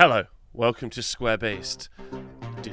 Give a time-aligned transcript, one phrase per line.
[0.00, 0.24] Hello,
[0.54, 1.90] welcome to Square Based,
[2.62, 2.70] the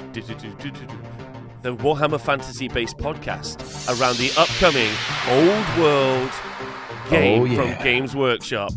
[1.76, 4.90] Warhammer Fantasy based podcast around the upcoming
[5.28, 6.32] Old World
[7.10, 7.76] game Oh, yeah.
[7.76, 8.72] from Games Workshop.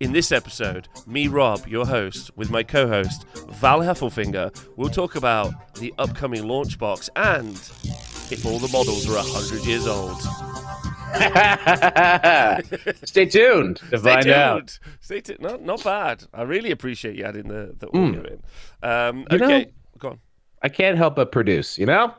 [0.00, 5.14] In this episode, me, Rob, your host, with my co host, Val Heffelfinger, will talk
[5.14, 7.54] about the upcoming launch box and
[8.32, 10.20] if all the models are 100 years old.
[13.04, 14.34] Stay tuned to Stay find tuned.
[14.34, 14.78] out.
[15.00, 15.40] Stay tuned.
[15.40, 16.24] Not, not bad.
[16.32, 18.08] I really appreciate you adding the, the Mm.
[18.18, 18.42] audio in.
[18.88, 20.20] Um, You know- okay, go on.
[20.62, 22.14] I can't help but produce, you know?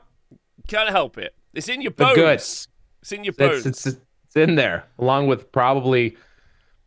[0.67, 1.33] Can't help it.
[1.53, 2.16] It's in your The bones.
[2.16, 2.67] goods.
[3.02, 3.66] It's in your bones.
[3.66, 3.97] It's, it's,
[4.27, 6.17] it's in there, along with probably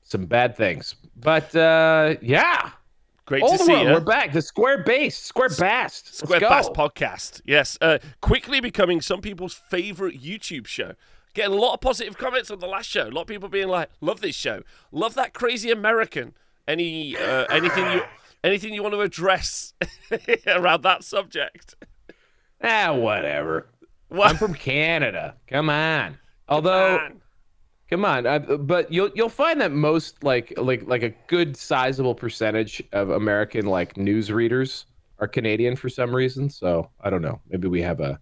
[0.02, 0.94] some bad things.
[1.16, 2.70] But uh, yeah.
[3.26, 3.92] Great Old to see world, you.
[3.94, 4.32] we're back.
[4.32, 6.14] The Square Base, Square Bast.
[6.14, 7.40] Square Let's Bass podcast.
[7.44, 10.92] Yes, uh, quickly becoming some people's favorite YouTube show.
[11.36, 13.08] Getting a lot of positive comments on the last show.
[13.08, 14.62] A lot of people being like, "Love this show.
[14.90, 16.32] Love that crazy American."
[16.66, 18.02] Any uh, anything you
[18.42, 19.74] anything you want to address
[20.46, 21.74] around that subject?
[22.64, 23.68] Ah, whatever.
[24.08, 24.30] What?
[24.30, 25.34] I'm from Canada.
[25.46, 26.16] Come on.
[26.48, 27.20] Although, Man.
[27.90, 28.26] come on.
[28.26, 33.10] I, but you'll you'll find that most like like like a good sizable percentage of
[33.10, 34.86] American like news readers
[35.18, 36.48] are Canadian for some reason.
[36.48, 37.42] So I don't know.
[37.50, 38.18] Maybe we have a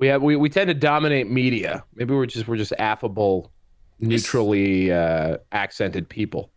[0.00, 1.84] we have we, we tend to dominate media.
[1.94, 3.52] Maybe we're just we're just affable,
[4.00, 6.50] neutrally uh, accented people.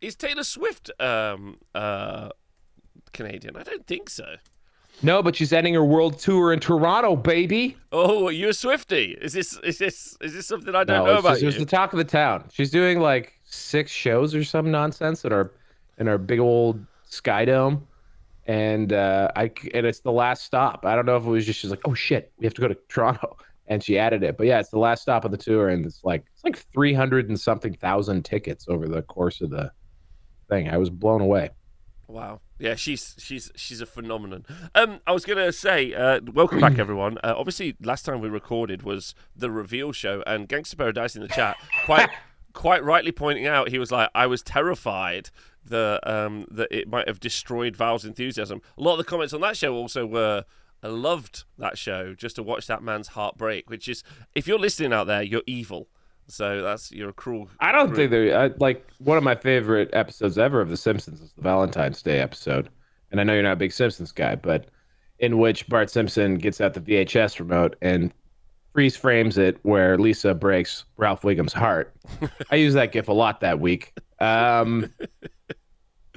[0.00, 2.30] Is Taylor Swift um, uh,
[3.12, 3.56] Canadian?
[3.56, 4.24] I don't think so.
[5.02, 7.76] No, but she's ending her world tour in Toronto, baby.
[7.92, 9.16] Oh, are you a Swifty?
[9.20, 11.56] Is this is this is this something I don't no, know about just- it was
[11.58, 12.48] the talk of the town.
[12.50, 15.52] She's doing like six shows or some nonsense in our
[15.98, 17.86] in our big old Sky Dome,
[18.50, 20.84] and uh, I and it's the last stop.
[20.84, 22.66] I don't know if it was just she's like, oh shit, we have to go
[22.66, 23.36] to Toronto,
[23.68, 24.36] and she added it.
[24.36, 26.92] But yeah, it's the last stop of the tour, and it's like it's like three
[26.92, 29.70] hundred and something thousand tickets over the course of the
[30.48, 30.68] thing.
[30.68, 31.50] I was blown away.
[32.08, 32.40] Wow.
[32.58, 34.44] Yeah, she's she's she's a phenomenon.
[34.74, 37.18] Um, I was gonna say, uh, welcome back everyone.
[37.18, 41.28] Uh, obviously, last time we recorded was the reveal show, and Gangster Paradise in the
[41.28, 42.10] chat quite
[42.52, 45.30] quite rightly pointing out he was like, I was terrified
[45.70, 48.60] that um that it might have destroyed Val's enthusiasm.
[48.78, 50.44] A lot of the comments on that show also were.
[50.82, 53.68] I loved that show just to watch that man's heart break.
[53.68, 54.02] Which is,
[54.34, 55.88] if you're listening out there, you're evil.
[56.26, 57.50] So that's you're a cruel.
[57.60, 61.20] I don't cruel- think they're like one of my favorite episodes ever of The Simpsons
[61.20, 62.70] is the Valentine's Day episode.
[63.10, 64.66] And I know you're not a big Simpsons guy, but
[65.18, 68.12] in which Bart Simpson gets out the VHS remote and
[68.72, 71.94] freeze frames it where Lisa breaks Ralph Wiggum's heart.
[72.50, 73.92] I use that gif a lot that week.
[74.20, 74.90] Um,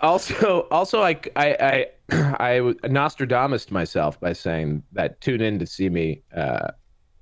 [0.03, 5.89] also, also, I, I, I, I Nostradamus myself by saying that tune in to see
[5.89, 6.67] me uh,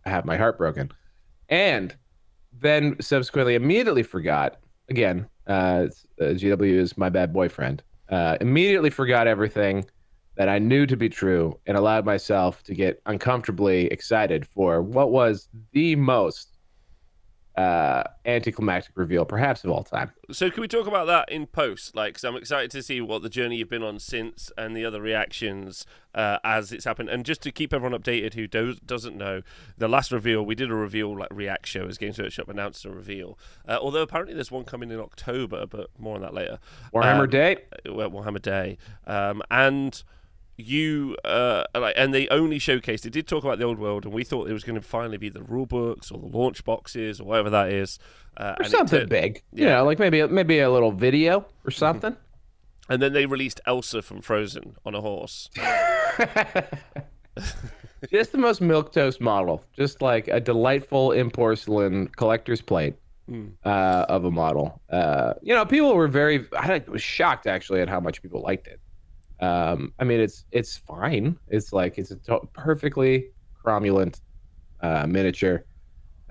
[0.05, 0.91] have my heart broken,
[1.49, 1.95] and
[2.59, 4.57] then subsequently immediately forgot
[4.89, 5.27] again.
[5.47, 5.87] Uh,
[6.19, 7.83] uh, GW is my bad boyfriend.
[8.09, 9.85] Uh, immediately forgot everything
[10.37, 15.11] that I knew to be true and allowed myself to get uncomfortably excited for what
[15.11, 16.50] was the most
[17.57, 20.11] uh, anticlimactic reveal, perhaps of all time.
[20.31, 21.95] So can we talk about that in post?
[21.95, 24.85] Like, because I'm excited to see what the journey you've been on since and the
[24.85, 25.85] other reactions
[26.15, 27.09] uh, as it's happened.
[27.09, 29.41] And just to keep everyone updated who do- doesn't know,
[29.77, 32.89] the last reveal we did a reveal like react show as Games Workshop announced a
[32.89, 33.37] reveal.
[33.67, 36.59] Uh, although apparently there's one coming in October, but more on that later.
[36.93, 37.57] Warhammer Um, Day.
[37.89, 40.01] well, Warhammer Day, um, and
[40.67, 43.01] you uh, like, and they only showcased.
[43.01, 45.17] They did talk about the old world, and we thought it was going to finally
[45.17, 47.99] be the rule books or the launch boxes or whatever that is.
[48.37, 49.43] Uh, Or something turned- big.
[49.53, 49.75] You yeah.
[49.77, 52.15] know, like maybe maybe a little video or something.
[52.89, 55.49] And then they released Elsa from Frozen on a horse.
[58.11, 59.63] Just the most milk toast model.
[59.77, 62.95] Just like a delightful in porcelain collector's plate
[63.29, 63.51] Mm.
[63.63, 64.81] uh, of a model.
[64.89, 66.47] Uh, you know, people were very.
[66.57, 68.80] I was shocked actually at how much people liked it.
[69.41, 71.37] Um, I mean, it's it's fine.
[71.47, 73.31] It's like it's a to- perfectly
[73.63, 74.21] cromulent
[74.81, 75.65] uh, miniature,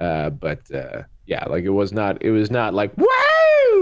[0.01, 2.23] uh, but uh, yeah, like it was not.
[2.23, 3.07] It was not like woo.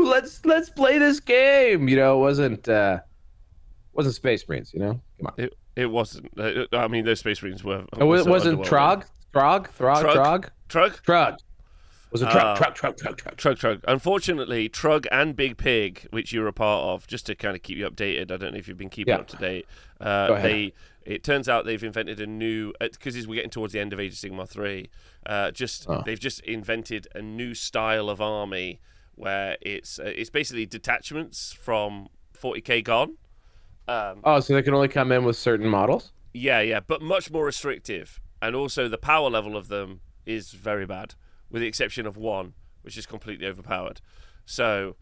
[0.04, 1.88] Let's let's play this game.
[1.88, 3.00] You know, it wasn't uh,
[3.92, 4.72] wasn't Space Marines.
[4.72, 5.34] You know, come on.
[5.36, 6.28] It it wasn't.
[6.38, 7.84] Uh, I mean, those Space Marines were.
[7.98, 8.60] It was, also wasn't.
[8.62, 9.04] Trog,
[9.34, 10.50] Trog, Throg, Trug?
[10.68, 11.02] Trog, Trug?
[11.02, 11.38] Trug.
[12.10, 12.30] Was a Oh.
[12.32, 13.36] Trug, Trug, Trug, Trug, Trug?
[13.36, 13.84] Trug, Trug.
[13.86, 17.62] Unfortunately, Trug and Big Pig, which you were a part of, just to kind of
[17.62, 18.32] keep you updated.
[18.32, 19.20] I don't know if you've been keeping Yeah.
[19.20, 19.66] up to date.
[20.00, 20.50] Uh, Go ahead.
[20.50, 20.72] they.
[21.04, 24.12] It turns out they've invented a new because we're getting towards the end of Age
[24.12, 24.88] of Sigmar three.
[25.26, 26.02] Uh, just Oh.
[26.04, 28.80] they've just invented a new style of army
[29.14, 33.16] where it's uh, it's basically detachments from 40k gone.
[33.86, 36.12] Um, Oh, so they can only come in with certain models.
[36.34, 40.84] Yeah, yeah, but much more restrictive, and also the power level of them is very
[40.84, 41.14] bad,
[41.50, 44.00] with the exception of one, which is completely overpowered.
[44.46, 44.96] So,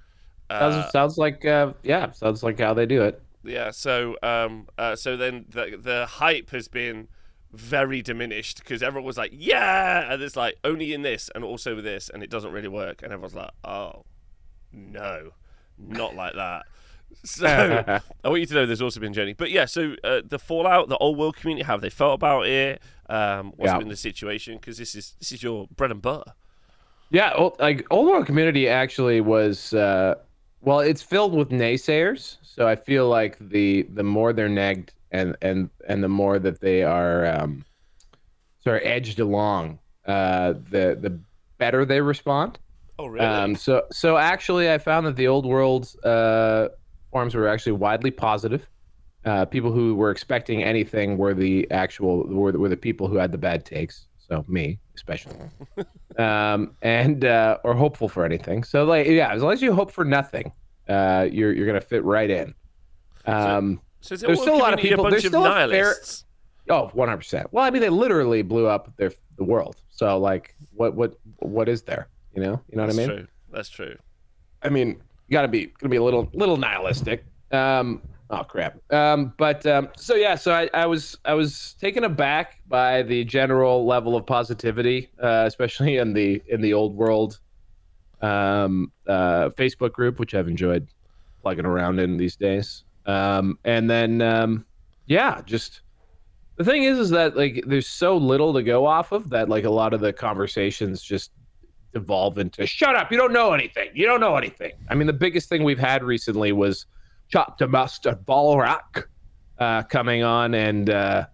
[0.50, 3.22] uh, Sounds, sounds like uh, yeah, sounds like how they do it.
[3.44, 3.70] Yeah.
[3.70, 7.08] So um uh, so then the the hype has been
[7.52, 11.76] very diminished because everyone was like, yeah, and it's like only in this and also
[11.76, 14.04] with this, and it doesn't really work, and everyone's like, oh,
[14.72, 15.31] no,
[15.78, 16.66] not like that.
[17.25, 17.47] So
[18.25, 19.64] I want you to know there's also been journey, but yeah.
[19.64, 22.81] So uh, the fallout, the old world community, how have they felt about it?
[23.08, 23.79] Um, what's Yeah.
[23.79, 24.56] been the situation?
[24.56, 26.35] Because this is this is your bread and butter.
[27.11, 30.14] Yeah, old, like Old World Community actually was uh
[30.61, 32.37] well, it's filled with naysayers.
[32.43, 36.61] So I feel like the the more they're negged and and and the more that
[36.61, 37.64] they are um
[38.62, 41.19] sort of edged along, uh the the
[41.59, 42.59] better they respond.
[42.99, 43.26] Oh really?
[43.26, 46.69] Um so so actually I found that the Old World uh
[47.16, 48.68] forums were actually widely positive.
[49.24, 53.16] Uh, people who were expecting anything were the actual were, the- were the people who
[53.16, 54.06] had the bad takes.
[54.18, 55.36] So me, especially,
[56.18, 58.64] um, and uh, or hopeful for anything.
[58.64, 60.52] So like, yeah, as long as you hope for nothing,
[60.88, 62.54] uh, you're you're gonna fit right in.
[63.24, 65.46] Um, so is it there's all still a lot of people- bunch there's of still
[65.46, 66.24] a fair- nihilists.
[66.68, 67.46] oh, 100 percent.
[67.52, 69.76] Well, I mean, they literally blew up their the world.
[69.90, 72.08] So like, what what what is there?
[72.34, 73.08] You know, you know what I mean?
[73.08, 73.26] true.
[73.52, 73.96] That's true.
[74.62, 75.00] I mean, you
[75.31, 77.25] gotta be gonna be a little little nihilistic.
[77.52, 78.81] Um, oh crap.
[78.93, 83.25] Um, but um, so yeah, so I, I was I was taken aback by the
[83.25, 87.40] general level of positivity, uh, especially in the in the old world
[88.23, 90.88] um, uh, Facebook group, which I've enjoyed
[91.43, 92.84] plugging around in these days.
[93.06, 94.67] Um, and then um,
[95.06, 95.82] yeah, just
[96.56, 99.64] the thing is, is that like there's so little to go off of that like
[99.64, 101.31] a lot of the conversations just
[101.96, 105.12] evolve into shut up you don't know anything you don't know anything i mean the
[105.12, 106.87] biggest thing we've had recently was
[107.28, 109.04] Chapter Master Valrak
[109.58, 111.26] uh, coming on and uh,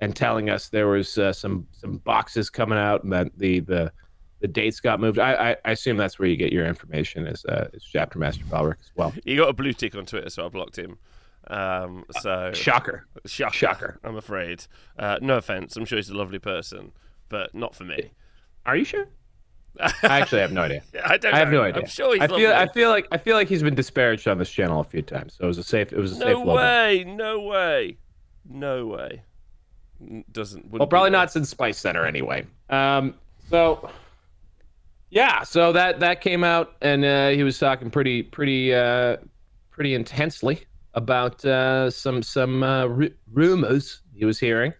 [0.00, 3.92] and telling us there was uh, some some boxes coming out and that the the
[4.40, 7.44] the dates got moved i i, I assume that's where you get your information is
[7.46, 10.44] uh is Chapter Master Valrak as well He got a blue tick on Twitter, so
[10.44, 10.98] I blocked him.
[11.48, 14.00] Um, so shocker shocker, shocker.
[14.02, 14.66] I'm afraid.
[14.98, 15.76] Uh, no offense.
[15.76, 16.92] I'm sure he's a lovely person,
[17.28, 18.10] but not for me.
[18.66, 19.06] are you sure
[20.02, 21.34] i actually have no idea I don't.
[21.34, 21.58] I have know.
[21.58, 21.82] no idea.
[21.82, 24.38] I'm sure he's I feel I feel like I feel like he's been disparaged on
[24.38, 25.34] this channel a few times.
[25.34, 27.04] So it was a safe it was a safe No way.
[27.06, 27.98] No way.
[28.48, 29.22] No way.
[30.32, 30.64] Doesn't.
[30.64, 32.46] wouldn't Well, probably not since Spice Center anyway.
[32.70, 33.14] Um,
[33.48, 33.90] so
[35.10, 39.16] yeah, so that that came out, and uh, he was talking pretty pretty uh,
[39.70, 40.64] pretty intensely
[40.94, 44.72] about uh, some some uh, ru- rumors he was hearing.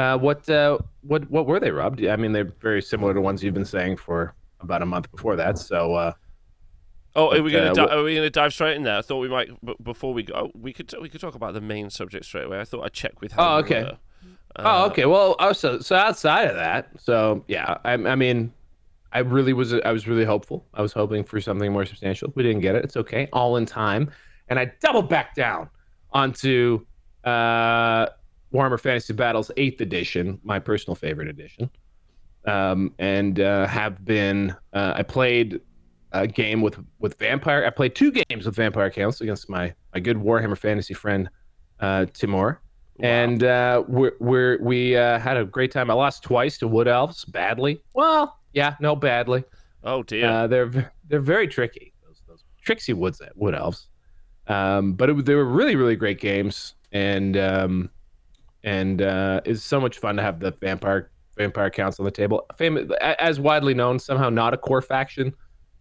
[0.00, 2.00] Uh, what uh, what what were they, Rob?
[2.08, 5.36] I mean, they're very similar to ones you've been saying for about a month before
[5.36, 5.58] that.
[5.58, 6.12] So uh,
[7.16, 8.98] Oh, are we gonna uh, di- are we gonna dive straight in there?
[8.98, 11.54] I thought we might, but before we go, oh, we could we could talk about
[11.54, 12.60] the main subject straight away.
[12.60, 13.32] I thought I'd check with.
[13.32, 13.82] How Oh, okay.
[13.82, 13.98] were.
[14.60, 15.06] oh, Uh, okay.
[15.06, 18.52] Well, also so outside of that, so yeah, I, I mean,
[19.12, 20.64] I really was I was really hopeful.
[20.72, 22.32] I was hoping for something more substantial.
[22.36, 22.84] We didn't get it.
[22.84, 23.28] It's okay.
[23.32, 24.10] All in time.
[24.48, 25.68] And I doubled back down
[26.12, 26.86] onto
[27.24, 28.06] uh,
[28.52, 31.70] Warhammer Fantasy Battles Eighth Edition, my personal favorite edition,
[32.46, 34.54] um, and uh, have been.
[34.72, 35.60] Uh, I played
[36.12, 37.64] a game with with Vampire.
[37.64, 41.30] I played two games with Vampire Counts against my my good Warhammer Fantasy friend
[41.80, 42.60] uh, Timur
[43.00, 43.08] wow.
[43.08, 45.90] and uh, we're, we're we uh, had a great time.
[45.90, 47.82] I lost twice to wood elves badly.
[47.94, 49.44] Well, yeah, no, badly.
[49.84, 50.26] oh dear.
[50.26, 51.92] Uh, they're they're very tricky.
[52.04, 53.88] Those, those tricksy woods wood elves.
[54.46, 57.90] Um, but it, they were really really great games, and um,
[58.64, 62.46] and uh, it's so much fun to have the vampire vampire counts on the table.
[62.56, 65.34] Famous as widely known, somehow not a core faction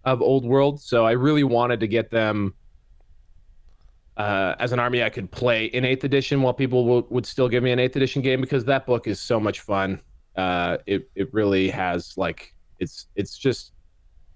[0.05, 0.81] of Old World.
[0.81, 2.53] So I really wanted to get them
[4.17, 7.47] uh, as an army I could play in Eighth Edition while people will, would still
[7.49, 10.01] give me an Eighth Edition game because that book is so much fun.
[10.35, 13.73] Uh, it it really has like it's it's just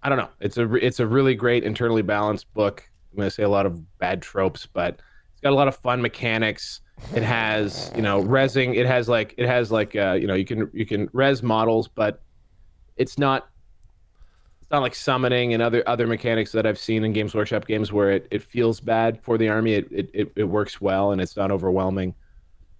[0.01, 0.29] I don't know.
[0.39, 2.83] It's a it's a really great internally balanced book.
[3.11, 5.01] I'm gonna say a lot of bad tropes, but
[5.43, 6.81] got a lot of fun mechanics.
[7.13, 8.75] It has you know resing.
[8.75, 11.87] It has like it has like uh, you know you can you can res models,
[11.87, 12.21] but
[12.97, 13.49] it's not
[14.61, 17.91] it's not like summoning and other other mechanics that I've seen in Games Workshop games
[17.91, 19.73] where it, it feels bad for the army.
[19.73, 22.15] It, it it works well and it's not overwhelming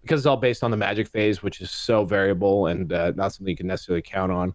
[0.01, 3.34] because it's all based on the magic phase, which is so variable and uh, not
[3.34, 4.53] something you can necessarily count on.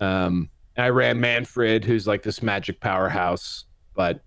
[0.00, 4.20] Um, I ran Mannfred, who's like this magic powerhouse, but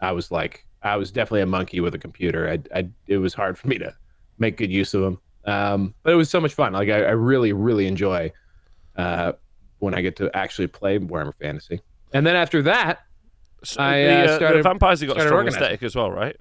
[0.00, 2.48] I was like, I was definitely a monkey with a computer.
[2.48, 3.94] I, I it was hard for me to
[4.38, 5.20] make good use of them.
[5.44, 6.72] Um, but it was so much fun.
[6.72, 8.32] Like I, I really, really enjoy
[8.96, 9.32] uh,
[9.78, 11.80] when I get to actually play Warhammer Fantasy.
[12.12, 13.00] And then after that,
[13.64, 16.36] So I, the, uh, uh, the vampires have got a strong aesthetic as well, right?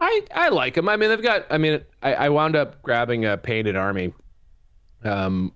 [0.00, 0.88] I I like them.
[0.88, 1.46] I mean, they've got.
[1.50, 4.14] I mean, I, I wound up grabbing a painted army,
[5.04, 5.52] um,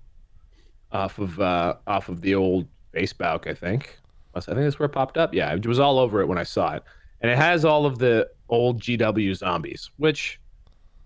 [0.91, 3.47] off of uh off of the old Facebook.
[3.47, 3.97] I think.
[4.35, 5.33] I think that's where it popped up.
[5.33, 6.83] Yeah, it was all over it when I saw it,
[7.23, 10.39] and it has all of the old GW zombies, which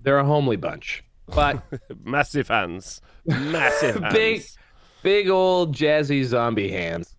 [0.02, 1.64] they're a homely bunch, but
[2.04, 4.14] massive hands, massive hands.
[4.14, 4.44] big,
[5.04, 7.16] big old jazzy zombie hands,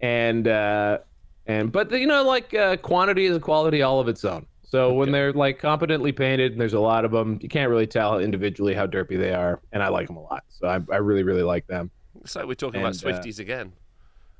[0.00, 0.98] and uh,
[1.46, 4.46] and but you know, like uh, quantity is a quality all of its own.
[4.62, 7.88] So when they're like competently painted, and there's a lot of them, you can't really
[7.88, 10.44] tell individually how derpy they are, and I like them a lot.
[10.48, 11.90] So I, I really, really like them.
[12.22, 13.72] It's like we're talking about And, uh, Swifties again.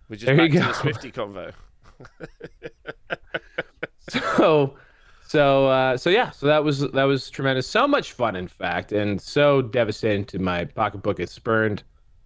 [0.09, 0.73] We're just there back you to the.
[0.73, 1.53] Swifty convo.
[4.13, 4.77] so
[5.27, 8.93] so uh, so yeah so that was that was tremendous so much fun in fact
[8.93, 11.83] and so devastating to my pocketbook it spurned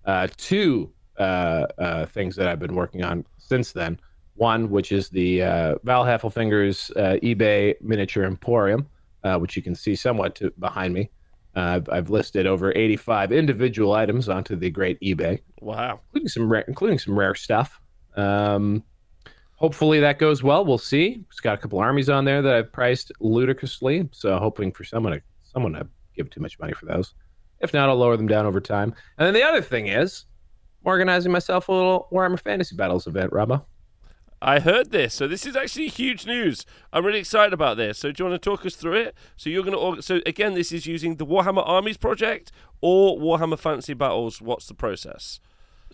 [0.07, 3.99] uh, two uh, uh, things that i've been working on since then
[4.37, 8.89] one which is the uh, val heffelfinger's uh, ebay miniature emporium
[9.25, 11.11] uh, which you can see somewhat to, behind me
[11.57, 16.01] uh, I've, I've listed over 85 individual items onto the great ebay Wow.
[16.09, 17.81] including some rare, including some rare stuff.
[18.17, 18.83] Um,
[19.65, 20.63] hopefully that goes well.
[20.63, 21.25] We'll see.
[21.31, 25.15] It's got a couple armies on there that I've priced ludicrously, so hoping for someone
[25.15, 27.15] to someone to give too much money for those.
[27.61, 28.95] If not, I'll lower them down over time.
[29.17, 30.27] And then the other thing is
[30.83, 33.65] I'm organizing myself a little Warhammer Fantasy Battles event, Robbo.
[34.43, 36.67] I heard this, so this is actually huge news.
[36.93, 37.97] I'm really excited about this.
[37.97, 39.15] So, do you want to talk us through it?
[39.39, 39.79] So, you're going to.
[39.79, 42.53] Org- so, again, this is using the Warhammer Armies project
[42.83, 44.43] or Warhammer Fantasy Battles.
[44.43, 45.41] What's the process?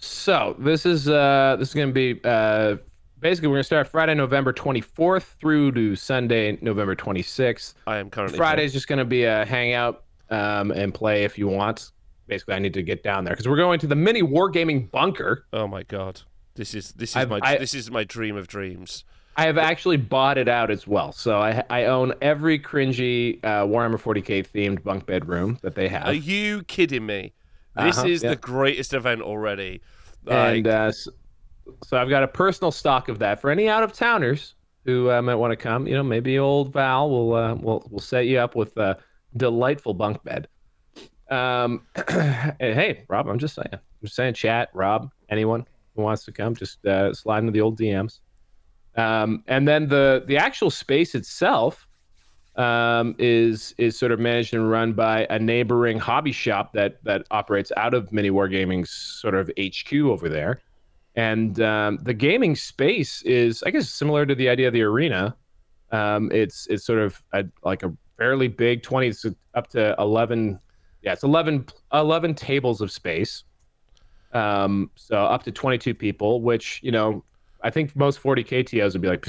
[0.00, 2.76] So this is uh, this is going to be uh,
[3.20, 7.74] basically we're going to start Friday, November 24th through to Sunday, November 26th.
[7.86, 8.36] I am currently.
[8.36, 11.92] Friday's just going to be a hangout um, and play if you want.
[12.26, 15.46] Basically, I need to get down there because we're going to the mini wargaming bunker.
[15.52, 16.20] Oh my god,
[16.54, 19.04] this is this is I've- my I- this is my dream of dreams.
[19.36, 23.64] I have actually bought it out as well, so I I own every cringy uh,
[23.64, 26.06] Warhammer 40k themed bunk bed room that they have.
[26.06, 27.32] Are you kidding me?
[27.76, 28.30] This Uh-huh, is yeah.
[28.30, 29.80] the greatest event already.
[30.26, 30.92] and uh,
[31.84, 35.22] so I've got a personal stock of that for any out of towners who uh,
[35.22, 35.86] might want to come.
[35.86, 38.98] You know, maybe old Val will uh, will will set you up with a
[39.36, 40.48] delightful bunk bed.
[41.30, 46.32] Um, hey, Rob, I'm just saying, I'm just saying, chat, Rob, anyone who wants to
[46.32, 48.20] come, just uh, slide into the old DMs.
[48.96, 51.86] Um, and then the the actual space itself
[52.56, 57.26] um, is is sort of managed and run by a neighboring hobby shop that that
[57.30, 60.60] operates out of Mini Wargaming's sort of HQ over there.
[61.16, 65.36] And um, the gaming space is, I guess, similar to the idea of the arena.
[65.90, 70.60] Um, it's it's sort of a, like a fairly big twenty, it's up to eleven.
[71.02, 71.64] Yeah, it's 11,
[71.94, 73.44] 11 tables of space.
[74.32, 77.24] Um, so up to twenty two people, which you know,
[77.62, 79.26] I think most forty k TOs would be like,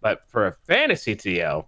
[0.00, 1.64] but for a fantasy TO,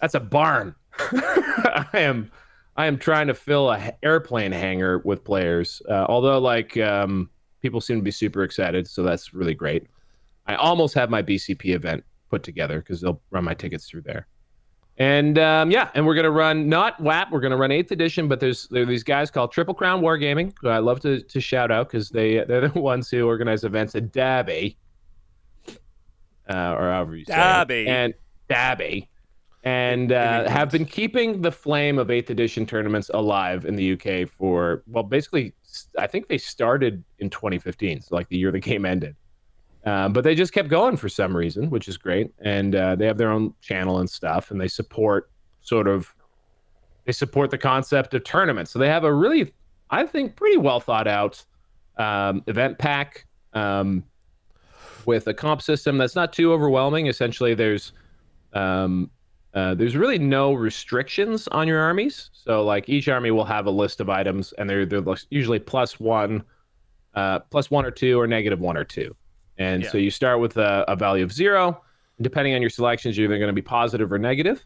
[0.00, 0.74] that's a barn.
[0.98, 2.30] I am
[2.76, 5.82] I am trying to fill a airplane hangar with players.
[5.88, 7.28] Uh, although like um,
[7.60, 9.86] people seem to be super excited, so that's really great.
[10.46, 14.26] I almost have my BCP event put together because they'll run my tickets through there.
[14.98, 18.40] And um, yeah, and we're gonna run not WAP, we're gonna run Eighth Edition, but
[18.40, 21.70] there's there are these guys called Triple Crown Wargaming, who I love to, to shout
[21.70, 24.76] out because they they're the ones who organize events at Dabby,
[26.48, 27.36] uh, or however you say it.
[27.36, 27.86] Dabby.
[27.86, 28.14] and
[28.48, 29.08] Dabby,
[29.62, 34.28] and uh, have been keeping the flame of Eighth Edition tournaments alive in the UK
[34.28, 35.54] for well, basically,
[35.98, 39.16] I think they started in 2015, so like the year the game ended.
[39.84, 42.30] Um, but they just kept going for some reason, which is great.
[42.40, 45.30] And uh, they have their own channel and stuff, and they support
[45.60, 46.14] sort of
[47.04, 48.70] they support the concept of tournaments.
[48.70, 49.54] So they have a really,
[49.90, 51.42] I think, pretty well thought out
[51.96, 54.04] um, event pack um,
[55.06, 57.06] with a comp system that's not too overwhelming.
[57.06, 57.92] Essentially, there's
[58.52, 59.10] um,
[59.58, 62.30] uh, there's really no restrictions on your armies.
[62.32, 65.98] So like each army will have a list of items, and they're they're usually plus
[65.98, 66.44] one,
[67.14, 69.16] uh, plus one or two, or negative one or two.
[69.58, 69.90] And Yeah.
[69.90, 71.82] so you start with a, a value of zero.
[72.20, 74.64] Depending on your selections, you're either going to be positive or negative.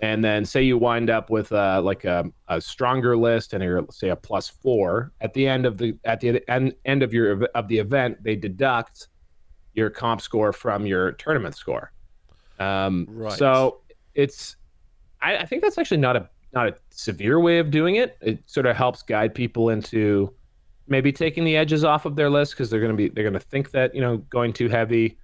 [0.00, 3.84] And then say you wind up with uh, like a, a stronger list and you're
[3.90, 7.44] say a plus four at the end of the at the end, end of your
[7.54, 9.08] of the event, they deduct
[9.74, 11.92] your comp score from your tournament score.
[12.58, 13.38] Um, Right.
[13.38, 13.80] So
[14.24, 14.56] it's
[15.22, 18.16] I, I think that's actually not a not a severe way of doing it.
[18.20, 20.34] It sort of helps guide people into
[20.86, 23.40] maybe taking the edges off of their list because they're going to be they're going
[23.44, 25.18] to think that you know going too heavy,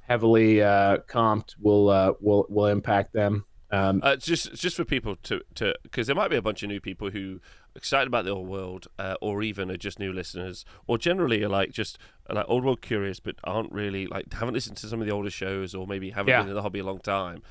[0.00, 3.44] heavily uh, comped will uh, will will impact them.
[3.70, 6.68] Um, Uh, just just for people to to because there might be a bunch of
[6.68, 7.40] new people who
[7.74, 11.42] are excited about the old world, uh, or even are just new listeners, or generally
[11.42, 11.98] are like just
[12.28, 15.12] are like old world curious, but aren't really like haven't listened to some of the
[15.12, 16.42] older shows, or maybe haven't Yeah.
[16.42, 17.42] been in the hobby a long time.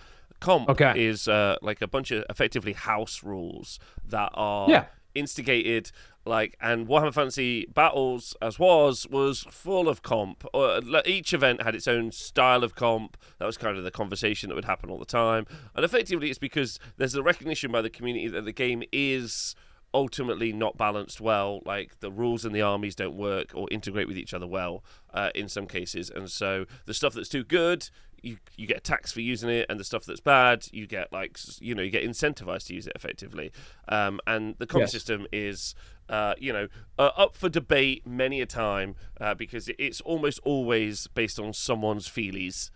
[0.43, 0.93] Comp Okay.
[1.05, 4.85] is uh, like a bunch of effectively house rules that are Yeah.
[5.15, 5.91] instigated
[6.25, 10.45] like and Warhammer Fantasy Battles as was was full of comp.
[10.53, 13.17] Uh, each event had its own style of comp.
[13.39, 15.45] That was kind of the conversation that would happen all the time.
[15.75, 19.55] And effectively, it's because there's a recognition by the community that the game is
[19.93, 21.61] ultimately not balanced well.
[21.65, 24.83] Like the rules and the armies don't work or integrate with each other well
[25.13, 27.89] uh, in some cases, and so the stuff that's too good.
[28.23, 31.37] You, you get taxed for using it, and the stuff that's bad, you get like
[31.59, 33.51] you know you get incentivized to use it effectively.
[33.89, 34.91] Um, and the comp yes.
[34.91, 35.75] system is
[36.09, 36.67] uh, you know,
[36.99, 42.07] uh, up for debate many a time uh, because it's almost always based on someone's
[42.07, 42.71] feelies,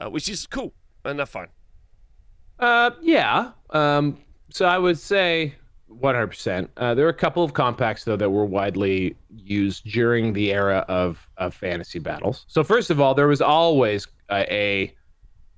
[0.00, 1.48] uh, which is cool and that's fine.
[2.58, 3.52] Uh, yeah.
[3.70, 4.18] Um,
[4.50, 5.54] so I would say
[5.90, 6.68] 100%.
[6.76, 10.84] Uh, there are a couple of compacts though that were widely used during the era
[10.88, 12.44] of of fantasy battles.
[12.48, 14.94] So first of all, there was always a, a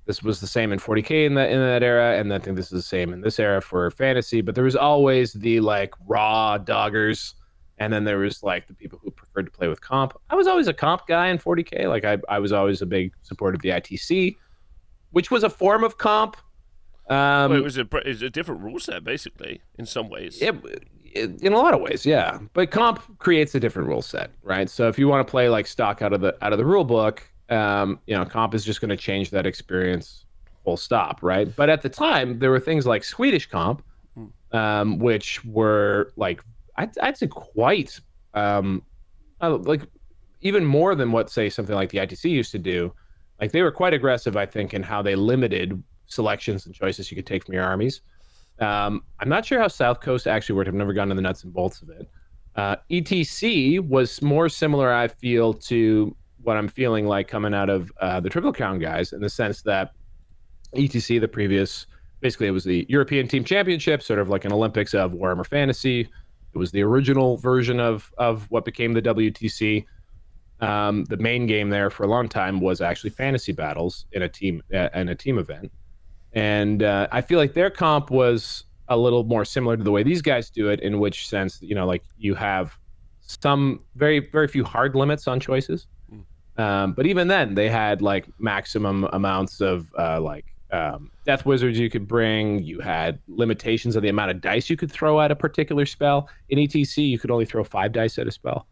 [0.05, 2.67] this was the same in 40k in that in that era, and I think this
[2.67, 4.41] is the same in this era for fantasy.
[4.41, 7.33] But there was always the like raw doggers,
[7.79, 10.13] and then there was like the people who preferred to play with comp.
[10.29, 11.89] I was always a comp guy in 40k.
[11.89, 14.35] Like I, I was always a big supporter of the ITC,
[15.11, 16.37] which was a form of comp.
[17.09, 20.41] Um, well, it was a, it was a different rule set, basically, in some ways.
[20.41, 20.55] It,
[21.03, 22.39] it, in a lot of ways, yeah.
[22.53, 24.69] But comp creates a different rule set, right?
[24.69, 26.83] So if you want to play like stock out of the out of the rule
[26.83, 30.25] book, um, you know, comp is just going to change that experience
[30.63, 31.55] full stop, right?
[31.55, 33.83] But at the time, there were things like Swedish comp,
[34.15, 34.25] hmm.
[34.51, 36.43] um, which were like,
[36.77, 37.99] I'd, I'd say quite,
[38.33, 38.81] um,
[39.41, 39.83] uh, like,
[40.41, 42.93] even more than what, say, something like the ITC used to do.
[43.39, 47.15] Like, they were quite aggressive, I think, in how they limited selections and choices you
[47.15, 48.01] could take from your armies.
[48.59, 50.67] Um, I'm not sure how South Coast actually worked.
[50.67, 52.09] I've never gone to the nuts and bolts of it.
[52.55, 57.91] Uh, ETC was more similar, I feel, to what I'm feeling like coming out of
[57.99, 59.91] uh, the Triple Crown guys in the sense that
[60.75, 61.87] ETC, the previous,
[62.21, 66.01] basically it was the European Team Championship, sort of like an Olympics of Warhammer Fantasy.
[66.01, 69.85] It was the original version of of what became the WTC.
[70.61, 74.29] Um, the main game there for a long time was actually fantasy battles in a
[74.29, 75.71] team uh, in a team event,
[76.33, 80.03] and uh, I feel like their comp was a little more similar to the way
[80.03, 80.79] these guys do it.
[80.79, 82.77] In which sense, you know, like you have
[83.19, 85.87] some very very few hard limits on choices
[86.57, 91.77] um, but even then, they had like maximum amounts of uh, like um, death wizards
[91.77, 92.63] you could bring.
[92.63, 96.29] You had limitations of the amount of dice you could throw at a particular spell.
[96.49, 98.67] In ETC, you could only throw five dice at a spell.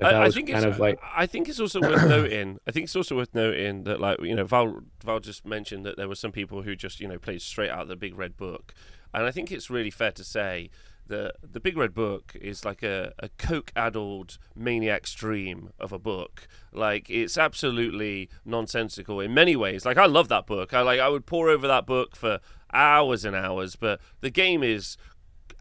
[0.00, 2.58] I, I, think it's, like I think it's also worth noting.
[2.66, 5.96] I think it's also worth noting that like you know Val Val just mentioned that
[5.96, 8.36] there were some people who just you know played straight out of the big red
[8.36, 8.74] book,
[9.14, 10.70] and I think it's really fair to say
[11.06, 15.98] the the Big Red Book is like a, a coke addled maniac's dream of a
[15.98, 16.46] book.
[16.72, 19.84] Like it's absolutely nonsensical in many ways.
[19.84, 20.72] Like I love that book.
[20.72, 22.40] I like I would pour over that book for
[22.72, 23.76] hours and hours.
[23.76, 24.96] But the game is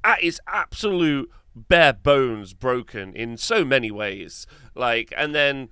[0.04, 4.46] at its absolute bare bones broken in so many ways.
[4.76, 5.70] Like and then.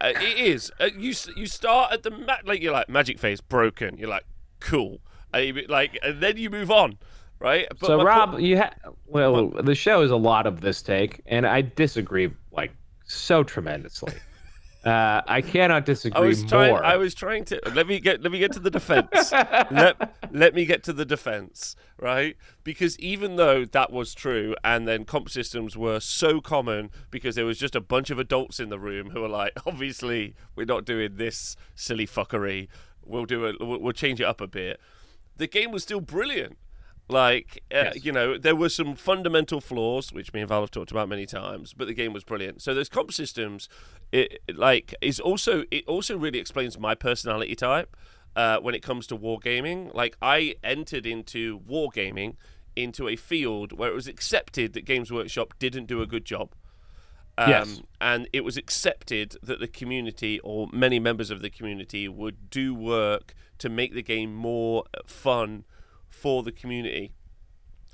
[0.00, 0.72] Uh, it is.
[0.80, 3.96] Uh, you you start at the ma- like you're like magic phase broken.
[3.96, 4.24] You're like
[4.58, 5.00] cool.
[5.32, 6.98] And you, like and then you move on
[7.42, 7.66] right?
[7.80, 8.72] But, so, Rob, you ha-
[9.06, 12.72] well, the show is a lot of this take, and I disagree like
[13.04, 14.14] so tremendously.
[14.84, 16.84] Uh, I cannot disagree I was trying, more.
[16.84, 19.30] I was trying to let me get let me get to the defense.
[19.30, 22.36] let let me get to the defense, right?
[22.64, 27.44] Because even though that was true, and then comp systems were so common because there
[27.44, 30.84] was just a bunch of adults in the room who were like, obviously, we're not
[30.84, 32.66] doing this silly fuckery.
[33.04, 33.56] We'll do it.
[33.60, 34.80] We'll, we'll change it up a bit.
[35.36, 36.58] The game was still brilliant.
[37.12, 38.04] Like, uh, yes.
[38.04, 41.26] you know, there were some fundamental flaws, which me and Val have talked about many
[41.26, 42.62] times, but the game was brilliant.
[42.62, 43.68] So those comp systems,
[44.10, 47.96] it, like, is also it also really explains my personality type
[48.34, 49.94] uh, when it comes to wargaming.
[49.94, 52.36] Like, I entered into wargaming
[52.74, 56.54] into a field where it was accepted that Games Workshop didn't do a good job.
[57.36, 57.82] Um, yes.
[58.00, 62.74] And it was accepted that the community or many members of the community would do
[62.74, 65.64] work to make the game more fun
[66.12, 67.12] for the community.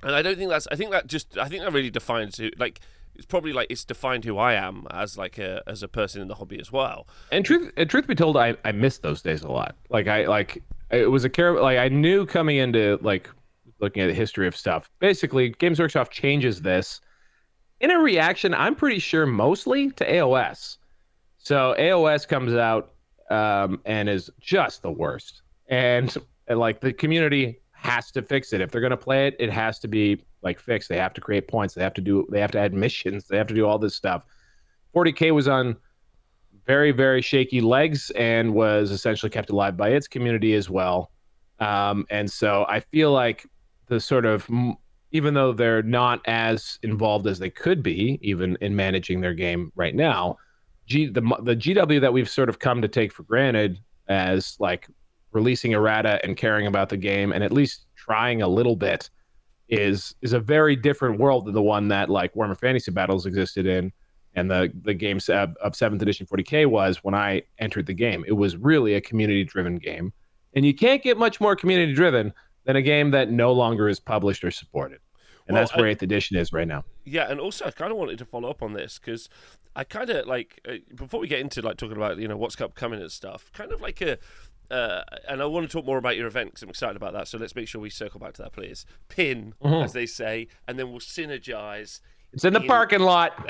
[0.02, 0.68] And I don't think that's.
[0.70, 1.38] I think that just.
[1.38, 2.50] I think that really defines who.
[2.56, 2.80] Like,
[3.14, 6.28] it's probably like it's defined who I am as like a as a person in
[6.28, 7.08] the hobby as well.
[7.32, 9.74] And truth, and truth be told, I I missed those days a lot.
[9.88, 11.60] Like I like it was a care.
[11.60, 13.28] Like I knew coming into like
[13.80, 14.88] looking at the history of stuff.
[15.00, 17.00] Basically, Games Workshop changes this
[17.80, 18.54] in a reaction.
[18.54, 20.78] I'm pretty sure mostly to AOS.
[21.38, 22.92] So AOS comes out
[23.30, 25.42] um, and is just the worst.
[25.68, 26.14] And,
[26.46, 28.60] and like the community has to fix it.
[28.60, 30.88] If they're going to play it, it has to be like fixed.
[30.88, 31.74] They have to create points.
[31.74, 32.26] They have to do.
[32.30, 33.28] They have to add missions.
[33.28, 34.24] They have to do all this stuff.
[34.94, 35.76] 40k was on
[36.66, 41.12] very very shaky legs and was essentially kept alive by its community as well.
[41.60, 43.46] Um, and so I feel like
[43.86, 44.48] the sort of
[45.12, 49.72] even though they're not as involved as they could be, even in managing their game
[49.76, 50.36] right now.
[50.86, 54.88] G the the GW that we've sort of come to take for granted as like
[55.32, 59.10] releasing errata and caring about the game and at least trying a little bit
[59.68, 63.66] is is a very different world than the one that like Warhammer Fantasy Battles existed
[63.66, 63.92] in
[64.34, 68.24] and the the game of, of 7th edition 40k was when I entered the game.
[68.26, 70.12] It was really a community driven game.
[70.54, 72.32] And you can't get much more community driven
[72.64, 75.00] than a game that no longer is published or supported.
[75.46, 76.84] And well, that's where Eighth Edition is right now.
[77.04, 79.30] Yeah, and also I kind of wanted to follow up on this because
[79.74, 82.60] I kind of like uh, before we get into like talking about you know what's
[82.60, 84.18] upcoming and stuff, kind of like a.
[84.70, 87.28] Uh, and I want to talk more about your event because I'm excited about that.
[87.28, 88.84] So let's make sure we circle back to that, please.
[89.08, 89.82] Pin, mm-hmm.
[89.84, 92.00] as they say, and then we'll synergize.
[92.32, 92.66] It's in the in...
[92.66, 93.32] parking lot.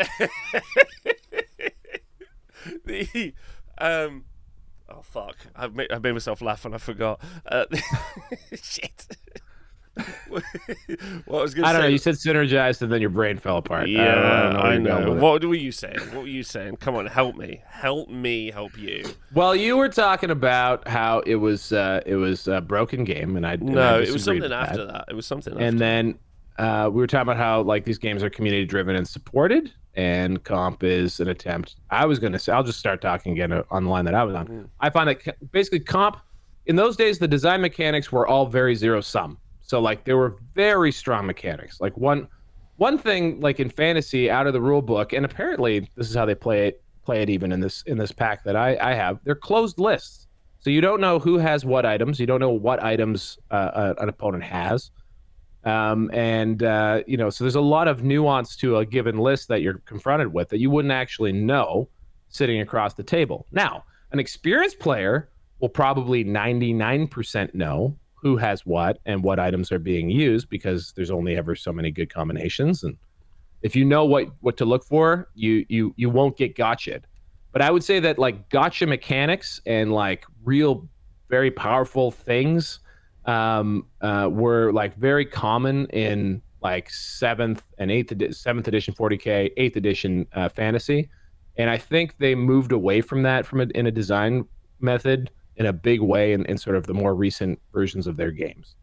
[2.84, 3.34] the
[3.78, 4.24] um,
[4.88, 5.36] oh fuck!
[5.56, 7.20] I've made, I made myself laugh and I forgot.
[7.44, 7.66] Uh,
[8.62, 9.06] shit.
[10.28, 10.44] what
[11.28, 11.92] I was gonna I don't say, know.
[11.92, 13.88] You said synergized, and then your brain fell apart.
[13.88, 15.12] Yeah, I, I know.
[15.12, 15.98] What were you saying?
[16.12, 16.76] What were you saying?
[16.76, 17.62] Come on, help me.
[17.66, 18.50] Help me.
[18.50, 19.04] Help you.
[19.34, 23.46] Well, you were talking about how it was uh, it was a broken game, and
[23.46, 25.06] I no, and I it was something after that.
[25.08, 25.54] It was something.
[25.54, 25.78] And after.
[25.78, 26.18] then
[26.58, 30.42] uh, we were talking about how like these games are community driven and supported, and
[30.44, 31.76] comp is an attempt.
[31.90, 34.34] I was gonna say I'll just start talking again on the line that I was
[34.34, 34.46] on.
[34.48, 34.68] Mm.
[34.80, 36.18] I find that basically comp
[36.66, 40.38] in those days the design mechanics were all very zero sum so like there were
[40.54, 41.78] very strong mechanics.
[41.78, 42.26] Like one
[42.76, 46.24] one thing like in fantasy out of the rule book, and apparently this is how
[46.24, 49.20] they play it play it even in this in this pack that I, I have.
[49.24, 50.26] They're closed lists.
[50.60, 52.18] So you don't know who has what items.
[52.18, 54.90] You don't know what items uh, uh an opponent has.
[55.64, 59.48] Um, and uh, you know, so there's a lot of nuance to a given list
[59.48, 61.90] that you're confronted with that you wouldn't actually know
[62.30, 63.46] sitting across the table.
[63.52, 65.28] Now, an experienced player
[65.60, 71.10] will probably 99% know who has what and what items are being used because there's
[71.10, 72.82] only ever so many good combinations.
[72.82, 72.96] And
[73.62, 77.00] if you know what what to look for you you you won't get gotcha
[77.52, 80.88] but i would say that like gotcha mechanics and like real
[81.28, 82.80] very powerful things
[83.26, 89.76] um, uh, were like very common in like seventh and eighth seventh edition 40k eighth
[89.76, 91.10] edition uh, fantasy.
[91.58, 94.46] And i think they moved away from that from a, in a design
[94.80, 98.30] method in a big way in, in sort of the more recent versions of their
[98.30, 98.76] games.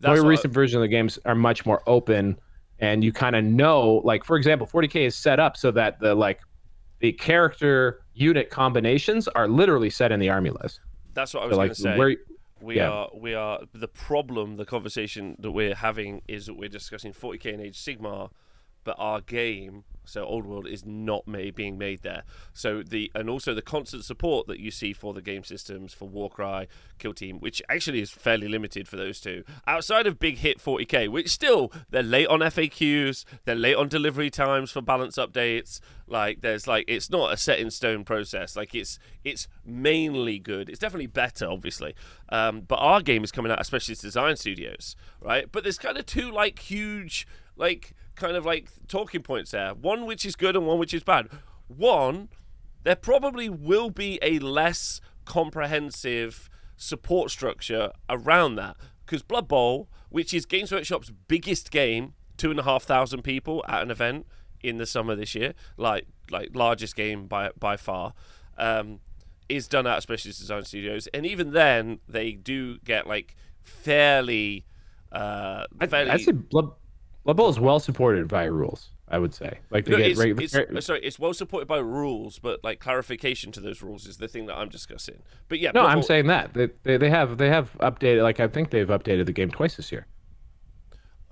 [0.00, 2.38] The more recent versions of the games are much more open,
[2.80, 6.14] and you kind of know, like for example, 40k is set up so that the
[6.14, 6.40] like
[6.98, 10.80] the character unit combinations are literally set in the army list.
[11.14, 11.98] That's what I was so, like, going to say.
[11.98, 12.16] Where,
[12.60, 12.88] we yeah.
[12.88, 14.56] are we are the problem.
[14.56, 18.30] The conversation that we're having is that we're discussing 40k and Age Sigmar,
[18.84, 22.22] but our game so old world is not made, being made there.
[22.52, 26.08] So the and also the constant support that you see for the game systems for
[26.08, 30.58] warcry kill team which actually is fairly limited for those two outside of big hit
[30.58, 35.80] 40k which still they're late on faqs they're late on delivery times for balance updates.
[36.06, 38.56] Like there's like it's not a set in stone process.
[38.56, 40.68] Like it's it's mainly good.
[40.68, 41.94] It's definitely better obviously.
[42.28, 45.50] Um, but our game is coming out especially design studios right?
[45.50, 49.74] But there's kind of two like huge like kind of like talking points there.
[49.74, 51.28] One which is good and one which is bad.
[51.68, 52.28] One,
[52.84, 60.34] there probably will be a less comprehensive support structure around that because Blood Bowl, which
[60.34, 64.26] is Games Workshop's biggest game, two and a half thousand people at an event
[64.62, 68.14] in the summer this year, like like largest game by by far,
[68.58, 69.00] um,
[69.48, 74.64] is done at Specialist Design Studios, and even then they do get like fairly.
[75.10, 76.10] Uh, fairly...
[76.10, 76.72] I, I say Blood
[77.24, 78.90] Bowl is well supported by rules.
[79.08, 82.64] I would say, like no, get it's, it's, sorry, it's well supported by rules, but
[82.64, 85.22] like clarification to those rules is the thing that I'm discussing.
[85.48, 88.22] But yeah, no, I'm saying that they, they they have they have updated.
[88.22, 90.06] Like I think they've updated the game twice this year.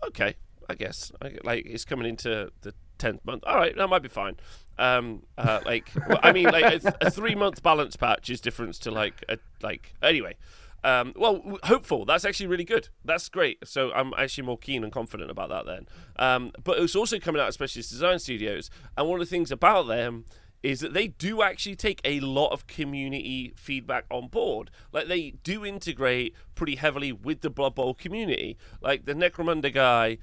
[0.06, 0.34] Okay,
[0.68, 1.10] I guess
[1.42, 3.44] like it's coming into the tenth month.
[3.46, 4.36] All right, that might be fine.
[4.78, 8.74] Um, uh, like well, I mean, like a, a three month balance patch is different
[8.74, 10.36] to like a like anyway.
[10.82, 12.04] Um, well, hopeful.
[12.04, 12.88] That's actually really good.
[13.04, 13.66] That's great.
[13.66, 15.86] So I'm actually more keen and confident about that then.
[16.16, 19.50] Um, but it's also coming out of Specialist Design Studios, and one of the things
[19.50, 20.24] about them
[20.62, 24.70] is that they do actually take a lot of community feedback on board.
[24.92, 28.58] Like they do integrate pretty heavily with the Blood Bowl community.
[28.82, 30.18] Like the Necromunda guy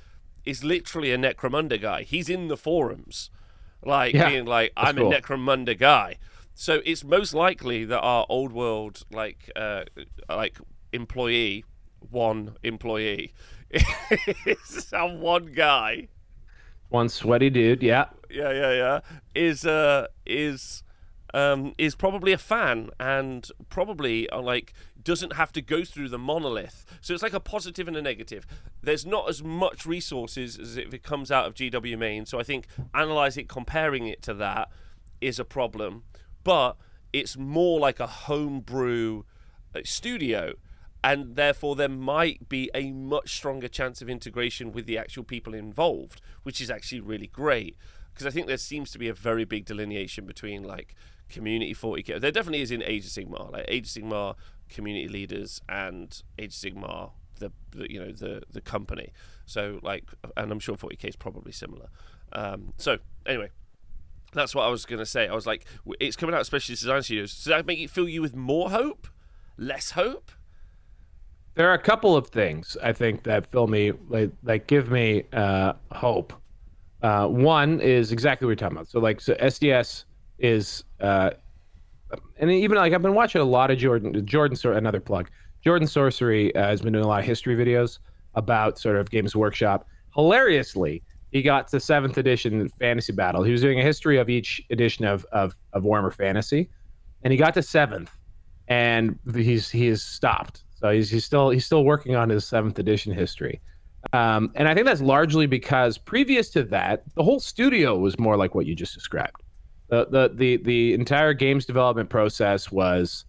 [0.45, 2.03] is literally a Necromunda guy.
[2.03, 3.29] He's in the forums,
[3.83, 5.11] like yeah, being like, "I'm cool.
[5.11, 6.17] a Necromunda guy."
[6.59, 9.83] So it's most likely that our old world like uh,
[10.27, 10.57] like
[10.91, 11.65] employee,
[12.09, 13.35] one employee,
[13.69, 16.07] is some one guy,
[16.89, 17.83] one sweaty dude.
[17.83, 18.99] Yeah, yeah, yeah, yeah.
[19.35, 20.81] Is uh is
[21.31, 26.17] um is probably a fan and probably uh, like doesn't have to go through the
[26.17, 26.85] monolith.
[27.01, 28.47] So it's like a positive and a negative.
[28.81, 32.25] There's not as much resources as if it comes out of GW main.
[32.25, 32.65] So I think
[32.95, 34.69] analyze it, comparing it to that
[35.21, 36.03] is a problem.
[36.47, 36.77] But
[37.11, 39.23] it's more like a homebrew
[39.75, 40.53] uh, studio
[41.03, 45.53] and therefore there might be a much stronger chance of integration with the actual people
[45.53, 47.75] involved, which is actually really great.
[48.13, 50.95] Because I think there seems to be a very big delineation between like
[51.27, 52.21] community 40k.
[52.21, 54.35] There definitely is in Age of Sigmar, like Age of Sigmar
[54.69, 59.11] community leaders and Age of Sigmar the, the you know the the company.
[59.45, 60.05] So like,
[60.37, 61.89] and I'm sure 40k is probably similar.
[62.31, 63.49] Um, so anyway,
[64.33, 65.27] that's what I was going to say.
[65.27, 65.65] I was like,
[65.99, 67.33] it's coming out of Specialist Design Studios.
[67.35, 69.07] Does that make it fill you with more hope?
[69.57, 70.31] Less hope?
[71.55, 73.93] There are a couple of things I think that fill me
[74.43, 76.33] like give me uh, hope.
[77.01, 78.89] Uh, one is exactly what you're talking about.
[78.89, 80.03] So like so SDS
[80.37, 81.31] is uh,
[82.37, 85.29] and even like I've been watching a lot of Jordan Jordan another plug.
[85.63, 87.99] Jordan Sorcery uh, has been doing a lot of history videos
[88.35, 89.87] about sort of Games Workshop.
[90.13, 93.43] Hilariously, he got to seventh edition Fantasy Battle.
[93.43, 96.69] He was doing a history of each edition of of, of Warhammer Fantasy,
[97.23, 98.11] and he got to seventh,
[98.67, 100.63] and he's he has stopped.
[100.75, 103.61] So he's he's still he's still working on his seventh edition history.
[104.13, 108.37] Um, and I think that's largely because previous to that, the whole studio was more
[108.37, 109.43] like what you just described.
[109.89, 113.25] The the the, the entire games development process was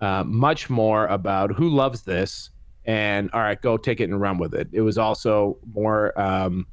[0.00, 2.50] uh, much more about who loves this
[2.84, 4.68] and all right, go take it and run with it.
[4.72, 6.66] It was also more um,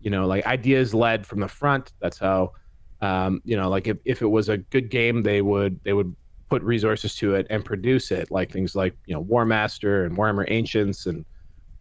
[0.00, 1.92] you know, like ideas led from the front.
[2.00, 2.52] That's how,
[3.00, 6.14] um, you know, like if, if it was a good game, they would they would
[6.48, 10.44] put resources to it and produce it, like things like you know Warmaster and Warhammer
[10.48, 11.24] Ancients and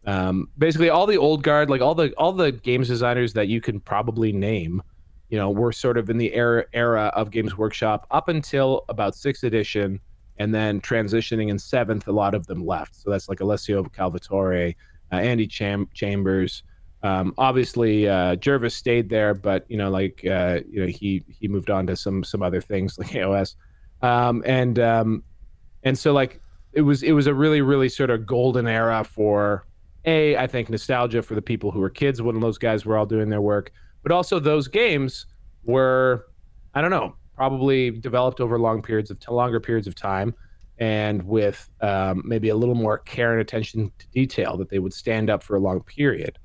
[0.05, 3.61] um, basically all the old guard, like all the all the games designers that you
[3.61, 4.81] can probably name,
[5.29, 9.15] you know, were sort of in the era era of Games Workshop up until about
[9.15, 9.99] sixth edition,
[10.37, 12.95] and then transitioning in seventh, a lot of them left.
[12.95, 14.75] So that's like Alessio Cavatore,
[15.11, 16.63] uh, Andy Cham- Chambers.
[17.01, 21.47] Um, obviously, uh, Jervis stayed there, but you know, like uh, you know, he he
[21.47, 23.55] moved on to some some other things like AOS,
[24.01, 25.23] um, and um,
[25.83, 26.41] and so like
[26.73, 29.65] it was it was a really really sort of golden era for
[30.05, 33.05] a I think nostalgia for the people who were kids when those guys were all
[33.05, 33.71] doing their work,
[34.03, 35.25] but also those games
[35.63, 36.27] were
[36.73, 40.33] I don't know probably developed over long periods of longer periods of time
[40.77, 44.93] and with um, maybe a little more care and attention to detail that they would
[44.93, 46.37] stand up for a long period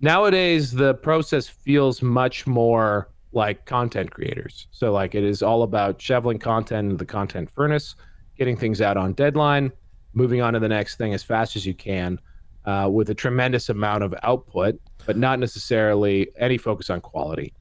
[0.00, 4.66] nowadays the process feels much more like content creators.
[4.70, 7.94] So like it is all about shoveling content into the content furnace,
[8.36, 9.72] getting things out on deadline,
[10.14, 12.18] moving on to the next thing as fast as you can,
[12.64, 17.52] uh, with a tremendous amount of output, but not necessarily any focus on quality.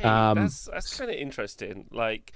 [0.00, 1.86] Hey, um, that's that's kind of interesting.
[1.90, 2.32] Like,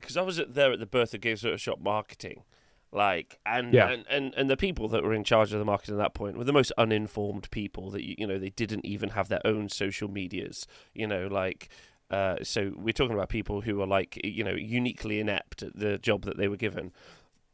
[0.00, 2.42] because I was there at the birth of Games Workshop marketing,
[2.92, 3.88] like and, yeah.
[3.88, 6.36] and and and the people that were in charge of the marketing at that point
[6.36, 9.68] were the most uninformed people that you, you know they didn't even have their own
[9.68, 11.68] social medias you know like
[12.10, 15.96] uh, so we're talking about people who are like you know uniquely inept at the
[15.96, 16.92] job that they were given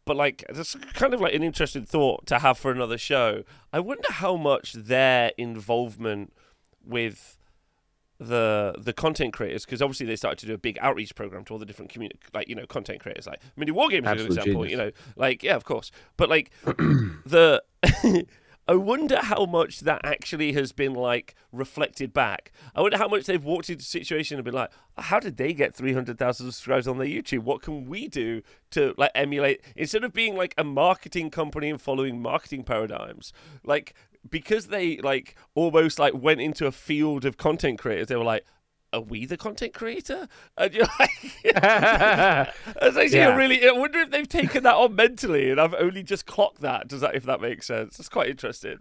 [0.04, 3.78] but like that's kind of like an interesting thought to have for another show i
[3.78, 6.32] wonder how much their involvement
[6.84, 7.37] with
[8.18, 11.52] the the content creators because obviously they started to do a big outreach program to
[11.52, 14.26] all the different community like you know content creators like mini war games as an
[14.26, 14.70] example genius.
[14.70, 17.62] you know like yeah of course but like the
[18.68, 22.52] I wonder how much that actually has been like reflected back.
[22.74, 25.54] I wonder how much they've walked into a situation and been like, how did they
[25.54, 27.44] get 300,000 subscribers on their YouTube?
[27.44, 31.80] What can we do to like emulate instead of being like a marketing company and
[31.80, 33.32] following marketing paradigms?
[33.64, 33.94] Like
[34.30, 38.44] because they like almost like went into a field of content creators, they were like,
[38.92, 40.28] are we the content creator?
[40.56, 41.10] And you're like,
[41.54, 42.56] that's
[42.96, 43.36] actually yeah.
[43.36, 43.66] really.
[43.68, 46.88] I wonder if they've taken that on mentally, and I've only just clocked that.
[46.88, 47.98] Does that, if that makes sense?
[47.98, 48.78] It's quite interesting.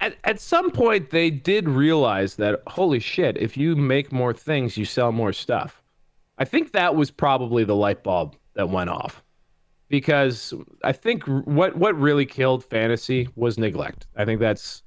[0.00, 4.76] At, at some point, they did realize that holy shit, if you make more things,
[4.76, 5.82] you sell more stuff.
[6.38, 9.22] I think that was probably the light bulb that went off
[9.88, 14.06] because I think what what really killed fantasy was neglect.
[14.16, 14.82] I think that's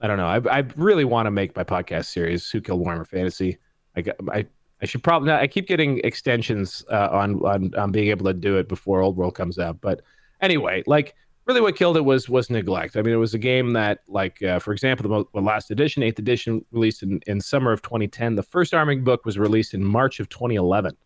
[0.00, 0.26] I don't know.
[0.26, 3.58] I I really want to make my podcast series "Who Killed Warhammer Fantasy."
[3.96, 4.46] I I
[4.82, 8.56] I should probably I keep getting extensions uh, on, on on being able to do
[8.56, 9.80] it before Old World comes out.
[9.80, 10.02] But
[10.40, 11.14] anyway, like
[11.46, 12.96] really, what killed it was was neglect.
[12.96, 16.02] I mean, it was a game that, like uh, for example, the, the last edition,
[16.02, 18.36] eighth edition, released in in summer of 2010.
[18.36, 20.96] The first army book was released in March of 2011.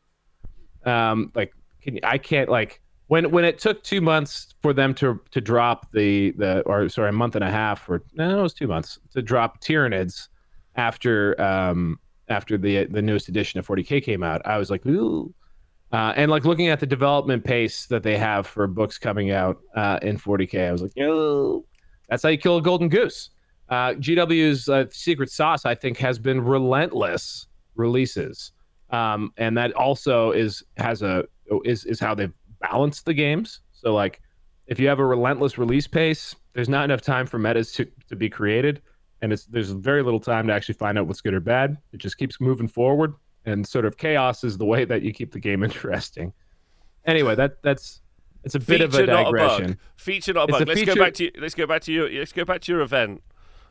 [0.84, 5.21] Um, like, can, I can't like when when it took two months for them to
[5.31, 8.55] to drop the the or sorry a month and a half or no it was
[8.55, 10.29] two months to drop Tyranids
[10.77, 15.33] after um after the the newest edition of 40k came out I was like ooh
[15.93, 19.59] Uh, and like looking at the development pace that they have for books coming out
[19.77, 21.64] uh, in 40k, I was like, oh,
[22.09, 23.31] that's how you kill a golden goose.
[23.69, 28.51] Uh, GW's uh, secret sauce, I think, has been relentless releases,
[28.90, 31.25] um, and that also is has a
[31.64, 32.35] is is how they've
[32.70, 33.61] balanced the games.
[33.72, 34.20] So like,
[34.66, 38.16] if you have a relentless release pace, there's not enough time for metas to, to
[38.16, 38.81] be created,
[39.22, 41.77] and it's there's very little time to actually find out what's good or bad.
[41.92, 45.33] It just keeps moving forward, and sort of chaos is the way that you keep
[45.33, 46.33] the game interesting.
[47.07, 48.00] Anyway, that that's
[48.44, 49.64] it's a bit Feature, of a not digression.
[49.64, 49.79] a bug.
[49.96, 50.62] Feature, not a bug.
[50.62, 52.72] a let's feature- go back to let's go back to your let's go back to
[52.72, 53.22] your event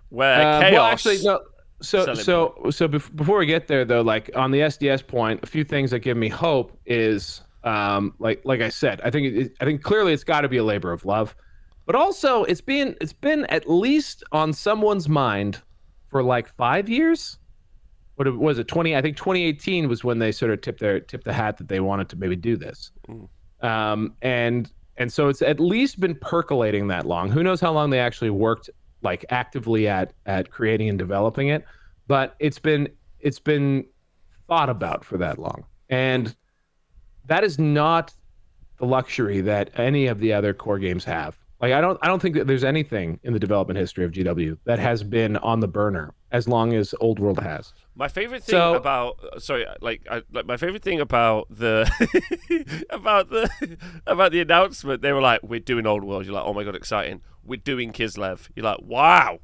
[0.10, 0.74] where Uh, chaos.
[0.74, 1.40] well, actually, no.
[1.82, 5.66] So, so, so before we get there, though, like on the SDS point, a few
[5.66, 9.66] things that give me hope is, um, like, like I said, I think, it, I
[9.66, 11.36] think clearly it's got to be a labor of love,
[11.86, 15.62] but also it's been, it's been at least on someone's mind
[16.10, 17.40] for like five years.
[18.16, 18.68] What was it?
[18.68, 18.96] Twenty?
[18.96, 21.80] I think 2018 was when they sort of tipped their tipped the hat that they
[21.80, 22.92] wanted to maybe do this,
[23.62, 27.32] um, and and so it's at least been percolating that long.
[27.32, 28.70] Who knows how long they actually worked
[29.02, 31.66] like actively at at creating and developing it,
[32.08, 32.88] but it's been
[33.20, 33.84] it's been
[34.48, 36.36] thought about for that long, and
[37.26, 38.14] that is not
[38.78, 41.38] the luxury that any of the other core games have.
[41.62, 44.58] Like I don't I don't think that there's anything in the development history of GW
[44.66, 47.72] that has been on the burner as long as Old World has.
[47.96, 51.90] My favorite thing So- about sorry, like, I, like my favorite thing about the
[52.90, 53.50] about the
[54.08, 56.76] about the announcement, they were like, "We're doing Old World." You're like, "Oh my god,
[56.76, 58.50] exciting!" We're doing Kislev.
[58.56, 59.40] You're like, "Wow,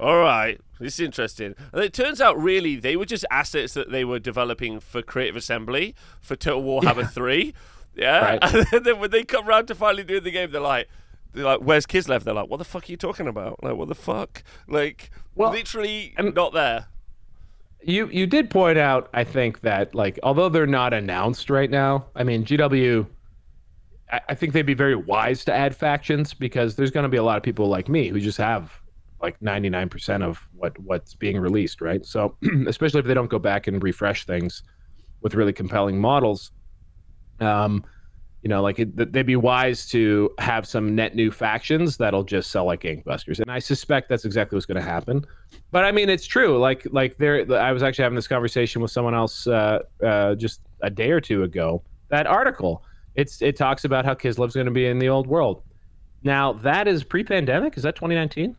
[0.00, 3.90] all right, this is interesting." And it turns out, really, they were just assets that
[3.90, 7.54] they were developing for Creative Assembly for Total Warhammer Three.
[7.94, 8.54] Yeah, Right.
[8.72, 10.88] and then when they come around to finally doing the game, they're like.
[11.34, 13.62] They're like, "Where's Kislev?" They're like, "What the fuck are you talking about?
[13.64, 14.42] Like, what the fuck?
[14.68, 16.88] Like, Well, literally I'm- not there."
[17.82, 22.04] You you did point out, I think that like although they're not announced right now,
[22.14, 23.06] I mean GW,
[24.12, 27.16] I, I think they'd be very wise to add factions because there's going to be
[27.16, 28.78] a lot of people like me who just have
[29.22, 32.04] like 99% of what what's being released, right?
[32.04, 34.62] So especially if they don't go back and refresh things
[35.20, 36.50] with really compelling models,
[37.40, 37.84] um,
[38.42, 42.50] you know, like it, they'd be wise to have some net new factions that'll just
[42.50, 45.24] sell like gangbusters, and I suspect that's exactly what's going to happen.
[45.70, 46.58] But I mean, it's true.
[46.58, 50.60] Like, like there, I was actually having this conversation with someone else uh, uh, just
[50.82, 51.84] a day or two ago.
[52.08, 52.82] That article,
[53.14, 55.62] it's it talks about how Kislev's going to be in the old world.
[56.24, 57.76] Now, that is pre-pandemic.
[57.76, 58.56] Is that 2019?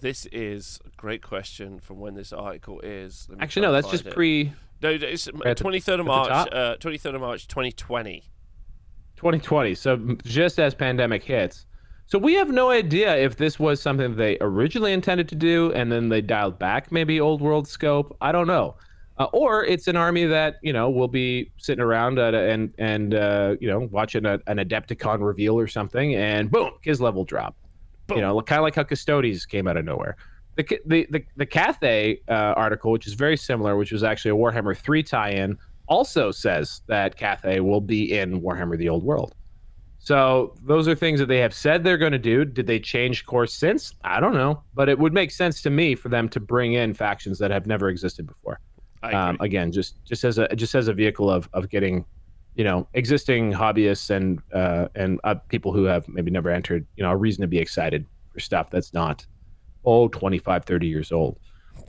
[0.00, 3.28] This is a great question from when this article is.
[3.40, 3.72] Actually, no.
[3.72, 4.14] That's just it.
[4.14, 6.48] pre No, it's twenty third of March.
[6.52, 8.24] Uh, twenty third of March, twenty twenty.
[9.16, 9.74] 2020.
[9.74, 11.66] So just as pandemic hits.
[12.06, 15.90] So we have no idea if this was something they originally intended to do and
[15.90, 18.16] then they dialed back maybe old world scope.
[18.20, 18.76] I don't know.
[19.18, 23.14] Uh, or it's an army that you know will be sitting around at and and
[23.14, 27.56] uh, you know watching a, an Adepticon reveal or something, and boom, Kislev drop.
[28.08, 28.18] Boom.
[28.18, 30.16] You know, kind of like how Custodes came out of nowhere.
[30.56, 34.34] The the the, the Cathay uh, article, which is very similar, which was actually a
[34.34, 39.34] Warhammer three tie-in, also says that Cathay will be in Warhammer: The Old World.
[40.00, 42.44] So those are things that they have said they're going to do.
[42.44, 43.94] Did they change course since?
[44.04, 46.94] I don't know, but it would make sense to me for them to bring in
[46.94, 48.58] factions that have never existed before.
[49.02, 52.04] Um, again, just just as a just as a vehicle of of getting,
[52.58, 57.04] you know, existing hobbyists and uh, and uh, people who have maybe never entered, you
[57.04, 59.24] know, a reason to be excited for stuff that's not
[59.84, 61.38] oh 25 30 years old.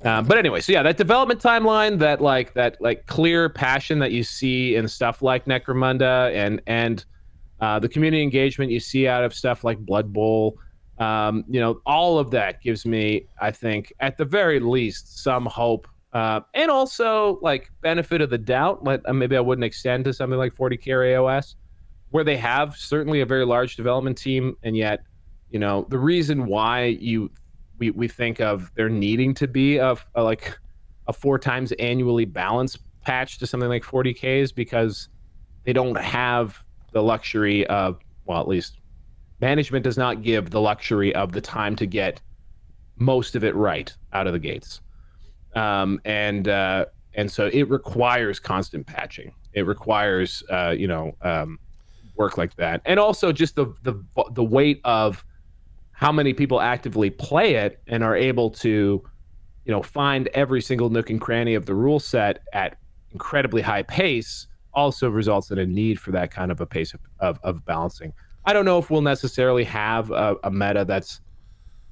[0.03, 4.11] Um, but anyway so yeah that development timeline that like that like clear passion that
[4.11, 7.03] you see in stuff like necromunda and and
[7.59, 10.57] uh, the community engagement you see out of stuff like blood bowl
[10.99, 15.45] um, you know all of that gives me i think at the very least some
[15.47, 20.03] hope uh, and also like benefit of the doubt like uh, maybe i wouldn't extend
[20.05, 21.55] to something like 40k or aos
[22.11, 25.01] where they have certainly a very large development team and yet
[25.51, 27.29] you know the reason why you
[27.77, 30.57] we, we think of there needing to be a, a like
[31.07, 35.09] a four times annually balanced patch to something like 40k is because
[35.63, 38.79] they don't have the luxury of well at least
[39.41, 42.19] management does not give the luxury of the time to get
[42.97, 44.81] most of it right out of the gates
[45.55, 49.33] um, and uh, and so it requires constant patching.
[49.53, 51.59] It requires uh, you know um,
[52.15, 52.81] work like that.
[52.85, 54.01] And also just the the
[54.33, 55.23] the weight of
[55.91, 59.03] how many people actively play it and are able to
[59.65, 62.77] you know find every single nook and cranny of the rule set at
[63.11, 66.99] incredibly high pace also results in a need for that kind of a pace of,
[67.19, 68.13] of, of balancing.
[68.45, 71.21] I don't know if we'll necessarily have a, a meta that's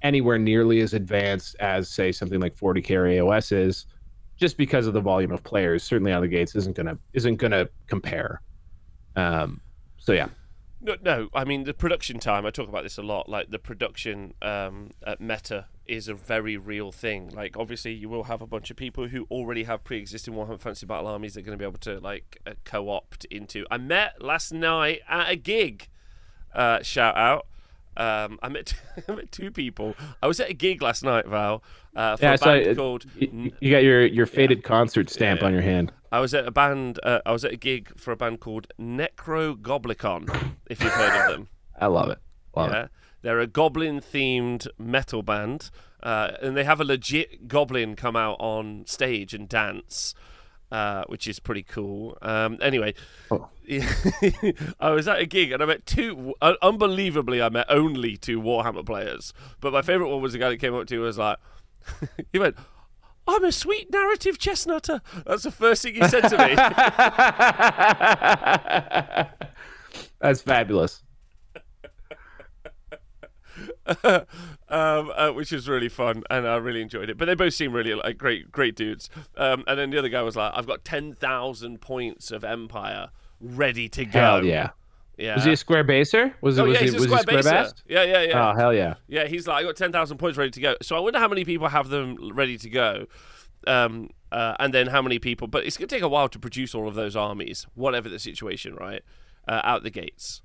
[0.02, 3.86] anywhere nearly as advanced as say something like 40k or aos is
[4.38, 7.38] just because of the volume of players certainly out of the gates isn't gonna isn't
[7.38, 8.42] gonna compare
[9.16, 9.62] Um,
[9.98, 10.30] so yeah,
[10.80, 11.30] No, no.
[11.34, 12.46] I mean, the production time.
[12.46, 13.28] I talk about this a lot.
[13.28, 17.30] Like the production um, at Meta is a very real thing.
[17.30, 20.86] Like, obviously, you will have a bunch of people who already have pre-existing Warhammer Fantasy
[20.86, 21.34] Battle armies.
[21.34, 23.66] They're going to be able to like uh, co-opt into.
[23.72, 25.88] I met last night at a gig.
[26.54, 27.48] Uh, shout out.
[27.98, 28.74] Um, I met
[29.10, 29.96] I met two people.
[30.22, 31.64] I was at a gig last night, Val,
[31.96, 32.34] uh, for yeah.
[32.36, 33.06] a band called.
[33.16, 35.48] you, you got your your faded concert stamp Yeah.
[35.48, 35.92] on your hand.
[36.12, 37.00] I was at a band.
[37.04, 40.54] Uh, I was at a gig for a band called Necrogoblikon.
[40.70, 41.48] If you've heard of them.
[41.80, 42.20] I love it.
[42.56, 42.90] Love it.
[43.22, 45.70] they're a goblin-themed metal band,
[46.02, 50.16] uh, and they have a legit goblin come out on stage and dance,
[50.72, 52.18] uh, which is pretty cool.
[52.22, 52.94] Um, anyway,
[53.30, 53.50] Oh.
[54.80, 56.34] I was at a gig and I met two.
[56.42, 59.34] Uh, unbelievably, I met only two Warhammer players.
[59.60, 61.38] But my favorite one was the guy that came up to me and was like,
[62.32, 62.56] he went.
[63.28, 65.02] I'm a sweet narrative chestnutter.
[65.26, 66.56] That's the first thing he said to me.
[70.22, 71.04] That's fabulous.
[74.70, 77.18] um, uh, which was really fun, and I really enjoyed it.
[77.18, 79.10] But they both seem really like great, great dudes.
[79.36, 83.10] Um, and then the other guy was like, "I've got ten thousand points of Empire
[83.42, 84.70] ready to go." Hell yeah.
[85.18, 85.36] yeah.
[85.36, 86.34] Was he a square baser?
[86.42, 86.62] Was it?
[86.62, 87.76] oh was yeah, he, he's a was square he square baser.
[87.88, 88.50] Yeah, yeah, yeah.
[88.50, 88.96] Oh hell yeah.
[89.08, 90.76] Yeah, he's like, I got 10,000 points ready to go.
[90.82, 93.06] So I wonder how many people have them ready to go.
[93.66, 96.40] Um, uh, and then how many people, but it's going to take a while to
[96.40, 99.02] produce all of those armies, whatever the situation, right?
[99.48, 100.42] Uh, out the gates.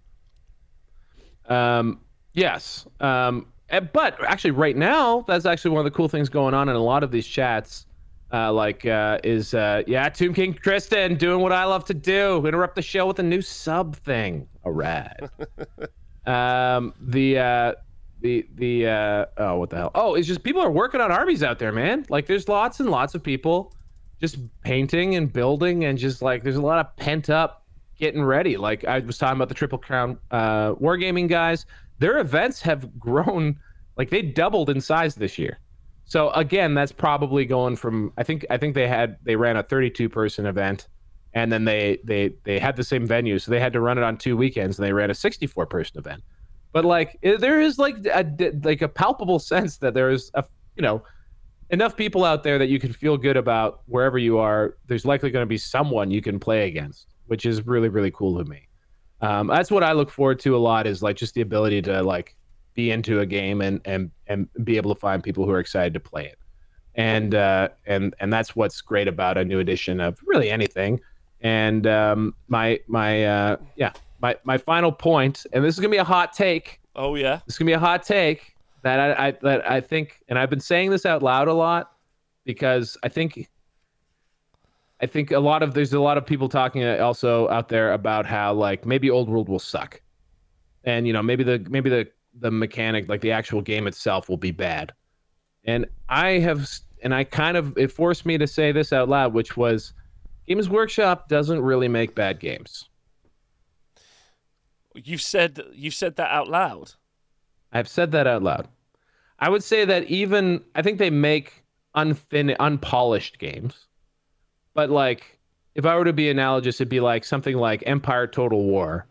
[1.49, 2.01] Um,
[2.33, 2.87] yes.
[3.01, 6.69] Um, eh, but actually, right now, that's actually one of the cool things going on
[6.69, 7.87] in a lot of these chats.
[8.33, 12.47] Uh, like, uh, is uh, yeah, Tomb King Kristen doing what I love to do,
[12.47, 14.49] interrupt the show with a new sub thing.
[14.65, 15.13] All right.
[16.27, 17.73] um, the uh,
[18.23, 19.91] the the uh, oh, what the hell?
[19.95, 22.07] Oh, it's just people are working on armies out there, man.
[22.09, 23.75] Like, there's lots and lots of people
[24.19, 27.63] just painting and building, and just like there's a lot of pent up
[27.99, 28.57] getting ready.
[28.57, 31.67] Like I was talking about the Triple Crown uh, Wargaming guys,
[31.99, 33.59] their events have grown,
[33.97, 35.59] like they doubled in size this year.
[36.05, 39.63] So again, that's probably going from I think I think they had they ran a
[39.63, 40.89] 32 person event,
[41.33, 44.05] and then they they they had the same venue, so they had to run it
[44.05, 46.23] on two weekends, and they ran a 64 person event.
[46.73, 48.27] But like there is like a
[48.63, 50.45] like a palpable sense that there is a
[50.77, 51.03] you know
[51.71, 54.77] enough people out there that you can feel good about wherever you are.
[54.87, 58.39] There's likely going to be someone you can play against, which is really really cool
[58.39, 58.69] to me.
[59.23, 62.03] Um, that's what I look forward to a lot is like just the ability to
[62.03, 62.35] like
[62.75, 65.95] be into a game and and and be able to find people who are excited
[65.95, 66.39] to play it.
[66.95, 71.01] And uh, and and that's what's great about a new edition of really anything.
[71.41, 75.97] And um, my my uh, yeah my my final point, and this is gonna be
[75.97, 77.41] a hot take Oh, yeah.
[77.47, 80.51] this is gonna be a hot take that I, I that I think, and I've
[80.51, 81.93] been saying this out loud a lot
[82.45, 83.49] because I think
[85.01, 88.27] I think a lot of there's a lot of people talking also out there about
[88.27, 90.01] how like maybe old world will suck,
[90.85, 92.09] and you know maybe the maybe the
[92.39, 94.93] the mechanic like the actual game itself will be bad,
[95.65, 96.69] and I have
[97.03, 99.93] and I kind of it forced me to say this out loud, which was
[100.47, 102.89] Games Workshop doesn't really make bad games.
[104.95, 106.93] You've said you've said that out loud.
[107.73, 108.69] I've said that out loud.
[109.39, 111.65] I would say that even I think they make
[111.97, 113.87] unfin unpolished games.
[114.75, 115.39] But like
[115.75, 119.07] if I were to be analogous, it'd be like something like Empire Total War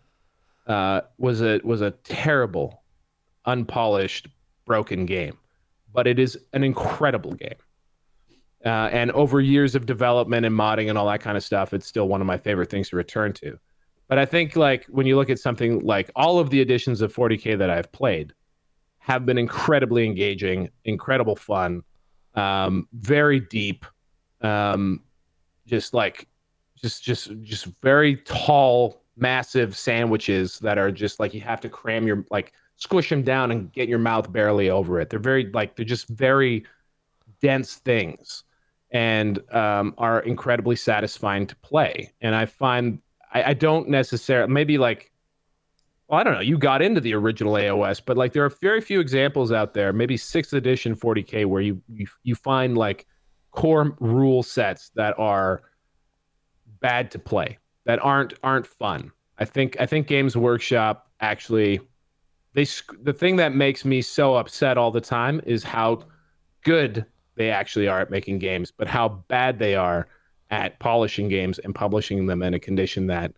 [0.67, 2.80] uh, was a was a terrible,
[3.45, 4.27] unpolished,
[4.65, 5.37] broken game.
[5.93, 7.55] But it is an incredible game.
[8.63, 11.87] Uh, and over years of development and modding and all that kind of stuff, it's
[11.87, 13.57] still one of my favorite things to return to.
[14.07, 17.13] But I think like when you look at something like all of the editions of
[17.15, 18.33] 40k that I've played
[18.99, 21.81] have been incredibly engaging, incredible fun,
[22.35, 23.85] um, very deep,
[24.41, 25.01] um,
[25.65, 26.27] just like
[26.75, 32.05] just just just very tall, massive sandwiches that are just like you have to cram
[32.05, 35.09] your like squish them down and get your mouth barely over it.
[35.09, 36.65] They're very like they're just very
[37.39, 38.43] dense things
[38.91, 42.11] and um, are incredibly satisfying to play.
[42.21, 42.99] And I find
[43.31, 45.11] I, I don't necessarily maybe like
[46.07, 46.41] well, I don't know.
[46.41, 49.93] You got into the original AOS, but like there are very few examples out there,
[49.93, 53.05] maybe sixth edition 40k, where you you, you find like
[53.51, 55.61] core rule sets that are
[56.79, 59.11] bad to play, that aren't aren't fun.
[59.37, 61.79] I think I think Games Workshop actually
[62.53, 62.65] they
[63.01, 66.03] the thing that makes me so upset all the time is how
[66.63, 70.07] good they actually are at making games, but how bad they are
[70.49, 73.33] at polishing games and publishing them in a condition that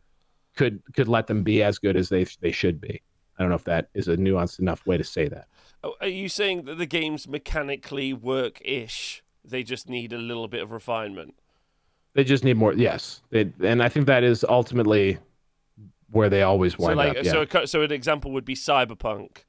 [0.55, 3.01] could could let them be as good as they they should be.
[3.38, 5.47] I don't know if that is a nuanced enough way to say that.
[5.84, 9.24] Oh, Are you saying that the games mechanically work ish?
[9.43, 11.36] They just need a little bit of refinement.
[12.14, 12.74] They just need more.
[12.74, 15.18] Yes, they, and I think that is ultimately
[16.14, 17.24] where they always So wind like, up.
[17.24, 17.32] Yeah.
[17.32, 19.45] so a, so an example would be Cyberpunk,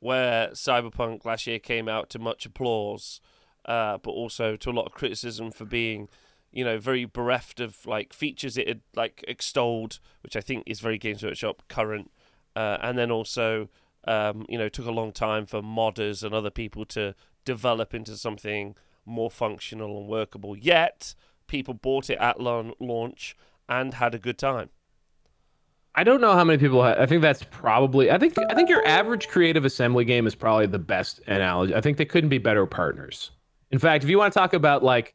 [0.00, 3.20] where Cyberpunk last year came out to much applause,
[3.64, 6.08] uh, but also to a lot of criticism for being,
[6.50, 10.80] you know, very bereft of like features it had like extolled, which I think is
[10.80, 12.10] very Games Workshop current,
[12.56, 13.68] uh, and then also,
[14.06, 18.16] um, you know, took a long time for modders and other people to develop into
[18.16, 20.56] something more functional and workable.
[20.56, 21.14] Yet
[21.46, 23.36] people bought it at laun- launch
[23.68, 24.70] and had a good time.
[25.94, 26.82] I don't know how many people.
[26.82, 28.10] Ha- I think that's probably.
[28.10, 28.36] I think.
[28.50, 31.74] I think your average creative assembly game is probably the best analogy.
[31.74, 33.30] I think they couldn't be better partners.
[33.70, 35.14] In fact, if you want to talk about like,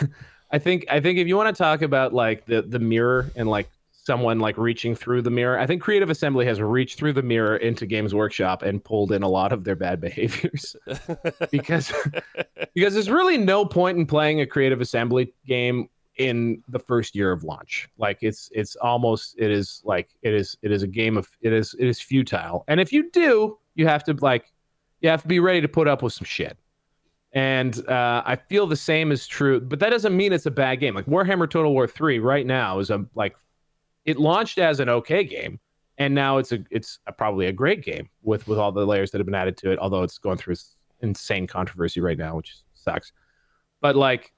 [0.50, 0.86] I think.
[0.90, 4.38] I think if you want to talk about like the the mirror and like someone
[4.38, 7.86] like reaching through the mirror, I think creative assembly has reached through the mirror into
[7.86, 10.76] Games Workshop and pulled in a lot of their bad behaviors
[11.50, 11.92] because
[12.74, 17.32] because there's really no point in playing a creative assembly game in the first year
[17.32, 17.88] of launch.
[17.98, 21.52] Like it's it's almost it is like it is it is a game of it
[21.52, 22.64] is it is futile.
[22.68, 24.52] And if you do you have to like
[25.00, 26.56] you have to be ready to put up with some shit.
[27.32, 30.76] And uh, i feel the same is true but that doesn't mean it's a bad
[30.80, 30.94] game.
[30.94, 33.34] Like warhammer total war 3 right now is a like
[34.04, 35.58] it launched as an okay game
[35.98, 39.10] and now it's a it's a, probably a great game with with all the layers
[39.10, 40.54] that have been added to it although it's going through
[41.00, 43.12] insane controversy right now which sucks.
[43.80, 44.32] But like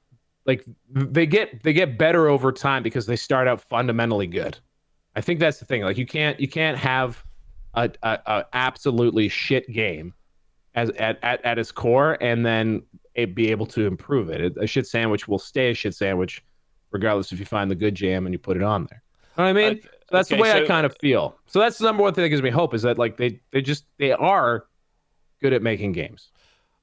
[0.47, 4.59] like they get they get better over time because they start out fundamentally good.
[5.15, 5.83] I think that's the thing.
[5.83, 7.25] Like you can't you can't have
[7.75, 10.15] a, a, a absolutely shit game
[10.75, 12.83] as at, at, at its core and then
[13.15, 14.57] it be able to improve it.
[14.59, 16.45] a shit sandwich will stay a shit sandwich
[16.91, 19.03] regardless if you find the good jam and you put it on there.
[19.37, 19.79] You know what i mean?
[19.79, 21.37] Okay, so that's okay, the way i kind of feel.
[21.47, 23.63] So that's the number one thing that gives me hope is that like they they
[23.63, 24.67] just they are
[25.41, 26.31] good at making games.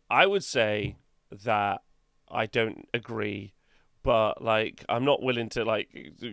[0.09, 0.97] I would say
[1.43, 1.81] that
[2.33, 3.53] I don't agree,
[4.03, 5.89] but like I'm not willing to like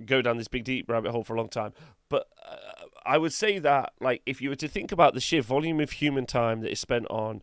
[0.06, 1.72] go down this big deep rabbit hole for a long time.
[2.08, 5.42] But uh, I would say that like if you were to think about the sheer
[5.42, 7.42] volume of human time that is spent on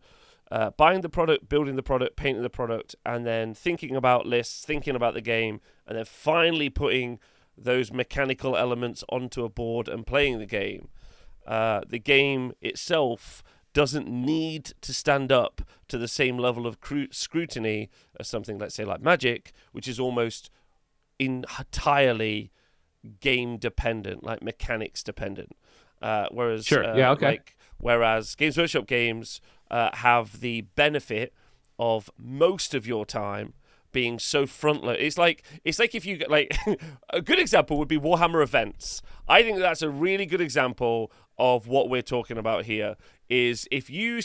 [0.50, 4.64] uh, buying the product, building the product, painting the product, and then thinking about lists,
[4.64, 7.18] thinking about the game, and then finally putting
[7.56, 10.88] those mechanical elements onto a board and playing the game.
[11.46, 13.42] Uh, the game itself
[13.78, 18.74] doesn't need to stand up to the same level of cru- scrutiny as something, let's
[18.74, 20.50] say, like Magic, which is almost
[21.20, 22.50] entirely
[23.20, 25.52] game dependent, like mechanics dependent.
[26.02, 26.84] Uh, whereas, Sure.
[26.84, 27.26] uh, Yeah, okay.
[27.26, 31.32] like, whereas Games Workshop games uh, have the benefit
[31.78, 33.54] of most of your time
[33.92, 34.84] being so front.
[34.84, 36.56] It's like it's like if you get like
[37.10, 39.02] a good example would be Warhammer events.
[39.28, 42.96] I think that's a really good example of what we're talking about here.
[43.28, 44.20] Is if you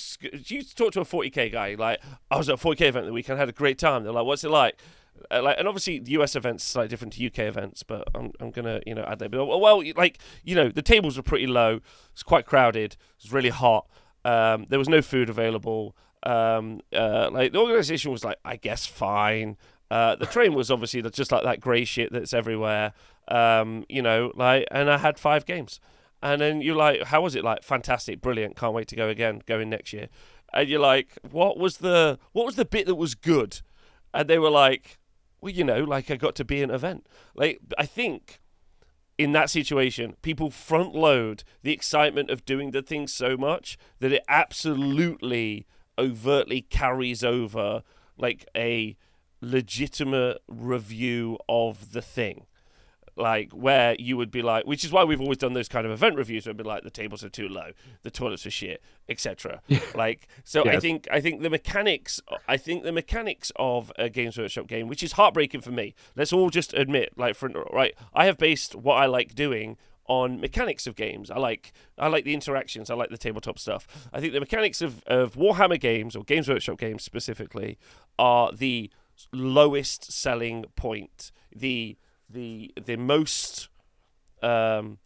[0.48, 2.00] you talk to a 40k guy like
[2.32, 4.04] I was at a 40k event the weekend, had a great time.
[4.04, 4.80] They're like, "What's it like?"
[5.30, 8.52] Uh, like, and obviously the US events slightly different to UK events, but I'm I'm
[8.52, 9.32] gonna you know add that.
[9.32, 11.82] But well, like you know the tables were pretty low.
[12.12, 12.98] It's quite crowded.
[13.18, 13.88] It's really hot.
[14.26, 15.96] Um, there was no food available.
[16.26, 19.58] Um, uh, like the organization was like, I guess fine.
[19.92, 22.94] Uh, the train was obviously just like that grey shit that's everywhere.
[23.28, 25.80] Um, you know, like, and I had five games,
[26.22, 27.44] and then you're like, how was it?
[27.44, 30.10] Like, fantastic, brilliant, can't wait to go again, going next year.
[30.54, 33.62] And you're like, what was the what was the bit that was good?
[34.14, 35.00] And they were like,
[35.42, 37.06] well, you know, like I got to be an event.
[37.36, 38.40] Like, I think
[39.18, 44.12] in that situation, people front load the excitement of doing the thing so much that
[44.12, 45.68] it absolutely
[45.98, 47.84] overtly carries over
[48.18, 48.96] like a
[49.42, 52.46] legitimate review of the thing.
[53.16, 55.92] Like where you would be like, which is why we've always done those kind of
[55.92, 56.46] event reviews.
[56.46, 57.72] Where it'd be like the tables are too low,
[58.02, 59.62] the toilets are shit, etc.
[59.96, 64.36] Like so, I think I think the mechanics, I think the mechanics of a Games
[64.40, 65.94] Workshop game, which is heartbreaking for me.
[66.16, 69.78] Let's all just admit, like for right, I have based what I like doing
[70.08, 71.32] on mechanics of games.
[71.32, 72.90] I like I like the interactions.
[72.90, 73.88] I like the tabletop stuff.
[74.12, 77.78] I think the mechanics of, of Warhammer games or Games Workshop games specifically
[78.20, 78.92] are the
[79.32, 81.32] lowest selling point.
[81.56, 81.98] The
[82.30, 83.70] the the most
[84.42, 84.98] um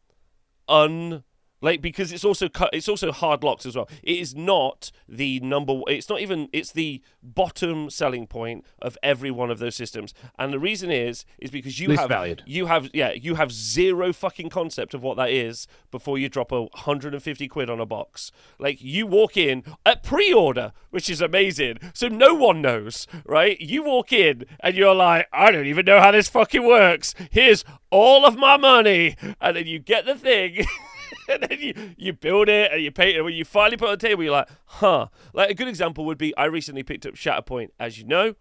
[0.68, 1.24] un
[1.62, 3.90] like because it's also it's also hard locks as well.
[4.04, 9.32] It is not the number it's not even it's the bottom selling point of every
[9.32, 10.14] one of those systems.
[10.38, 12.44] And the reason is is because you Least have valued.
[12.46, 16.52] you have yeah you have zero fucking concept of what that is before you drop
[16.52, 18.32] a 150 quid on a box.
[18.60, 23.60] Like you walk in at pre-order which is amazing so no one knows right?
[23.60, 27.14] You walk in and you're like i don't even know how this fucking works.
[27.32, 29.16] Here's all of my money.
[29.42, 30.66] And then you get the thing
[31.42, 33.22] and then you, you build it and you paint it.
[33.22, 35.08] When you finally put it on the table, you're like, huh.
[35.34, 38.36] Like a good example would be I recently picked up Shatterpoint, as you know,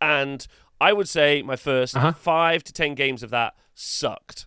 [0.00, 0.46] and
[0.80, 2.12] I would say my 1st Uh-huh.
[2.12, 4.46] five to ten games of that sucked.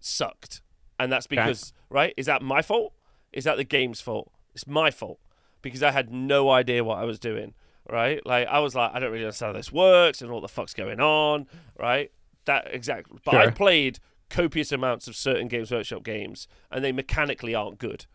[0.00, 0.62] sucked,
[0.98, 2.14] and that's because right.
[2.16, 2.92] Is that my fault?
[3.32, 4.30] Is that the game's fault?
[4.54, 5.18] It's my fault
[5.62, 7.54] because I had no idea what I was doing.
[7.90, 8.24] Right?
[8.24, 10.72] Like I was like, I don't really understand how this works and what the fuck's
[10.74, 11.46] going on.
[11.78, 12.10] Right?
[12.46, 13.18] That exactly.
[13.24, 13.98] But I played
[14.34, 18.06] copious amounts of certain Games Workshop games, and they mechanically aren't good.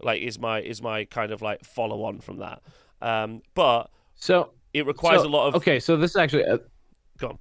[0.00, 2.62] Like is my is my kind of like follow on from that.
[3.02, 5.54] Um, but So it requires so- a lot of.
[5.56, 6.58] Okay, so this is actually uh,
[7.18, 7.38] Go on.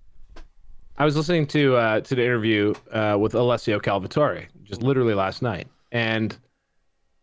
[0.98, 5.42] I was listening to uh, to the interview uh, with Alessio Cavatore just literally last
[5.42, 6.38] night, and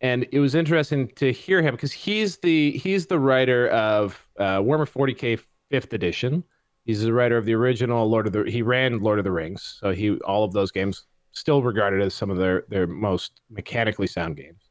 [0.03, 4.59] and it was interesting to hear him because he's the he's the writer of uh,
[4.59, 5.41] Warhammer 40k
[5.71, 6.45] Fifth Edition.
[6.85, 8.45] He's the writer of the original Lord of the.
[8.45, 12.14] He ran Lord of the Rings, so he all of those games still regarded as
[12.14, 14.68] some of their their most mechanically sound games.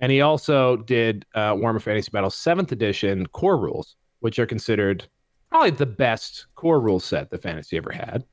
[0.00, 5.06] And he also did uh, Warhammer Fantasy Battle Seventh Edition core rules, which are considered
[5.48, 8.24] probably the best core rule set that fantasy ever had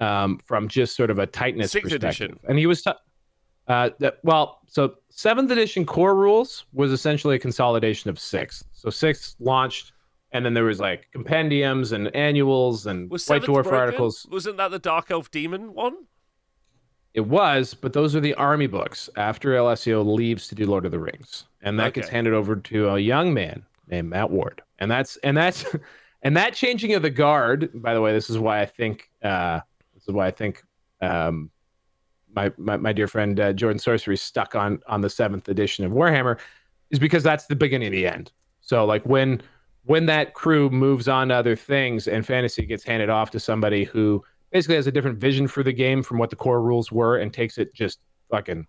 [0.00, 2.30] um, from just sort of a tightness Sixth perspective.
[2.30, 2.40] edition.
[2.48, 2.90] And he was, t-
[3.68, 8.64] uh, that, well, so seventh edition core rules was essentially a consolidation of sixth.
[8.72, 9.92] So sixth launched,
[10.32, 13.78] and then there was like compendiums and annuals and Was White Seventh Dwarf broken?
[13.78, 14.26] articles.
[14.30, 15.96] Wasn't that the Dark Elf Demon one?
[17.14, 20.92] It was, but those are the army books after Alessio leaves to do Lord of
[20.92, 24.90] the Rings, and that gets handed over to a young man named Matt Ward, and
[24.90, 25.64] that's and that's
[26.22, 27.70] and that changing of the guard.
[27.74, 29.60] By the way, this is why I think uh,
[29.94, 30.62] this is why I think
[31.00, 31.50] um,
[32.34, 35.92] my, my my dear friend uh, Jordan Sorcery stuck on on the seventh edition of
[35.92, 36.38] Warhammer
[36.90, 38.32] is because that's the beginning of the end.
[38.60, 39.40] So like when
[39.88, 43.84] when that crew moves on to other things and fantasy gets handed off to somebody
[43.84, 47.18] who basically has a different vision for the game from what the core rules were
[47.18, 47.98] and takes it just
[48.30, 48.66] fucking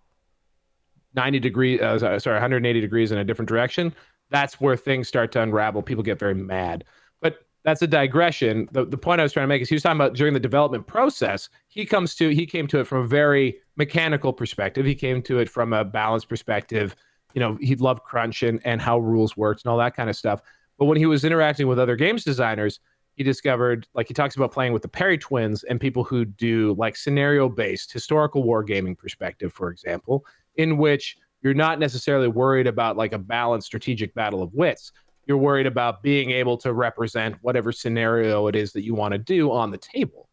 [1.14, 3.94] 90 degrees uh, sorry 180 degrees in a different direction
[4.30, 5.82] that's where things start to unravel.
[5.82, 6.84] People get very mad.
[7.20, 8.68] But that's a digression.
[8.72, 10.40] The, the point i was trying to make is he was talking about during the
[10.40, 14.86] development process he comes to he came to it from a very mechanical perspective.
[14.86, 16.96] He came to it from a balanced perspective.
[17.34, 20.16] You know he loved crunch and, and how rules worked and all that kind of
[20.16, 20.42] stuff
[20.80, 22.80] but when he was interacting with other games designers
[23.20, 26.74] he discovered like he talks about playing with the Perry twins and people who do
[26.78, 30.24] like scenario based historical wargaming perspective, for example,
[30.56, 34.92] in which you're not necessarily worried about like a balanced strategic battle of wits.
[35.26, 39.18] You're worried about being able to represent whatever scenario it is that you want to
[39.18, 40.30] do on the table.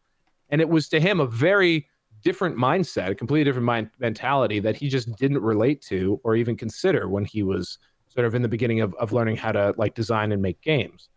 [0.48, 1.86] And it was to him a very
[2.22, 6.56] different mindset, a completely different mind mentality that he just didn't relate to or even
[6.56, 7.78] consider when he was
[8.18, 11.08] sort of in the beginning of, of learning how to like design and make games.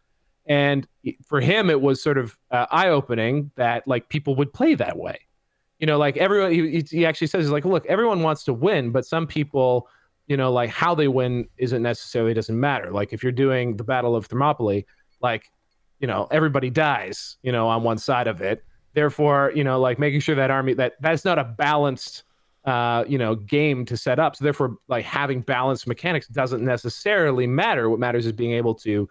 [0.45, 0.87] And
[1.25, 5.17] for him it was sort of uh, eye-opening that like people would play that way.
[5.79, 8.91] You know like everyone he, he actually says he's like look everyone wants to win
[8.91, 9.87] but some people
[10.27, 12.91] you know like how they win isn't necessarily doesn't matter.
[12.91, 14.85] Like if you're doing the battle of thermopylae
[15.21, 15.51] like
[15.99, 18.63] you know everybody dies you know on one side of it.
[18.93, 22.25] Therefore you know like making sure that army that that's not a balanced
[22.65, 27.47] uh you know game to set up so therefore like having balanced mechanics doesn't necessarily
[27.47, 29.09] matter what matters is being able to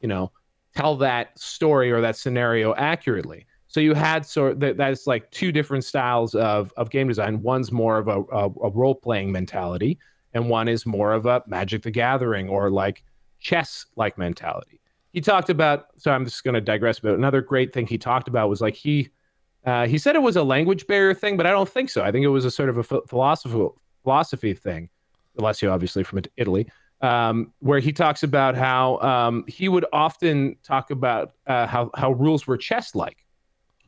[0.00, 0.30] you know
[0.74, 3.46] tell that story or that scenario accurately.
[3.68, 7.42] So you had sort that that's like two different styles of of game design.
[7.42, 9.98] One's more of a, a, a role playing mentality,
[10.34, 13.02] and one is more of a Magic the Gathering or like
[13.40, 14.80] chess like mentality.
[15.12, 15.86] He talked about.
[15.96, 17.14] So I'm just going to digress a bit.
[17.14, 19.08] Another great thing he talked about was like he
[19.64, 22.02] uh, he said it was a language barrier thing, but I don't think so.
[22.02, 24.88] I think it was a sort of a ph- philosophical philosophy thing.
[25.38, 26.68] Alessio, obviously from Italy,
[27.00, 32.12] um, where he talks about how um, he would often talk about uh, how how
[32.12, 33.24] rules were chess like,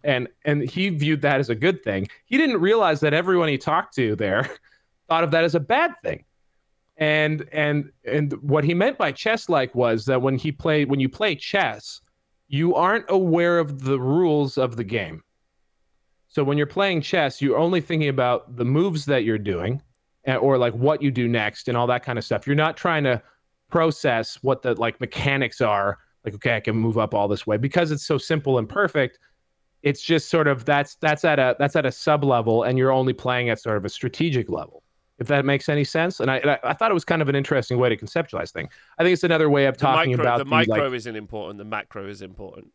[0.04, 2.08] and and he viewed that as a good thing.
[2.24, 4.48] He didn't realize that everyone he talked to there
[5.08, 6.24] thought of that as a bad thing.
[6.96, 11.00] And and and what he meant by chess like was that when he played when
[11.00, 12.00] you play chess,
[12.48, 15.22] you aren't aware of the rules of the game.
[16.34, 19.80] So when you're playing chess, you're only thinking about the moves that you're doing
[20.26, 22.44] or like what you do next and all that kind of stuff.
[22.44, 23.22] You're not trying to
[23.70, 25.98] process what the like mechanics are.
[26.24, 29.20] Like, okay, I can move up all this way because it's so simple and perfect.
[29.84, 32.90] It's just sort of that's that's at a that's at a sub level, and you're
[32.90, 34.82] only playing at sort of a strategic level.
[35.20, 37.28] If that makes any sense, and I and I, I thought it was kind of
[37.28, 38.68] an interesting way to conceptualize thing.
[38.98, 41.14] I think it's another way of The talking micro, about the the, micro like, isn't
[41.14, 41.58] important.
[41.58, 42.72] The macro is important.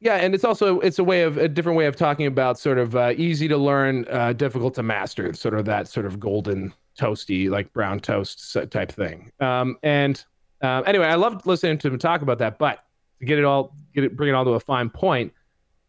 [0.00, 2.78] Yeah, and it's also it's a way of a different way of talking about sort
[2.78, 6.72] of uh, easy to learn, uh, difficult to master, sort of that sort of golden
[6.98, 9.32] toasty like brown toast type thing.
[9.40, 10.24] Um, and
[10.62, 12.58] uh, anyway, I loved listening to him talk about that.
[12.58, 12.84] But
[13.18, 15.32] to get it all, get it, bring it all to a fine point,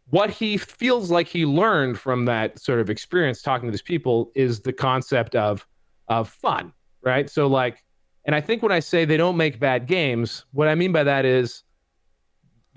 [0.10, 4.32] what he feels like he learned from that sort of experience talking to these people
[4.34, 5.68] is the concept of
[6.08, 7.30] of fun, right?
[7.30, 7.84] So like,
[8.26, 11.04] and I think when I say they don't make bad games, what I mean by
[11.04, 11.64] that is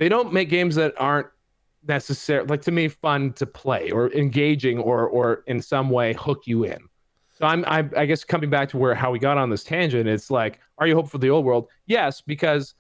[0.03, 1.29] they don't make games that aren't
[1.87, 6.43] necessarily like to me fun to play or engaging or or in some way hook
[6.45, 6.89] you in.
[7.31, 10.09] So I'm, I'm I guess coming back to where how we got on this tangent,
[10.09, 11.69] it's like, are you hopeful for the old world?
[11.87, 12.75] Yes, because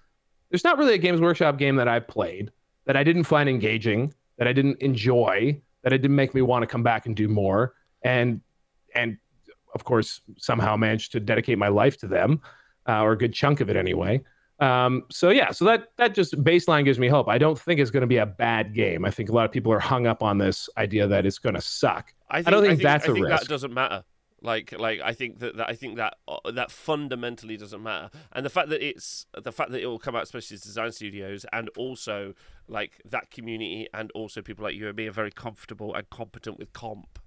[0.50, 2.50] there's not really a Games Workshop game that I've played
[2.86, 6.64] that I didn't find engaging, that I didn't enjoy, that it didn't make me want
[6.64, 8.40] to come back and do more, and
[8.96, 9.16] and
[9.76, 12.40] of course somehow managed to dedicate my life to them,
[12.88, 14.20] uh, or a good chunk of it anyway.
[14.62, 17.28] Um, so yeah, so that that just baseline gives me hope.
[17.28, 19.04] I don't think it's going to be a bad game.
[19.04, 21.56] I think a lot of people are hung up on this idea that it's going
[21.56, 22.14] to suck.
[22.30, 23.42] I, think, I don't think, I think that's I think a risk.
[23.42, 24.04] That doesn't matter.
[24.40, 28.46] Like, like I think that, that I think that uh, that fundamentally doesn't matter, and
[28.46, 31.44] the fact that it's the fact that it will come out especially as design studios,
[31.52, 32.34] and also
[32.68, 36.58] like that community, and also people like you and me are very comfortable and competent
[36.58, 37.18] with comp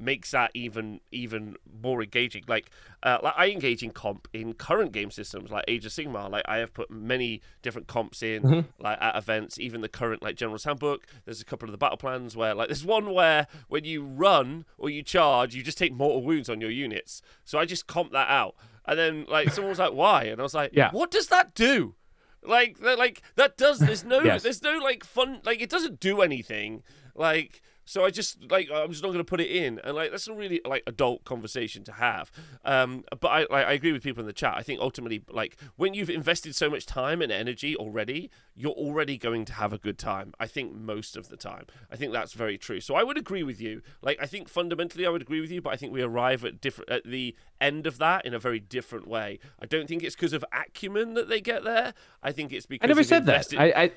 [0.00, 2.44] makes that even even more engaging.
[2.48, 2.70] Like,
[3.02, 6.30] uh, like I engage in comp in current game systems like Age of Sigmar.
[6.30, 8.82] Like I have put many different comps in mm-hmm.
[8.82, 9.58] like at events.
[9.58, 11.06] Even the current like General's Handbook.
[11.24, 14.64] There's a couple of the battle plans where like there's one where when you run
[14.78, 17.22] or you charge, you just take mortal wounds on your units.
[17.44, 18.54] So I just comp that out.
[18.86, 21.54] And then like someone was like, "Why?" And I was like, "Yeah, what does that
[21.54, 21.94] do?"
[22.42, 23.78] Like, like that does.
[23.78, 24.42] There's no, yes.
[24.42, 25.40] there's no like fun.
[25.44, 26.82] Like it doesn't do anything.
[27.14, 30.12] Like so I just like I'm just not going to put it in, and like
[30.12, 32.30] that's a really like adult conversation to have.
[32.64, 34.54] Um, but I like, I agree with people in the chat.
[34.56, 39.18] I think ultimately like when you've invested so much time and energy already, you're already
[39.18, 40.32] going to have a good time.
[40.38, 41.66] I think most of the time.
[41.90, 42.80] I think that's very true.
[42.80, 43.82] So I would agree with you.
[44.02, 46.60] Like I think fundamentally I would agree with you, but I think we arrive at
[46.60, 49.40] different at the end of that in a very different way.
[49.60, 51.94] I don't think it's because of acumen that they get there.
[52.22, 53.58] I think it's because I never said invested...
[53.58, 53.76] that.
[53.76, 53.90] I, I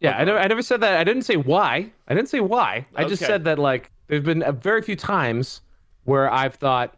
[0.00, 0.98] yeah, I never, I never said that.
[0.98, 1.92] I didn't say why.
[2.08, 2.86] I didn't say why.
[2.96, 5.60] I just said that like there's been a very few times
[6.04, 6.96] where I've thought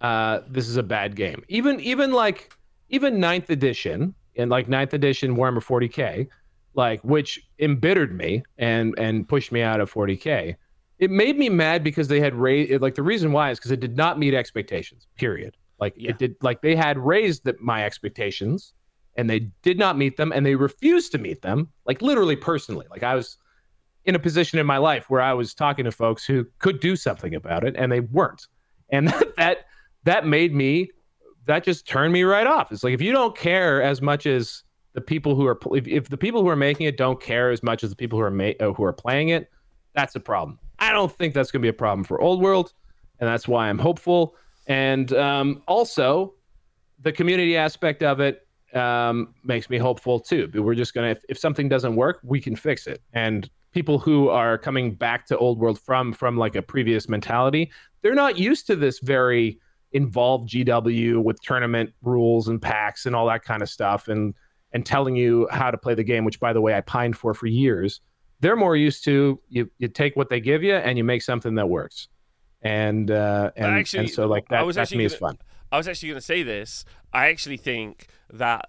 [0.00, 1.44] uh, this is a bad game.
[1.48, 2.52] Even even like
[2.88, 6.26] even ninth edition and like ninth edition Warhammer 40k,
[6.74, 10.56] like which embittered me and and pushed me out of 40k.
[10.98, 13.80] It made me mad because they had raised like the reason why is because it
[13.80, 15.06] did not meet expectations.
[15.16, 15.56] Period.
[15.78, 16.10] Like yeah.
[16.10, 18.72] it did like they had raised the, my expectations
[19.16, 22.86] and they did not meet them and they refused to meet them like literally personally.
[22.90, 23.36] Like i was
[24.04, 26.96] in a position in my life where i was talking to folks who could do
[26.96, 28.46] something about it and they weren't.
[28.90, 29.58] And that that,
[30.04, 30.90] that made me
[31.46, 32.70] that just turned me right off.
[32.70, 36.08] It's like if you don't care as much as the people who are if, if
[36.08, 38.30] the people who are making it don't care as much as the people who are
[38.30, 39.50] ma- uh, who are playing it
[39.94, 40.58] that's a problem.
[40.78, 42.72] I don't think that's going to be a problem for old world
[43.20, 44.36] and that's why i'm hopeful.
[44.66, 46.34] And um, also
[47.00, 50.48] the community aspect of it um, makes me hopeful too.
[50.48, 53.02] But we're just gonna if, if something doesn't work, we can fix it.
[53.12, 57.70] And people who are coming back to old world from from like a previous mentality,
[58.02, 59.58] they're not used to this very
[59.92, 64.34] involved GW with tournament rules and packs and all that kind of stuff and
[64.72, 67.34] and telling you how to play the game, which by the way I pined for
[67.34, 68.00] for years.
[68.40, 71.54] They're more used to you you take what they give you and you make something
[71.56, 72.08] that works.
[72.62, 75.38] And uh and, actually, and so like that, that to me gonna, is fun.
[75.72, 76.84] I was actually going to say this.
[77.14, 78.68] I actually think that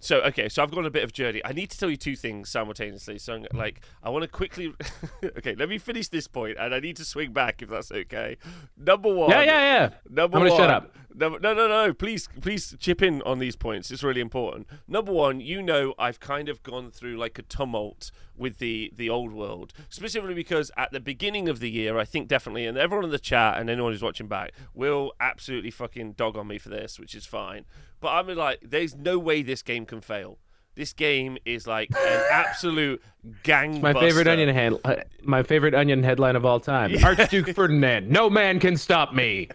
[0.00, 1.40] so okay, so I've got a bit of journey.
[1.44, 3.18] I need to tell you two things simultaneously.
[3.18, 3.54] So I'm, mm.
[3.54, 4.72] like, I want to quickly.
[5.24, 8.36] okay, let me finish this point, and I need to swing back if that's okay.
[8.76, 9.30] Number one.
[9.30, 9.90] Yeah, yeah, yeah.
[10.08, 10.60] Number I'm gonna one.
[10.60, 10.96] Shut up.
[11.14, 11.92] Number, no, no, no.
[11.92, 13.90] Please, please chip in on these points.
[13.90, 14.68] It's really important.
[14.86, 19.10] Number one, you know, I've kind of gone through like a tumult with the the
[19.10, 23.04] old world, specifically because at the beginning of the year, I think definitely, and everyone
[23.04, 26.68] in the chat and anyone who's watching back will absolutely fucking dog on me for
[26.68, 27.64] this, which is fine.
[28.00, 30.38] But I'm like, there's no way this game can fail.
[30.74, 33.02] This game is like an absolute
[33.42, 33.80] gang.
[33.80, 36.94] My favorite onion head, uh, my favorite onion headline of all time.
[37.04, 38.08] Archduke Ferdinand.
[38.08, 39.48] No man can stop me.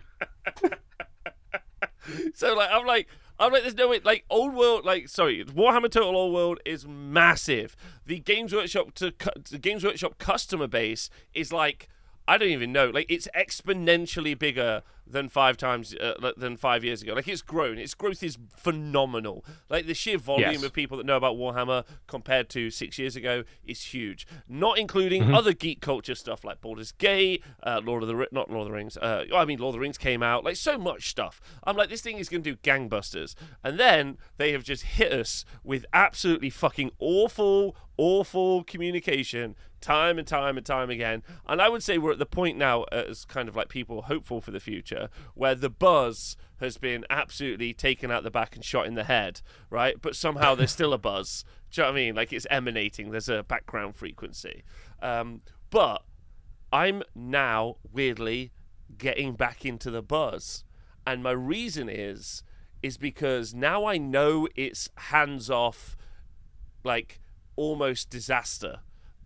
[2.34, 3.08] so like, I'm like,
[3.40, 4.02] I'm like, there's no way.
[4.04, 7.76] Like, old world, like, sorry, Warhammer Total Old World is massive.
[8.06, 9.14] The Games Workshop to
[9.50, 11.88] the Games Workshop customer base is like
[12.28, 12.90] I don't even know.
[12.90, 17.14] Like it's exponentially bigger than five times uh, than five years ago.
[17.14, 17.78] Like it's grown.
[17.78, 19.44] Its growth is phenomenal.
[19.70, 20.64] Like the sheer volume yes.
[20.64, 24.26] of people that know about Warhammer compared to six years ago is huge.
[24.48, 25.36] Not including mm-hmm.
[25.36, 28.74] other geek culture stuff like Baldur's Gate, uh, Lord of the not Lord of the
[28.74, 28.98] Rings.
[28.98, 30.44] Uh, I mean Lord of the Rings came out.
[30.44, 31.42] Like so much stuff.
[31.64, 33.36] I'm like this thing is going to do gangbusters.
[33.64, 40.28] And then they have just hit us with absolutely fucking awful, awful communication time and
[40.28, 41.22] time and time again.
[41.46, 44.42] And I would say we're at the point now, as kind of like people hopeful
[44.42, 48.88] for the future, where the buzz has been absolutely taken out the back and shot
[48.88, 50.02] in the head, right?
[50.02, 51.44] But somehow there's still a buzz.
[51.72, 52.16] Do you know what I mean?
[52.16, 53.12] Like it's emanating.
[53.12, 54.64] There's a background frequency.
[55.02, 56.04] Um, but
[56.72, 58.54] I'm now weirdly
[58.98, 60.64] getting back into the buzz,
[61.06, 62.44] and my reason is
[62.82, 65.96] is because now I know it's hands off,
[66.84, 67.22] like
[67.56, 68.80] almost disaster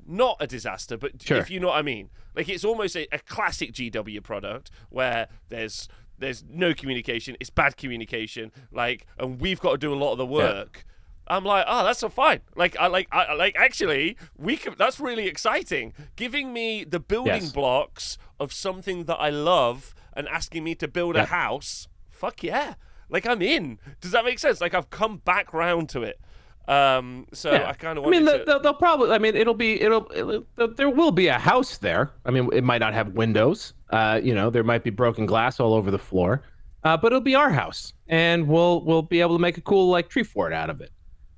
[0.07, 1.37] not a disaster, but Sure.
[1.37, 2.09] if you know what I mean.
[2.35, 5.87] Like it's almost a, a classic GW product where there's
[6.19, 10.17] there's no communication, it's bad communication, like, and we've got to do a lot of
[10.17, 10.83] the work.
[11.27, 12.39] I'm like, oh, that's so fine.
[12.55, 13.55] Like, I like, I I- like.
[13.57, 14.73] Actually, we can.
[14.77, 15.93] That's really exciting.
[16.15, 17.51] Giving me the building Yes.
[17.51, 21.87] blocks of something that I love and asking me to build a house.
[22.09, 22.75] Fuck yeah!
[23.09, 23.77] Like I'm in.
[24.01, 24.61] Does that make sense?
[24.61, 26.19] Like I've come back round to it.
[26.67, 28.43] Um, so I kind of I mean, to.
[28.45, 29.11] they'll, they'll probably.
[29.11, 29.81] I mean, it'll be.
[29.81, 30.73] It'll, it'll.
[30.75, 32.11] There will be a house there.
[32.25, 33.73] I mean, it might not have windows.
[33.89, 36.43] Uh, you know, there might be broken glass all over the floor.
[36.83, 39.89] Uh, but it'll be our house, and we'll we'll be able to make a cool
[39.89, 40.91] like tree fort out of it.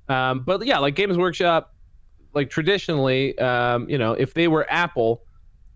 [0.08, 1.74] Um, but yeah, like Games Workshop,
[2.34, 5.24] like traditionally, um, you know, if they were Apple,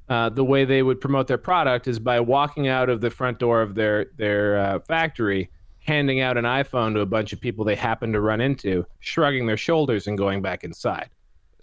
[0.09, 3.39] uh, the way they would promote their product is by walking out of the front
[3.39, 5.51] door of their their uh, factory,
[5.85, 9.47] handing out an iPhone to a bunch of people they happen to run into, shrugging
[9.47, 11.11] their shoulders and going back inside.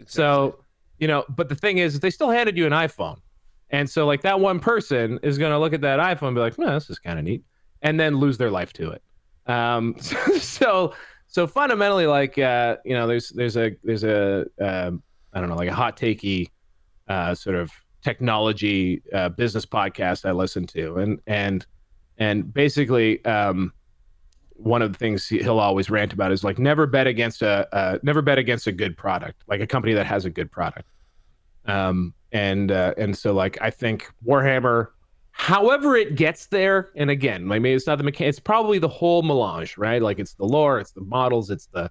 [0.05, 0.63] So,
[0.99, 3.19] you know, but the thing is, they still handed you an iPhone,
[3.71, 6.41] and so like that one person is going to look at that iPhone and be
[6.41, 7.43] like, "No, this is kind of neat,"
[7.81, 9.01] and then lose their life to it.
[9.47, 9.95] Um,
[10.39, 10.93] so,
[11.27, 15.01] so fundamentally, like, uh, you know, there's there's a there's a um,
[15.33, 16.47] I don't know, like a hot takey
[17.07, 17.71] uh, sort of
[18.03, 21.65] technology uh, business podcast I listen to, and and
[22.17, 23.73] and basically, um,
[24.63, 27.67] one of the things he- he'll always rant about is like never bet against a
[27.75, 30.89] uh, never bet against a good product, like a company that has a good product.
[31.65, 34.89] Um, and uh, and so like I think Warhammer,
[35.31, 39.21] however it gets there, and again, maybe it's not the mechanic, it's probably the whole
[39.23, 40.01] melange, right?
[40.01, 41.89] Like it's the lore, it's the models, it's the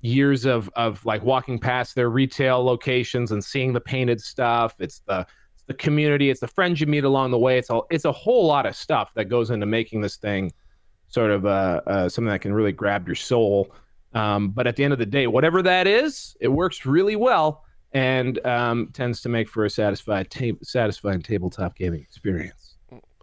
[0.00, 4.74] years of of like walking past their retail locations and seeing the painted stuff.
[4.78, 7.58] It's the it's the community, it's the friends you meet along the way.
[7.58, 10.52] It's all it's a whole lot of stuff that goes into making this thing
[11.08, 13.72] sort of uh, uh, something that can really grab your soul.
[14.14, 17.64] Um, but at the end of the day, whatever that is, it works really well
[17.92, 22.76] and um, tends to make for a satisfied ta- satisfying tabletop gaming experience.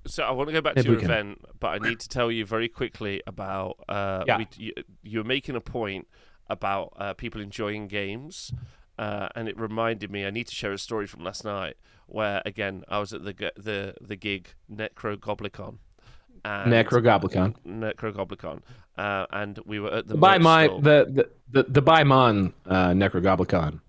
[0.06, 2.46] So I want to go back to your event, but I need to tell you
[2.46, 3.78] very quickly about.
[3.88, 4.38] Uh, Yeah.
[4.40, 6.08] we, you, you were making a point
[6.48, 8.52] about uh, people enjoying games,
[9.00, 10.26] uh, and it reminded me.
[10.26, 11.76] I need to share a story from last night,
[12.08, 15.78] where again I was at the the the gig Necrogoblikon.
[16.46, 17.56] And Necrogoblikon.
[17.66, 18.62] Necrogoblikon,
[18.98, 20.82] uh, and we were at the By my stall.
[20.82, 23.80] the the the, the uh, Necrogoblikon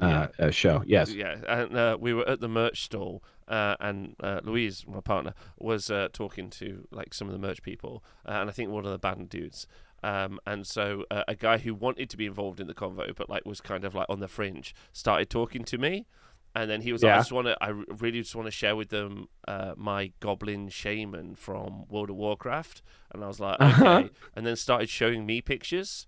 [0.00, 0.82] uh, uh, show.
[0.86, 1.12] Yes.
[1.12, 5.34] Yeah, and uh, we were at the merch stall, uh, and uh, Louise, my partner,
[5.58, 8.84] was uh, talking to like some of the merch people, uh, and I think one
[8.84, 9.66] of the band dudes.
[10.02, 13.28] Um, and so uh, a guy who wanted to be involved in the convo, but
[13.28, 16.06] like was kind of like on the fringe, started talking to me,
[16.54, 18.74] and then he was like, "I just want to, I really just want to share
[18.76, 22.82] with them uh, my goblin shaman from World of Warcraft,"
[23.12, 24.08] and I was like, "Okay," Uh-huh.
[24.34, 26.06] and then started showing me pictures.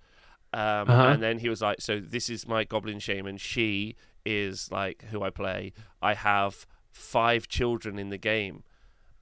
[0.54, 1.08] Um, Uh-huh.
[1.12, 3.38] And then he was like, "So this is my goblin shaman.
[3.38, 5.72] She is like who I play.
[6.00, 8.64] I have five children in the game."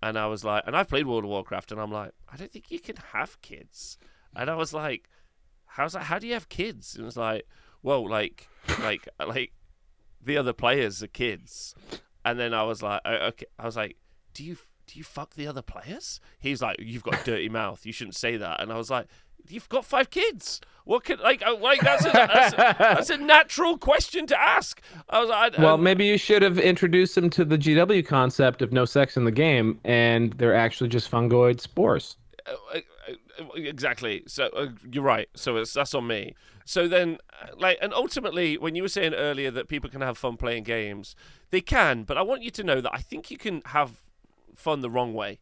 [0.03, 2.51] And I was like, and I've played World of Warcraft, and I'm like, I don't
[2.51, 3.99] think you can have kids.
[4.35, 5.11] And I was like,
[5.67, 6.05] how's that?
[6.05, 6.95] How do you have kids?
[6.95, 7.47] And it was like,
[7.83, 8.49] well, like,
[8.81, 9.53] like, like,
[10.23, 11.75] the other players are kids.
[12.25, 13.47] And then I was like, "Oh, okay.
[13.59, 13.97] I was like,
[14.35, 14.57] do you
[14.87, 16.21] do you fuck the other players?
[16.41, 17.87] He's like, you've got a dirty mouth.
[17.87, 18.61] You shouldn't say that.
[18.61, 19.07] And I was like,
[19.49, 20.61] you've got five kids.
[20.85, 24.81] What could like uh, like that's a, that's, a, that's a natural question to ask.
[25.09, 28.05] I was like, I- Well, um, maybe you should have introduced them to the GW
[28.07, 32.17] concept of no sex in the game, and they're actually just fungoid spores.
[32.47, 34.23] uh, uh, exactly.
[34.27, 35.29] So uh, you're right.
[35.35, 36.35] So it's that's on me.
[36.71, 40.17] So then, uh, like, and ultimately, when you were saying earlier that people can have
[40.17, 41.17] fun playing games,
[41.51, 42.05] they can.
[42.05, 43.99] But I want you to know that I think you can have
[44.55, 45.41] fun the wrong way.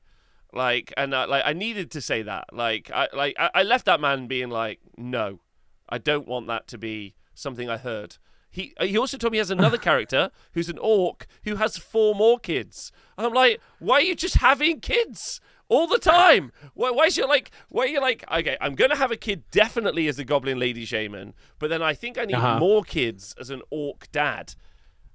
[0.55, 2.47] Like, and uh, like, I needed to say that.
[2.51, 5.41] Like, I like I, I left that man being like, no,
[5.87, 8.17] I don't want that to be something I heard.
[8.49, 12.15] He he also told me he has another character who's an orc who has four
[12.15, 12.91] more kids.
[13.19, 16.53] And I'm like, why are you just having kids all the time?
[16.75, 19.45] Why why is you like why are you like okay, I'm gonna have a kid
[19.51, 22.59] definitely as a goblin lady shaman, but then I think I need Uh-huh.
[22.59, 24.55] more kids as an orc dad.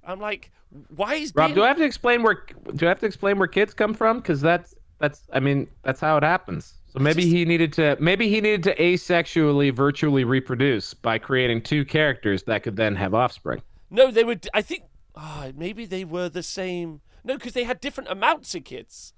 [0.06, 0.50] I'm like,
[0.94, 2.44] why is Rob, being- do I have to explain where
[2.76, 4.18] do I have to explain where kids come from?
[4.20, 6.74] Because that's that's I mean that's how it happens.
[6.92, 11.62] So maybe just- he needed to maybe he needed to asexually virtually reproduce by creating
[11.62, 13.62] two characters that could then have offspring.
[13.90, 14.48] No, they would.
[14.54, 14.84] I think.
[15.16, 17.00] Oh, maybe they were the same.
[17.22, 19.12] No, because they had different amounts of kids.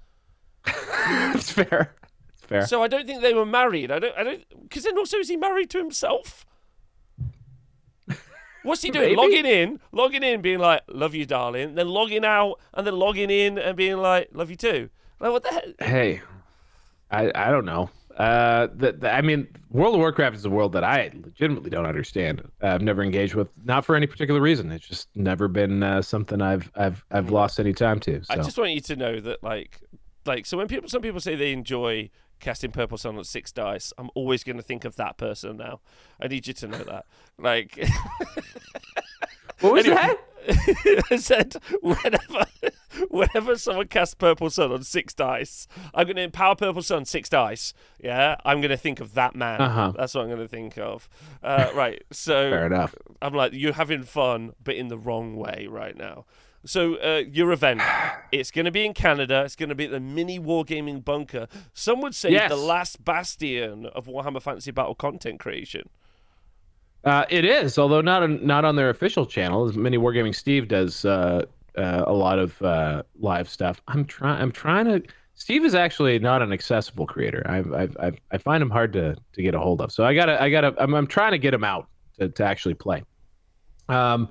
[1.35, 1.95] It's fair.
[2.33, 2.67] It's fair.
[2.67, 3.91] So I don't think they were married.
[3.91, 4.17] I don't.
[4.17, 4.63] I don't.
[4.63, 6.45] Because then also, is he married to himself?
[8.63, 9.05] What's he doing?
[9.17, 9.17] Maybe.
[9.17, 13.31] Logging in, logging in, being like, "Love you, darling," then logging out, and then logging
[13.31, 14.91] in and being like, "Love you too."
[15.21, 15.65] Like what the heck?
[15.81, 16.23] hey,
[17.11, 17.91] I I don't know.
[18.17, 22.41] Uh, that I mean, World of Warcraft is a world that I legitimately don't understand.
[22.63, 24.73] Uh, I've never engaged with, not for any particular reason.
[24.73, 28.25] It's just never been uh, something I've I've I've lost any time to.
[28.25, 28.33] So.
[28.33, 29.81] I just want you to know that, like,
[30.27, 32.11] like so when people, some people say they enjoy
[32.41, 35.81] casting Purple Sun on six dice, I'm always going to think of that person now.
[36.21, 37.07] I need you to know that.
[37.39, 37.79] Like,
[39.61, 40.15] what was anyway,
[40.47, 41.05] that?
[41.11, 42.47] I said whenever
[43.11, 47.29] whenever someone casts Purple Sun on six dice, I'm going to empower Purple Sun six
[47.29, 47.75] dice.
[48.01, 49.61] Yeah, I'm going to think of that man.
[49.61, 49.93] Uh-huh.
[49.97, 51.09] That's what I'm going to think of.
[51.43, 52.03] Uh, right.
[52.13, 52.95] So Fair enough.
[53.21, 56.27] I'm like, you're having fun, but in the wrong way right now.
[56.65, 57.81] So uh, your event,
[58.33, 59.43] it's going to be in Canada.
[59.45, 61.47] It's going to be at the mini wargaming bunker.
[61.75, 62.51] Some would say Yes.
[62.51, 65.89] the last bastion of Warhammer Fantasy Battle content creation.
[67.05, 69.69] Uh, it is, although not on, not on their official channel.
[69.69, 71.45] As Mini Wargaming Steve does uh,
[71.79, 73.81] uh, a lot of uh, live stuff.
[73.87, 74.43] I'm trying.
[74.43, 75.03] I'm trying to.
[75.35, 77.45] Steve is actually not an accessible creator.
[77.47, 79.93] I I I, I find him hard to, to get a hold of.
[79.93, 80.75] So I gotta I gotta.
[80.79, 81.87] I'm, I'm trying to get him out
[82.19, 83.05] to, to actually play.
[83.89, 84.31] Um,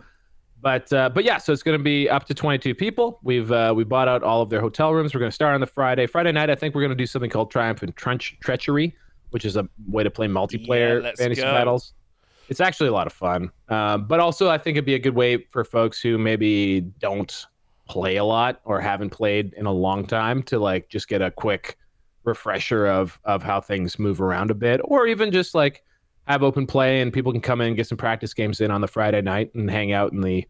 [0.65, 3.19] but uh, but yeah, so it's going to be up to 22 people.
[3.21, 5.13] We've uh, we bought out all of their hotel rooms.
[5.13, 6.07] We're going to start on the Friday.
[6.07, 8.95] Friday night, I think we're going to do something called Triumph and Trench Treachery,
[9.29, 11.51] which is a way to play multiplayer let's fantasy go.
[11.51, 11.93] battles.
[12.49, 13.51] It's actually a lot of fun.
[13.69, 17.45] Um, but also, I think it'd be a good way for folks who maybe don't
[17.87, 21.29] play a lot or haven't played in a long time to like just get a
[21.29, 21.77] quick
[22.23, 25.83] refresher of of how things move around a bit, or even just like
[26.27, 28.81] have open play and people can come in and get some practice games in on
[28.81, 30.43] the Friday night and hang out in the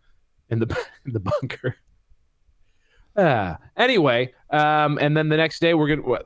[0.50, 0.68] in the
[1.06, 1.76] in the bunker.
[3.16, 6.20] Uh, anyway, um, and then the next day we're gonna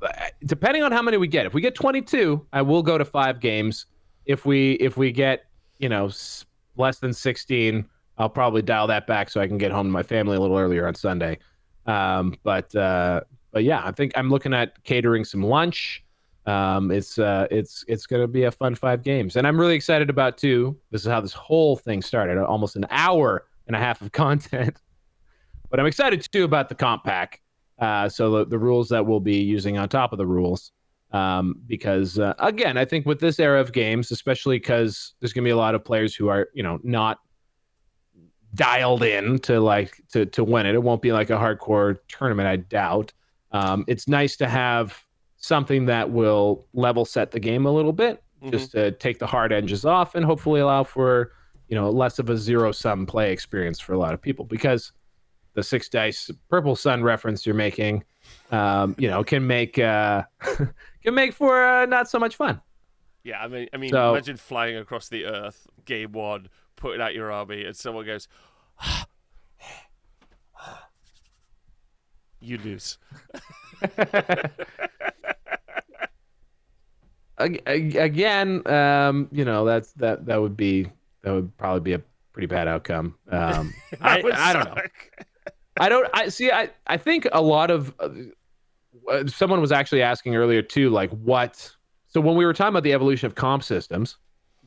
[0.45, 1.45] depending on how many we get.
[1.45, 3.85] If we get 22, I will go to five games.
[4.25, 5.45] If we if we get
[5.77, 6.45] you know s-
[6.77, 7.85] less than 16,
[8.17, 10.57] I'll probably dial that back so I can get home to my family a little
[10.57, 11.37] earlier on Sunday.
[11.85, 16.03] Um, but uh, but yeah, I think I'm looking at catering some lunch.
[16.47, 20.09] Um, it's uh, it's it's gonna be a fun five games, and I'm really excited
[20.09, 20.75] about too.
[20.89, 22.43] This is how this whole thing started.
[22.43, 24.77] Almost an hour and a half of content,
[25.69, 27.39] but I'm excited too about the comp pack.
[27.77, 30.73] Uh, so the, the rules that we'll be using on top of the rules,
[31.13, 35.45] um, because uh, again, I think with this era of games, especially because there's gonna
[35.45, 37.19] be a lot of players who are you know not
[38.55, 40.75] dialed in to like to to win it.
[40.75, 43.13] It won't be like a hardcore tournament, I doubt.
[43.51, 45.01] Um, it's nice to have
[45.37, 48.51] something that will level set the game a little bit, Mhm.
[48.51, 51.31] just to take the hard edges off and hopefully allow for
[51.69, 54.91] you know less of a zero sum play experience for a lot of people because
[55.53, 58.03] the six dice purple sun reference you're making
[58.51, 60.23] um, you know can make uh,
[61.03, 62.59] can make for uh, not so much fun
[63.23, 67.13] Yeah, I mean, I mean, So- imagine flying across the earth, game one, putting out
[67.13, 68.27] your army, and someone goes,
[72.41, 72.97] "You lose."
[77.37, 80.87] Ag- ag- again um, you know that's that that would be
[81.21, 82.01] that would probably be a
[82.33, 84.81] pretty bad outcome um, I, I don't know.
[85.79, 86.07] I don't.
[86.13, 86.51] I see.
[86.51, 88.09] I I think a lot of uh,
[89.09, 91.71] uh, someone was actually asking earlier too, like what.
[92.07, 94.17] So when we were talking about the evolution of comp systems,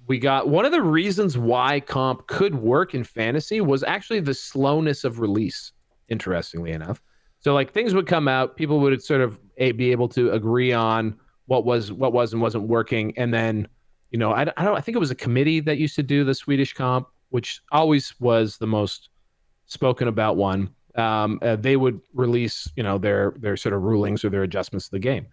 [0.06, 4.34] we got one of the reasons why comp could work in fantasy was actually the
[4.34, 5.72] slowness of release.
[6.08, 7.02] Interestingly enough,
[7.40, 10.72] so like things would come out, people would sort of a, be able to agree
[10.72, 13.68] on what was what was and wasn't working, and then
[14.12, 16.22] you know I, I don't I think it was a committee that used to do
[16.22, 19.08] the Swedish comp, which always was the most
[19.66, 24.24] spoken about one um, uh, they would release you know their their sort of rulings
[24.24, 25.26] or their adjustments to the game.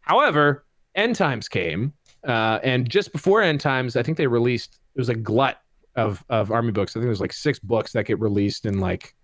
[0.00, 0.64] However,
[0.94, 1.92] end times came,
[2.26, 5.60] uh, and just before end times, I think they released it was a glut
[5.96, 6.92] of of army books.
[6.92, 9.14] I think there was like six books that get released in like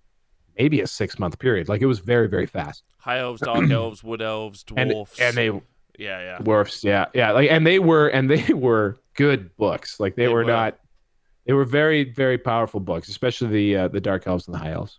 [0.59, 1.69] maybe a six month period.
[1.69, 2.85] Like it was very very fast.
[2.99, 5.61] High elves, dark elves, wood elves, And and they
[5.99, 6.39] yeah, yeah.
[6.39, 10.01] dwarfs, yeah, yeah, like and they were and they were good books.
[10.01, 10.45] Like they, They were, were.
[10.45, 10.79] not.
[11.47, 14.73] They were very very powerful books, especially the uh, the dark elves and the high
[14.73, 14.99] elves.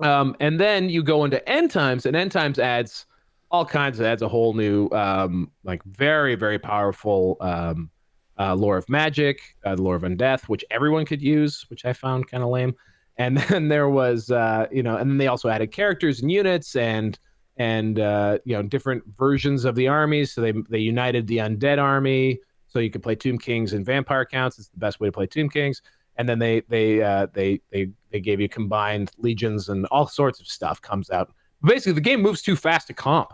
[0.00, 3.06] Um, and then you go into end times, and end times adds
[3.50, 7.90] all kinds of adds a whole new um, like very very powerful um,
[8.38, 11.92] uh, lore of magic, uh, the lore of undeath, which everyone could use, which I
[11.92, 12.74] found kind of lame.
[13.16, 16.76] And then there was uh, you know, and then they also added characters and units
[16.76, 17.18] and
[17.58, 20.32] and uh, you know different versions of the armies.
[20.32, 24.24] So they they united the undead army, so you could play Tomb Kings and Vampire
[24.24, 24.58] Counts.
[24.58, 25.82] It's the best way to play Tomb Kings.
[26.16, 30.40] And then they they uh, they they they gave you combined legions and all sorts
[30.40, 31.32] of stuff comes out.
[31.62, 33.32] Basically, the game moves too fast to comp,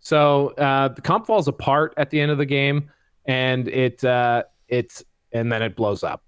[0.00, 2.90] so uh, the comp falls apart at the end of the game,
[3.26, 6.22] and it uh, it's and then it blows up.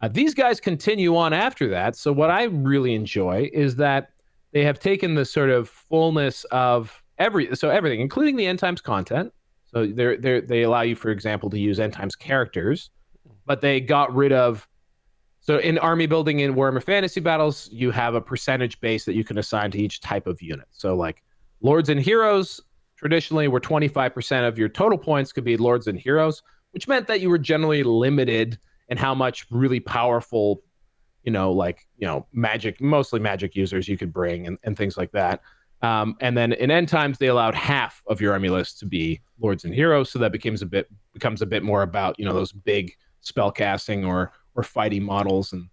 [0.00, 1.96] Uh, these guys continue on after that.
[1.96, 4.11] So what I really enjoy is that
[4.52, 8.80] they have taken the sort of fullness of every so everything, including the end times
[8.80, 9.32] content.
[9.64, 12.90] So they they they allow you, for example, to use end times characters,
[13.46, 14.68] but they got rid of.
[15.40, 19.24] So in army building in Warhammer Fantasy Battles, you have a percentage base that you
[19.24, 20.68] can assign to each type of unit.
[20.70, 21.24] So like
[21.60, 22.60] lords and heroes
[23.02, 27.20] traditionally were 25% of your total points could be lords and heroes, which meant that
[27.20, 28.56] you were generally limited
[28.88, 30.62] in how much really powerful,
[31.24, 34.96] you know, like, you know, magic, mostly magic users you could bring and, and things
[34.96, 35.40] like that.
[35.82, 39.20] Um, and then in end times, they allowed half of your army list to be
[39.40, 42.32] lords and heroes, so that becomes a bit becomes a bit more about you know
[42.32, 45.68] those big spell casting or or fighting models, and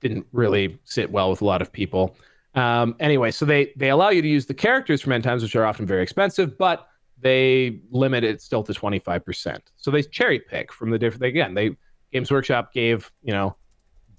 [0.00, 2.16] didn't really sit well with a lot of people.
[2.54, 5.54] Um, anyway, so they they allow you to use the characters from end times, which
[5.56, 6.88] are often very expensive, but
[7.20, 9.72] they limit it still to twenty five percent.
[9.76, 11.24] So they cherry pick from the different.
[11.24, 11.76] Again, they
[12.12, 13.56] Games Workshop gave you know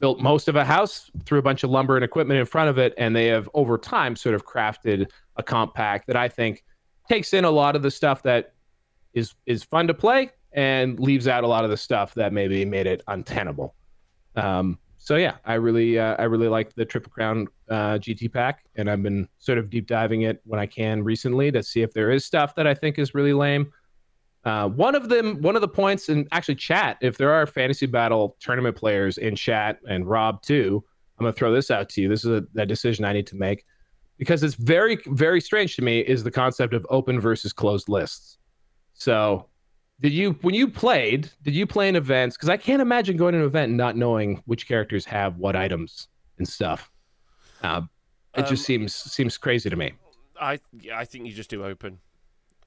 [0.05, 2.77] built most of a house, threw a bunch of lumber and equipment in front of
[2.77, 6.63] it, and they have over time sort of crafted a comp pack that I think
[7.09, 8.53] takes in a lot of the stuff that
[9.15, 12.63] is is fun to play and leaves out a lot of the stuff that maybe
[12.65, 13.73] made it untenable.
[14.35, 18.63] Um, so yeah, I really uh, I really like the Triple Crown uh, GT pack,
[18.75, 21.93] and I've been sort of deep diving it when I can recently to see if
[21.93, 23.71] there is stuff that I think is really lame.
[24.45, 26.97] Uh, one of them, one of the points, and actually, chat.
[27.01, 30.83] If there are fantasy battle tournament players in chat, and Rob too,
[31.17, 32.09] I'm gonna throw this out to you.
[32.09, 33.65] This is a, a decision I need to make
[34.17, 35.99] because it's very, very strange to me.
[36.01, 38.37] Is the concept of open versus closed lists.
[38.93, 39.47] So,
[39.99, 41.31] did you when you played?
[41.41, 42.37] Did you play in events?
[42.37, 45.55] Because I can't imagine going to an event and not knowing which characters have what
[45.55, 46.91] items and stuff.
[47.63, 47.81] Uh,
[48.35, 49.93] it um, just seems seems crazy to me.
[50.39, 50.59] I
[50.93, 51.99] I think you just do open.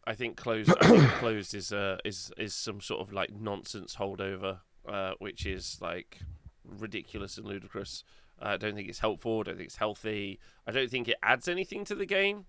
[0.08, 0.72] I think closed.
[0.80, 5.44] I think closed is uh is is some sort of like nonsense holdover, uh, which
[5.44, 6.20] is like
[6.64, 8.04] ridiculous and ludicrous.
[8.40, 9.40] Uh, I don't think it's helpful.
[9.40, 10.40] I don't think it's healthy.
[10.66, 12.46] I don't think it adds anything to the game,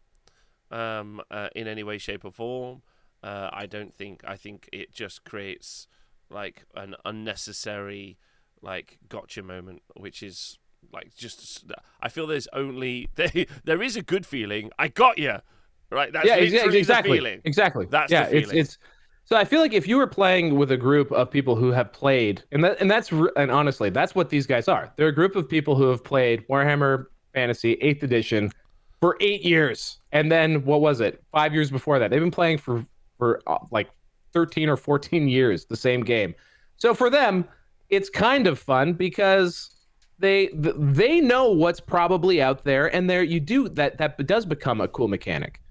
[0.71, 2.81] um, uh, in any way, shape, or form.
[3.21, 4.23] Uh, I don't think.
[4.25, 5.87] I think it just creates
[6.29, 8.17] like an unnecessary
[8.61, 10.59] like gotcha moment, which is
[10.93, 11.65] like just.
[12.01, 13.31] I feel there's only there.
[13.65, 14.71] There is a good feeling.
[14.79, 15.39] I got you.
[15.91, 16.13] Right.
[16.13, 17.41] That's yeah, exactly.
[17.45, 17.87] Exactly.
[17.89, 18.25] That's yeah.
[18.25, 18.77] It's it's.
[19.25, 21.93] So I feel like if you were playing with a group of people who have
[21.93, 24.91] played, and that and that's and honestly, that's what these guys are.
[24.95, 28.51] They're a group of people who have played Warhammer Fantasy Eighth Edition
[28.99, 31.23] for eight years, and then what was it?
[31.31, 32.85] Five years before that, they've been playing for
[33.17, 33.89] for uh, like
[34.33, 36.33] thirteen or fourteen years the same game.
[36.77, 37.47] So for them,
[37.89, 39.69] it's kind of fun because
[40.17, 44.81] they they know what's probably out there, and there you do that that does become
[44.81, 45.61] a cool mechanic.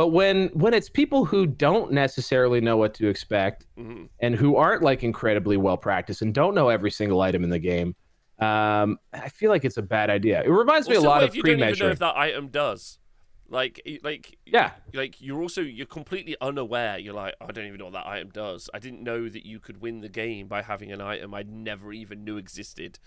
[0.00, 4.04] But when when it's people who don't necessarily know what to expect mm-hmm.
[4.20, 7.58] and who aren't like incredibly well practiced and don't know every single item in the
[7.58, 7.94] game,
[8.38, 10.42] um, I feel like it's a bad idea.
[10.42, 11.68] It reminds me a lot of you pre-measuring.
[11.68, 12.98] don't even know if that item does.
[13.50, 16.98] Like, like, yeah, like you're also you're completely unaware.
[16.98, 18.70] You're like, I don't even know what that item does.
[18.72, 21.92] I didn't know that you could win the game by having an item I never
[21.92, 22.98] even knew existed.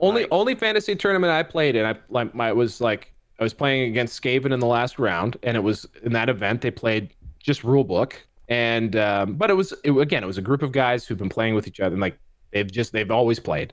[0.00, 3.52] Only, like, only fantasy tournament I played in, I like my was like I was
[3.52, 7.12] playing against Skaven in the last round, and it was in that event they played
[7.40, 10.70] just rule book, and um, but it was it, again it was a group of
[10.70, 12.16] guys who've been playing with each other, and like
[12.52, 13.72] they've just they've always played,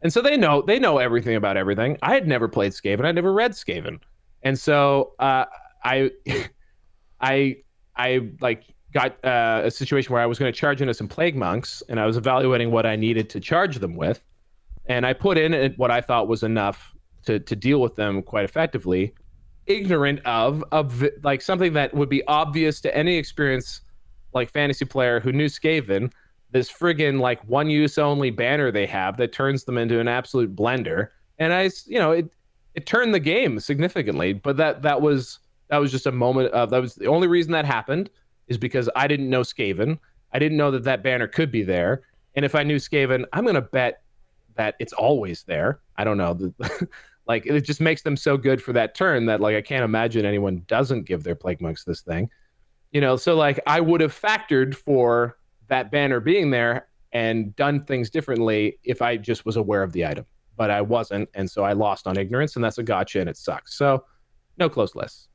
[0.00, 1.98] and so they know they know everything about everything.
[2.00, 4.00] I had never played Skaven, I'd never read Skaven,
[4.42, 5.44] and so uh,
[5.84, 6.10] I
[7.20, 7.58] I
[7.94, 11.36] I like got uh, a situation where I was going to charge into some plague
[11.36, 14.24] monks, and I was evaluating what I needed to charge them with,
[14.86, 16.95] and I put in what I thought was enough
[17.26, 19.14] to to deal with them quite effectively,
[19.66, 23.82] ignorant of of like something that would be obvious to any experienced
[24.32, 26.12] like fantasy player who knew Skaven,
[26.50, 30.54] this friggin' like one use only banner they have that turns them into an absolute
[30.54, 31.08] blender.
[31.38, 32.30] And I, you know, it
[32.74, 35.38] it turned the game significantly, but that that was
[35.68, 38.10] that was just a moment of that was the only reason that happened
[38.48, 39.98] is because I didn't know Skaven.
[40.32, 42.02] I didn't know that that banner could be there.
[42.34, 44.02] And if I knew Skaven, I'm going to bet
[44.56, 45.80] that it's always there.
[45.96, 46.52] I don't know.
[47.26, 50.24] Like it just makes them so good for that turn that like I can't imagine
[50.24, 52.30] anyone doesn't give their plague monks this thing.
[52.92, 55.36] You know, so like I would have factored for
[55.68, 60.06] that banner being there and done things differently if I just was aware of the
[60.06, 60.26] item.
[60.56, 63.36] But I wasn't, and so I lost on ignorance, and that's a gotcha, and it
[63.36, 63.76] sucks.
[63.76, 64.04] So,
[64.56, 65.28] no close lists.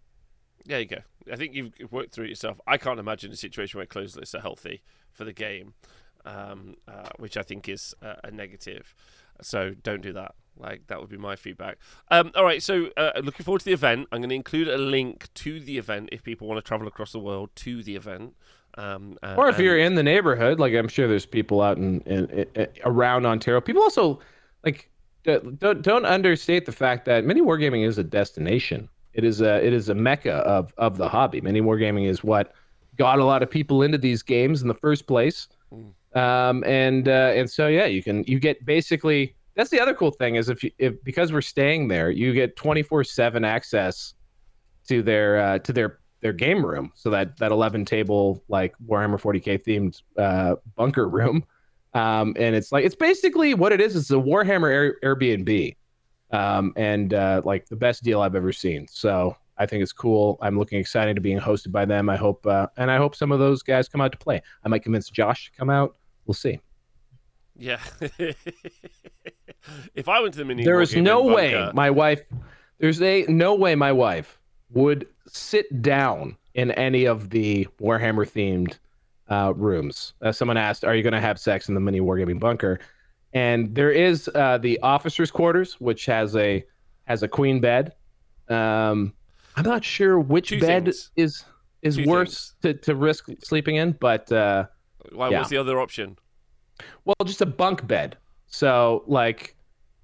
[0.66, 0.98] There you go.
[1.32, 2.60] I think you've worked through it yourself.
[2.66, 4.82] I can't imagine a situation where closed lists are healthy
[5.12, 5.76] for the game,
[6.26, 8.96] um, uh, which I think is a negative.
[9.42, 10.34] So don't do that.
[10.58, 11.78] Like that would be my feedback.
[12.10, 14.08] Um, all right, so uh, looking forward to the event.
[14.12, 17.12] I'm going to include a link to the event if people want to travel across
[17.12, 18.36] the world to the event.
[18.78, 19.66] Um, uh, or if and...
[19.66, 23.60] you're in the neighborhood, like I'm sure there's people out in, in, in, around Ontario.
[23.60, 24.20] People also
[24.64, 24.90] like
[25.24, 28.88] don't don't understate the fact that mini wargaming is a destination.
[29.14, 31.42] It is a it is a mecca of of the hobby.
[31.42, 32.54] Mini wargaming is what
[32.98, 35.48] got a lot of people into these games in the first place.
[36.14, 40.12] Um, and uh, and so yeah, you can you get basically that's the other cool
[40.12, 44.14] thing is if you if because we're staying there, you get twenty four seven access
[44.88, 46.92] to their uh, to their their game room.
[46.96, 51.44] So that that eleven table like Warhammer forty k themed uh, bunker room.
[51.94, 53.96] Um, and it's like it's basically what it is.
[53.96, 55.76] It's a Warhammer Air, Airbnb,
[56.32, 58.88] um, and uh, like the best deal I've ever seen.
[58.90, 60.40] So I think it's cool.
[60.42, 62.10] I'm looking excited to being hosted by them.
[62.10, 64.42] I hope, uh, and I hope some of those guys come out to play.
[64.64, 65.98] I might convince Josh to come out.
[66.26, 66.60] We'll see.
[67.56, 67.80] Yeah.
[69.96, 72.22] if I went to the mini, there is no way my wife.
[72.80, 74.40] There's a no way my wife
[74.72, 78.78] would sit down in any of the Warhammer themed
[79.30, 80.14] uh, rooms.
[80.22, 82.80] Uh, someone asked, "Are you going to have sex in the mini wargaming bunker?"
[83.34, 86.64] And there is uh, the officers' quarters, which has a
[87.06, 87.94] has a queen bed.
[88.50, 89.14] Um,
[89.56, 91.12] I'm not sure which Two bed things.
[91.16, 91.46] is
[91.82, 94.66] is Two worse to, to risk sleeping in, but uh,
[95.12, 95.30] Why?
[95.30, 95.40] yeah.
[95.40, 96.18] What's the other option?
[97.06, 98.18] well, just a bunk bed.
[98.52, 99.56] So like,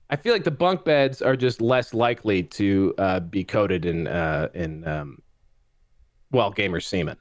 [0.10, 4.08] I feel like the bunk beds are just less likely to uh, be coated in
[4.08, 5.22] uh, in um,
[6.32, 7.18] well gamer semen.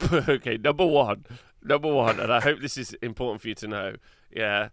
[0.12, 1.24] okay, number one,
[1.62, 3.94] number one, and I hope this is important for you to know.
[4.30, 4.68] Yeah,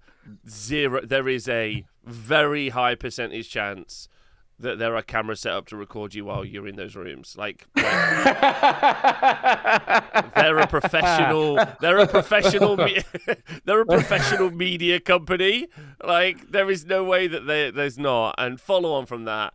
[0.48, 1.06] zero.
[1.06, 4.10] There is a very high percentage chance
[4.61, 7.35] that there are cameras set up to record you while you're in those rooms.
[7.38, 7.85] Like, like,
[10.35, 11.57] they're a professional.
[11.79, 12.77] They're a professional.
[12.77, 13.03] Me-
[13.65, 15.67] they're a professional media company.
[16.03, 18.35] Like, there is no way that they, there's not.
[18.38, 19.53] And follow on from that,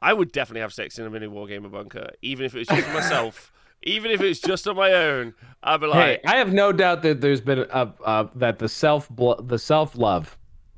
[0.00, 2.88] I would definitely have sex in a mini wargamer bunker, even if it was just
[2.92, 3.52] myself.
[3.82, 7.02] Even if it's just on my own, I'd be Hey, like, I have no doubt
[7.02, 10.36] that there's been a, a that the self the self love,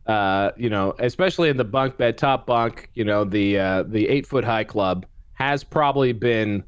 [0.09, 4.09] uh, you know, especially in the bunk bed, top bunk, you know, the uh, the
[4.09, 6.65] eight foot high club has probably been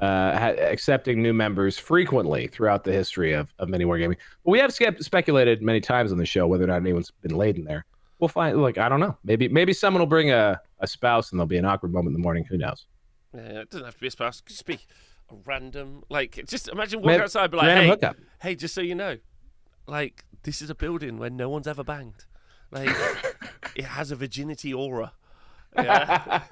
[0.00, 4.16] uh, ha- accepting new members frequently throughout the history of, of mini wargaming.
[4.44, 7.36] But we have spe- speculated many times on the show whether or not anyone's been
[7.36, 7.84] laid in there.
[8.20, 8.60] We'll find.
[8.62, 9.16] Like I don't know.
[9.24, 12.20] Maybe maybe someone will bring a, a spouse and there'll be an awkward moment in
[12.20, 12.44] the morning.
[12.48, 12.86] Who knows?
[13.34, 14.38] Yeah, it doesn't have to be a spouse.
[14.38, 14.78] It could just be
[15.30, 18.16] a random, like, just imagine walking Maybe- outside, be like, hey, hookup.
[18.40, 19.16] hey, just so you know,
[19.88, 22.26] like, this is a building where no one's ever banged.
[22.70, 22.90] Like,
[23.76, 25.12] it has a virginity aura.
[25.76, 26.42] Yeah.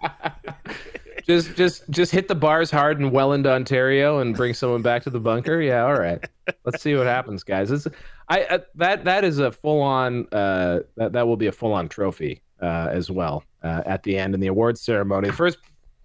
[1.26, 5.10] just just just hit the bars hard in Welland, Ontario, and bring someone back to
[5.10, 5.60] the bunker.
[5.60, 6.24] Yeah, all right.
[6.64, 7.70] Let's see what happens, guys.
[7.70, 7.86] It's,
[8.28, 11.72] I uh, that that is a full on uh, that that will be a full
[11.72, 15.30] on trophy uh, as well uh, at the end in the awards ceremony.
[15.30, 15.58] First,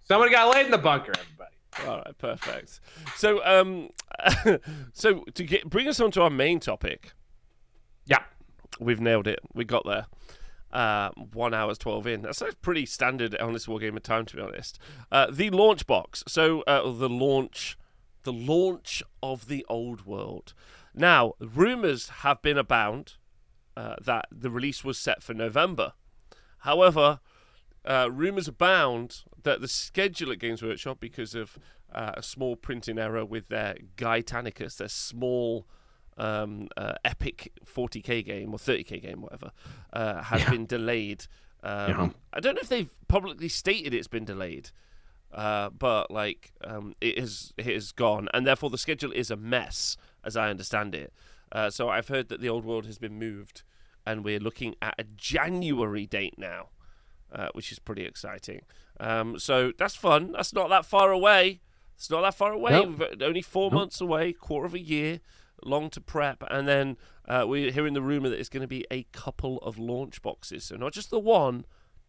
[0.03, 1.13] someone got laid in the bunker.
[1.17, 1.55] Everybody.
[1.87, 2.79] All right, perfect.
[3.15, 3.89] So, um,
[4.93, 7.13] so to get bring us on to our main topic,
[8.05, 8.23] Yeah.
[8.79, 9.39] We've nailed it.
[9.53, 10.07] We got there.
[10.71, 12.23] Uh, one hours twelve in.
[12.23, 14.79] That's a pretty standard on this of time, to be honest.
[15.11, 16.23] Uh, the launch box.
[16.27, 17.77] So uh, the launch,
[18.23, 20.53] the launch of the old world.
[20.93, 23.13] Now, rumors have been abound
[23.77, 25.93] uh, that the release was set for November.
[26.59, 27.21] However,
[27.85, 31.57] uh, rumors abound that the schedule at Games Workshop, because of
[31.93, 35.65] uh, a small printing error with their Titanicus, their small
[36.17, 39.51] um, uh, epic 40k game or 30k game, whatever,
[39.93, 41.25] uh, has been delayed.
[41.63, 42.09] Um, Yeah.
[42.33, 44.69] I don't know if they've publicly stated it's been delayed,
[45.33, 49.35] uh, but like um, it is it is gone, and therefore the schedule is a
[49.35, 51.13] mess, as I understand it.
[51.51, 53.63] Uh, so I've heard that the old world has been moved,
[54.05, 56.69] and we're looking at a January date now,
[57.31, 58.61] uh, which is pretty exciting.
[58.99, 60.31] Um, so that's fun.
[60.33, 61.61] That's not that far away.
[61.95, 62.71] It's not that far away.
[62.85, 63.13] Nope.
[63.21, 65.19] Only four months away, quarter of a year,
[65.63, 66.97] long to prep, and then
[67.27, 70.63] uh, we're hearing the rumor that it's going to be a couple of launch boxes.
[70.63, 71.65] So not just the one,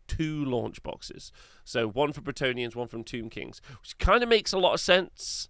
[0.07, 1.33] two launch boxes.
[1.65, 4.81] So one for Bretonnians, one from Tomb Kings, which kind of makes a lot of
[4.81, 5.49] sense.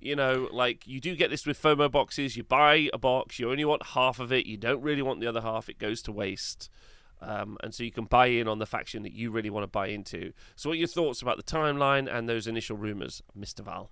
[0.00, 2.36] You know, like you do get this with FOMO boxes.
[2.36, 4.46] You buy a box, you only want half of it.
[4.46, 5.68] You don't really want the other half.
[5.68, 6.68] It goes to waste.
[7.22, 9.68] Um, and so you can buy in on the faction that you really want to
[9.68, 10.32] buy into.
[10.56, 13.60] So, what are your thoughts about the timeline and those initial rumors, Mr.
[13.60, 13.90] Val?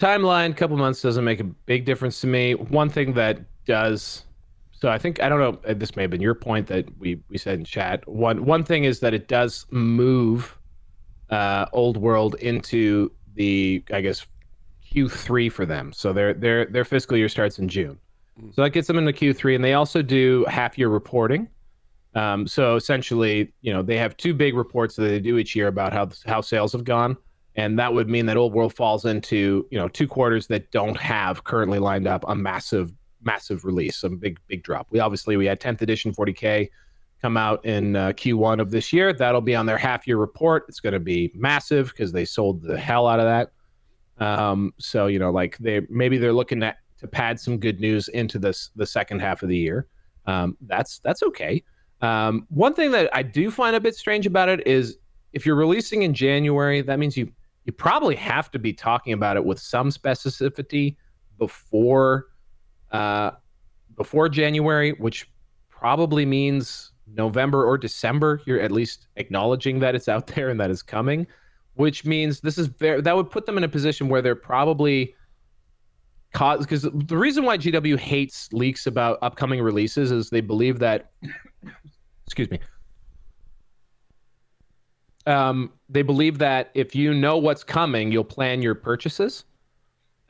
[0.00, 2.54] Timeline, couple months doesn't make a big difference to me.
[2.54, 4.24] One thing that does,
[4.72, 5.58] so I think I don't know.
[5.68, 8.06] uh, This may have been your point that we we said in chat.
[8.08, 10.58] One one thing is that it does move
[11.30, 14.26] uh, old world into the I guess
[14.92, 15.92] Q3 for them.
[15.92, 17.98] So their their their fiscal year starts in June.
[18.52, 21.48] So that gets them into Q3, and they also do half year reporting.
[22.16, 25.68] Um, so essentially, you know, they have two big reports that they do each year
[25.68, 27.16] about how how sales have gone,
[27.56, 30.96] and that would mean that Old World falls into you know two quarters that don't
[30.96, 34.86] have currently lined up a massive massive release, some big big drop.
[34.90, 36.70] We obviously we had 10th edition 40k
[37.22, 39.12] come out in uh, Q1 of this year.
[39.12, 40.66] That'll be on their half year report.
[40.68, 44.24] It's going to be massive because they sold the hell out of that.
[44.24, 48.08] Um, so you know, like they maybe they're looking at to pad some good news
[48.08, 49.86] into this the second half of the year.
[50.26, 51.62] Um, that's that's okay.
[52.00, 54.98] Um, one thing that I do find a bit strange about it is
[55.32, 57.32] if you're releasing in January, that means you
[57.64, 60.96] you probably have to be talking about it with some specificity
[61.38, 62.26] before
[62.92, 63.32] uh,
[63.96, 65.30] before January, which
[65.70, 68.40] probably means November or December.
[68.46, 71.26] You're at least acknowledging that it's out there and that it's coming,
[71.74, 75.14] which means this is very that would put them in a position where they're probably
[76.32, 81.12] cause because the reason why GW hates leaks about upcoming releases is they believe that
[82.26, 82.58] excuse me
[85.26, 89.44] um, they believe that if you know what's coming, you'll plan your purchases,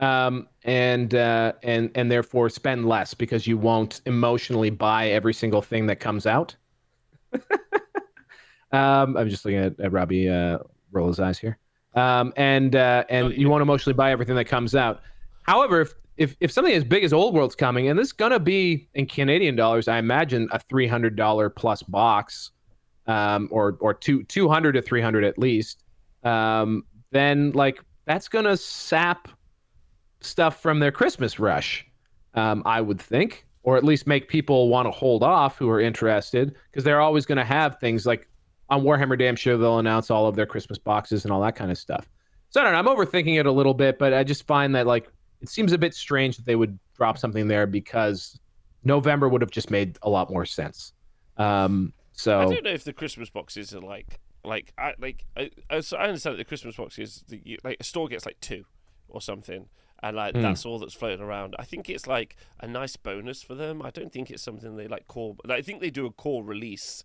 [0.01, 5.62] um, and uh, and and therefore spend less because you won't emotionally buy every single
[5.62, 6.55] thing that comes out.
[8.73, 10.59] um, I'm just looking at, at Robbie uh,
[10.93, 11.59] roll his eyes here,
[11.95, 13.37] um, and uh, and oh, yeah.
[13.37, 15.03] you won't emotionally buy everything that comes out.
[15.43, 18.39] However, if if if something as big as Old World's coming, and this is gonna
[18.39, 22.53] be in Canadian dollars, I imagine a three hundred dollar plus box
[23.07, 25.85] um, or or two two hundred to three hundred at least,
[26.23, 29.29] um, then like that's gonna sap
[30.21, 31.87] stuff from their Christmas rush.
[32.35, 35.81] Um, I would think, or at least make people want to hold off who are
[35.81, 38.27] interested, because they're always going to have things like
[38.71, 41.71] on Warhammer Damn Show, they'll announce all of their Christmas boxes and all that kind
[41.71, 42.11] of stuff.
[42.51, 42.79] So I don't know.
[42.79, 45.09] I'm overthinking it a little bit, but I just find that like
[45.43, 48.41] it seems a bit strange that they would drop something there because
[48.83, 50.93] November would have just made a lot more sense.
[51.37, 55.51] Um, so I don't know if the Christmas boxes are like like I like I,
[55.70, 58.65] I understand that the Christmas boxes the, like a store gets like two
[59.09, 59.69] or something
[60.05, 60.43] and like mm.
[60.43, 61.57] that's all that's floating around.
[61.59, 63.81] I think it's like a nice bonus for them.
[63.81, 65.36] I don't think it's something they like core.
[65.49, 67.05] I think they do a core release.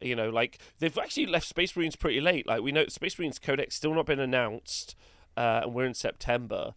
[0.00, 2.46] You know, like they've actually left Space Marines pretty late.
[2.46, 4.96] Like we know Space Marines Codex still not been announced,
[5.36, 6.72] uh, and we're in September.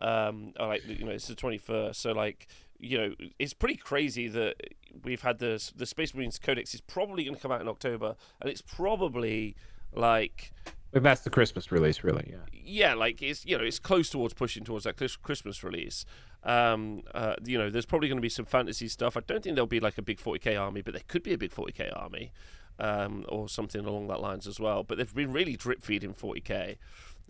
[0.00, 2.02] Um, like you know, it's the twenty first.
[2.02, 2.46] So like
[2.78, 4.56] you know, it's pretty crazy that
[5.04, 8.16] we've had the the Space Marines Codex is probably going to come out in October,
[8.40, 9.56] and it's probably
[9.92, 10.52] like.
[10.92, 12.36] If that's the Christmas release, really, yeah.
[12.52, 16.04] Yeah, like it's you know it's close towards pushing towards that Christmas release.
[16.42, 19.16] Um, uh, you know, there's probably going to be some fantasy stuff.
[19.16, 21.38] I don't think there'll be like a big 40k army, but there could be a
[21.38, 22.32] big 40k army,
[22.78, 24.82] um, or something along that lines as well.
[24.84, 26.76] But they've been really drip feeding 40k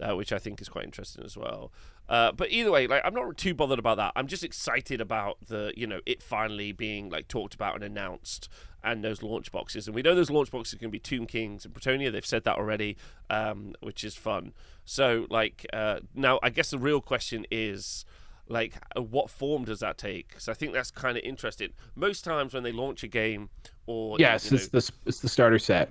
[0.01, 1.73] uh, which I think is quite interesting as well.
[2.09, 4.12] Uh, but either way, like I'm not too bothered about that.
[4.14, 8.48] I'm just excited about the you know it finally being like talked about and announced,
[8.85, 9.89] and those launch boxes.
[9.89, 12.12] And we know those launch boxes can be Tomb Kings and Bretonnia.
[12.12, 12.97] They've said that already,
[13.28, 14.52] um, which is fun.
[14.85, 18.05] So like uh, now, I guess the real question is
[18.48, 22.55] like what form does that take because i think that's kind of interesting most times
[22.55, 23.51] when they launch a game
[23.86, 25.90] or yes know, it's the it's the starter set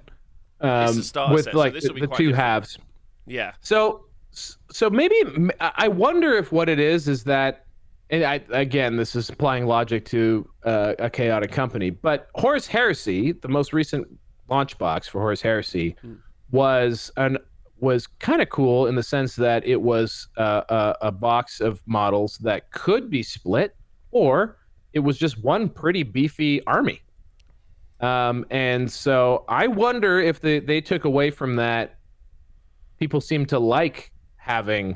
[0.62, 2.36] um, it's the starter with set, like so the, the two different.
[2.36, 2.78] halves
[3.26, 3.54] yeah.
[3.62, 5.16] So so maybe
[5.60, 7.66] I wonder if what it is is that
[8.10, 13.32] and I, again, this is applying logic to uh, a chaotic company, but Horus Heresy,
[13.32, 14.08] the most recent
[14.48, 16.20] launch box for Horus Heresy, mm.
[16.52, 17.38] was an
[17.80, 21.82] was kind of cool in the sense that it was uh, a, a box of
[21.86, 23.76] models that could be split,
[24.12, 24.58] or
[24.94, 27.02] it was just one pretty beefy army.
[28.00, 31.98] Um, and so I wonder if they, they took away from that
[33.00, 34.96] people seem to like having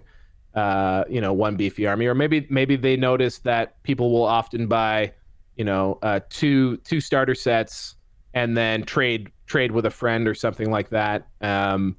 [0.55, 4.67] uh, you know one beefy army or maybe maybe they notice that people will often
[4.67, 5.11] buy
[5.55, 7.95] you know uh, two two starter sets
[8.33, 11.27] and then trade trade with a friend or something like that.
[11.41, 11.97] Um,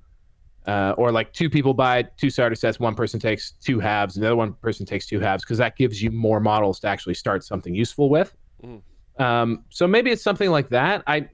[0.66, 4.22] uh, or like two people buy two starter sets one person takes two halves and
[4.22, 7.14] the other one person takes two halves because that gives you more models to actually
[7.14, 8.36] start something useful with.
[8.62, 8.82] Mm.
[9.18, 11.02] um, so maybe it's something like that.
[11.06, 11.28] I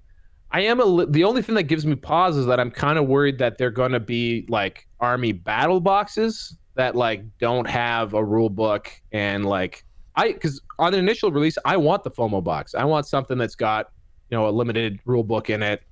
[0.51, 3.07] I am a the only thing that gives me pause is that I'm kind of
[3.07, 8.25] worried that they're going to be like army battle boxes that like don't have a
[8.25, 12.75] rule book and like I because on the initial release I want the FOMO box.
[12.75, 13.91] I want something that's got
[14.31, 15.83] you know a limited rule book in it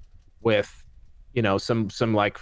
[0.40, 0.82] with
[1.32, 2.39] you know some some like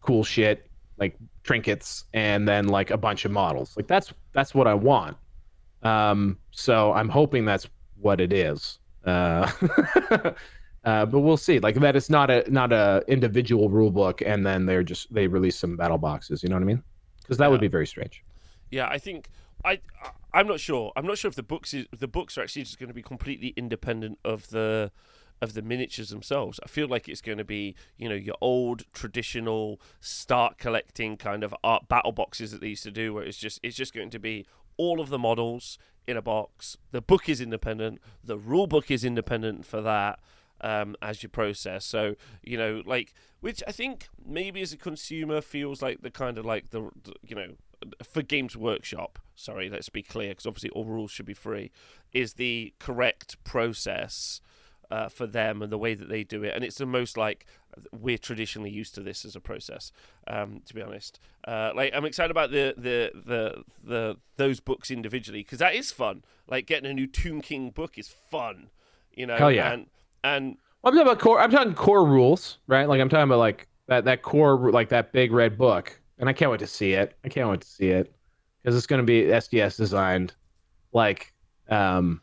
[0.00, 0.68] cool shit
[0.98, 3.76] like trinkets and then like a bunch of models.
[3.76, 5.16] Like that's that's what I want.
[5.82, 8.78] Um, so I'm hoping that's what it is.
[9.04, 9.50] Uh,
[10.84, 11.60] Uh, but we'll see.
[11.60, 15.26] Like that, it's not a not a individual rule book, and then they're just they
[15.26, 16.42] release some battle boxes.
[16.42, 16.82] You know what I mean?
[17.20, 17.50] Because that yeah.
[17.50, 18.24] would be very strange.
[18.70, 19.28] Yeah, I think
[19.64, 19.80] I
[20.34, 20.92] I'm not sure.
[20.96, 23.02] I'm not sure if the books is, the books are actually just going to be
[23.02, 24.90] completely independent of the
[25.40, 26.58] of the miniatures themselves.
[26.64, 31.42] I feel like it's going to be, you know, your old traditional start collecting kind
[31.42, 34.10] of art battle boxes that they used to do, where it's just it's just going
[34.10, 34.46] to be
[34.76, 35.78] all of the models
[36.08, 36.76] in a box.
[36.90, 38.00] The book is independent.
[38.24, 40.18] The rule book is independent for that
[40.62, 41.84] um, as you process.
[41.84, 46.38] So you know, like which I think maybe as a consumer feels like the kind
[46.38, 47.48] of like the, the you know
[48.02, 49.18] for Games Workshop.
[49.34, 51.70] Sorry, let's be clear, because obviously all rules should be free.
[52.12, 54.40] Is the correct process
[54.90, 57.46] uh, for them and the way that they do it, and it's the most like
[57.90, 59.90] we're traditionally used to this as a process.
[60.26, 64.90] Um, to be honest, uh, like I'm excited about the the the the those books
[64.90, 66.24] individually because that is fun.
[66.46, 68.68] Like getting a new Tomb King book is fun,
[69.12, 69.36] you know.
[69.36, 69.72] Hell yeah.
[69.72, 69.86] And
[70.24, 71.40] and I'm talking about core.
[71.40, 72.88] I'm talking core rules, right?
[72.88, 76.32] Like I'm talking about like that that core like that big red book, and I
[76.32, 77.16] can't wait to see it.
[77.24, 78.14] I can't wait to see it
[78.62, 80.34] because it's going to be SDS designed.
[80.92, 81.32] Like,
[81.68, 82.20] um,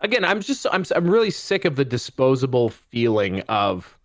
[0.00, 3.98] again, I'm just I'm I'm really sick of the disposable feeling of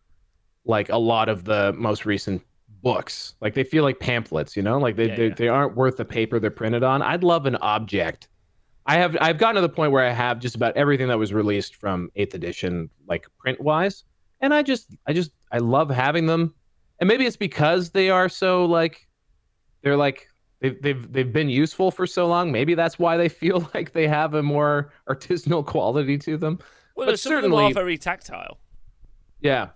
[0.65, 2.41] like a lot of the most recent
[2.81, 3.35] books.
[3.41, 5.35] Like they feel like pamphlets, you know, like they Yeah, they, yeah.
[5.35, 7.01] they aren't worth the paper they're printed on.
[7.01, 8.27] I'd love an object.
[8.85, 11.33] I have I've gotten to the point where I have just about everything that was
[11.33, 14.03] released from eighth edition, like print wise,
[14.41, 16.53] and I just I just I love having them.
[16.99, 19.07] And maybe it's because they are so like
[19.83, 20.27] they're like
[20.61, 22.51] they've they've they've been useful for so long.
[22.51, 26.59] Maybe that's why they feel like they have a more artisanal quality to them.
[26.95, 28.57] well, But some of them are certainly- very tactile.
[29.41, 29.69] Yeah.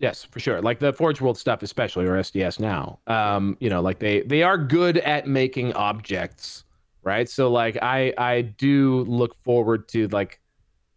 [0.00, 0.60] Yes, for sure.
[0.60, 2.98] Like the Forge World stuff, especially or SDS now.
[3.06, 6.63] Um, you know, like they they are good at making objects,
[7.04, 7.28] right?
[7.28, 10.40] So like I I do look forward to like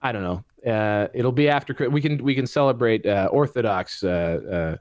[0.01, 0.43] I don't know.
[0.71, 4.77] Uh, it'll be after we can we can celebrate uh, Orthodox uh,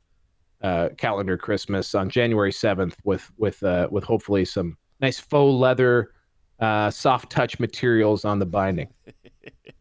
[0.63, 5.53] uh, uh, calendar Christmas on January seventh with with uh, with hopefully some nice faux
[5.53, 6.13] leather,
[6.61, 8.89] uh, soft touch materials on the binding.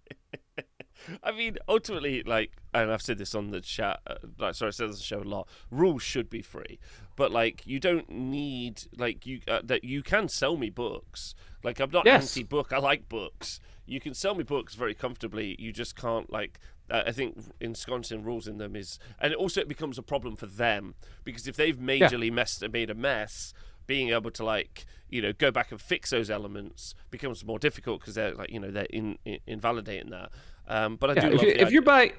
[1.23, 4.72] I mean, ultimately, like, and I've said this on the chat, uh, like, sorry, I
[4.72, 5.48] said this on the show a lot.
[5.72, 6.80] Rules should be free,
[7.15, 11.36] but like, you don't need like you uh, that you can sell me books.
[11.64, 12.36] Like, I'm not Yes.
[12.38, 12.72] anti-book.
[12.73, 13.60] I like books.
[13.88, 15.56] You can sell me books very comfortably.
[15.60, 16.60] You just can't like.
[16.90, 20.45] Uh, I think ensconcing rules in them is, and also it becomes a problem for
[20.45, 23.53] them because if they've majorly messed made a mess,
[23.88, 28.02] being able to like you know go back and fix those elements becomes more difficult
[28.02, 30.32] because they're like you know they're in, in invalidating that.
[30.68, 32.14] Um, but I Yeah, do if, you, if you're buying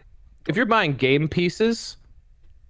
[0.47, 1.97] if you're buying game pieces,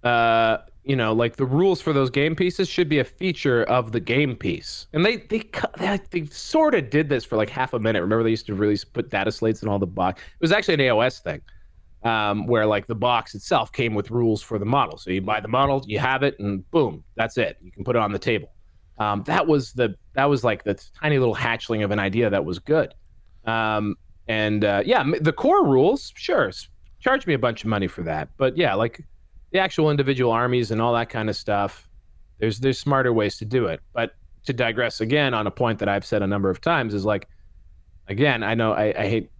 [0.03, 3.91] uh, you know, like the rules for those game pieces should be a feature of
[3.91, 4.87] the game piece.
[4.93, 8.01] And they they they, they sort of did this for like half a minute.
[8.01, 10.21] Remember they used to release put data slates in all the box.
[10.21, 11.41] It was actually an AOS thing.
[12.03, 14.97] Um, where like the box itself came with rules for the model.
[14.97, 17.57] So you buy the model, you have it, and boom, that's it.
[17.59, 18.53] You can put it on the table.
[18.99, 22.45] Um, that was the that was like the tiny little hatchling of an idea that
[22.45, 22.93] was good.
[23.45, 23.95] Um,
[24.27, 26.51] and uh, yeah, the core rules, sure,
[26.99, 28.29] charge me a bunch of money for that.
[28.37, 29.03] But yeah, like
[29.51, 31.87] the actual individual armies and all that kind of stuff,
[32.39, 33.79] there's there's smarter ways to do it.
[33.93, 37.05] But to digress again on a point that I've said a number of times is
[37.05, 37.27] like,
[38.07, 39.31] again, I know I, I hate.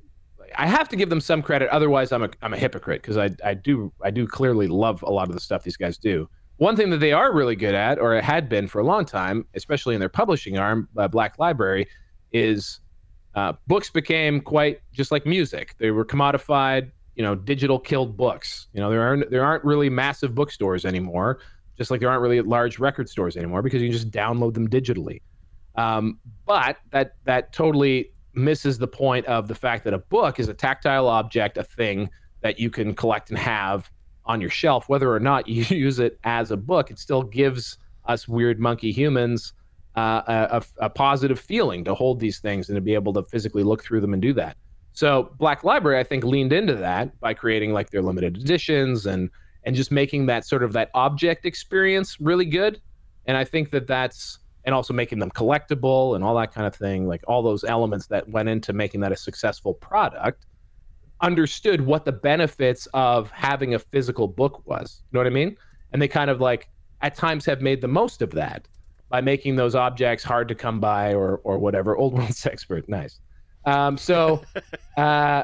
[0.55, 3.29] I have to give them some credit, otherwise I'm a I'm a hypocrite because I
[3.43, 6.29] I do I do clearly love a lot of the stuff these guys do.
[6.55, 9.45] One thing that they are really good at, or had been for a long time,
[9.53, 11.87] especially in their publishing arm, uh, Black Library,
[12.31, 12.79] is
[13.37, 15.75] uh, books became quite just like music.
[15.77, 16.91] They were commodified.
[17.15, 18.65] You know, digital killed books.
[18.73, 21.37] You know, there aren't there aren't really massive bookstores anymore.
[21.77, 24.67] Just like there aren't really large record stores anymore because you can just download them
[24.67, 25.21] digitally.
[25.75, 30.47] Um, but that that totally misses the point of the fact that a book is
[30.47, 32.09] a tactile object, a thing
[32.41, 33.91] that you can collect and have
[34.25, 36.89] on your shelf, whether or not you use it as a book.
[36.89, 39.53] It still gives us weird monkey humans
[39.97, 43.23] uh, a, a, a positive feeling to hold these things and to be able to
[43.23, 44.55] physically look through them and do that.
[44.93, 49.29] So Black Library, I think, leaned into that by creating like their limited editions and
[49.63, 52.79] and just making that sort of that object experience really good.
[53.25, 56.75] And I think that that's and also making them collectible and all that kind of
[56.75, 60.45] thing, like all those elements that went into making that a successful product.
[61.21, 65.01] Understood what the benefits of having a physical book was.
[65.11, 65.57] You know what I mean?
[65.91, 66.69] And they kind of like
[67.01, 68.67] at times have made the most of that
[69.09, 71.95] by making those objects hard to come by or or whatever.
[71.95, 73.19] Old world's expert, nice.
[73.65, 74.41] Um, so,
[74.97, 75.43] uh,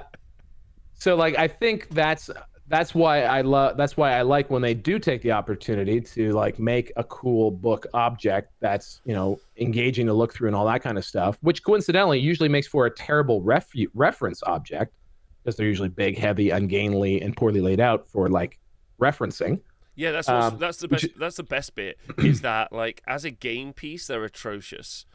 [0.93, 2.29] so like I think that's
[2.67, 6.31] that's why I love that's why I like when they do take the opportunity to
[6.31, 10.65] like make a cool book object that's you know engaging to look through and all
[10.65, 14.93] that kind of stuff, which coincidentally usually makes for a terrible refu- reference object
[15.43, 18.59] because they're usually big, heavy, ungainly, and poorly laid out for like
[19.01, 19.59] referencing.
[19.95, 21.19] Yeah, that's what's, Um, that's the which- best.
[21.19, 25.05] That's the best bit is that like as a game piece, they're atrocious.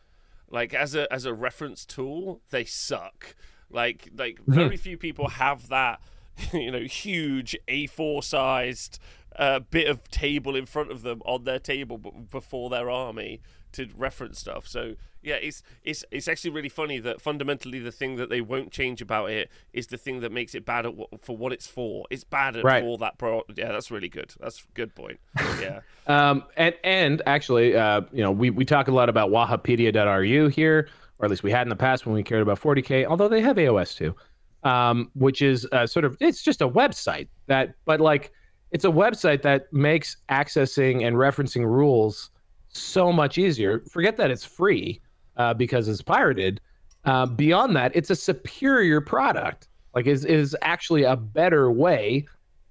[0.50, 3.34] Like as a as a reference tool, they suck.
[3.70, 6.00] Like like very few people have that,
[6.52, 8.98] you know, huge A4 sized
[9.36, 13.40] uh, bit of table in front of them on their table before their army
[13.72, 14.66] to reference stuff.
[14.66, 18.70] So yeah, it's it's it's actually really funny that fundamentally the thing that they won't
[18.70, 22.06] change about it is the thing that makes it bad what, for what it's for.
[22.10, 22.82] It's bad at Right.
[22.82, 23.42] for that pro.
[23.54, 24.34] Yeah, that's really good.
[24.40, 25.20] That's a good point.
[25.60, 25.80] Yeah.
[26.06, 30.88] Um, and and actually, uh, you know, we, we talk a lot about Wahapedia.ru here,
[31.18, 33.04] or at least we had in the past when we cared about 40k.
[33.04, 34.16] Although they have AOS too,
[34.62, 38.32] um, which is uh, sort of it's just a website that, but like
[38.70, 42.30] it's a website that makes accessing and referencing rules
[42.78, 43.80] so much easier.
[43.90, 45.00] Forget that it's free
[45.36, 46.60] uh, because it's pirated.
[47.04, 49.68] Uh, beyond that, it's a superior product.
[49.94, 52.26] Like is is actually a better way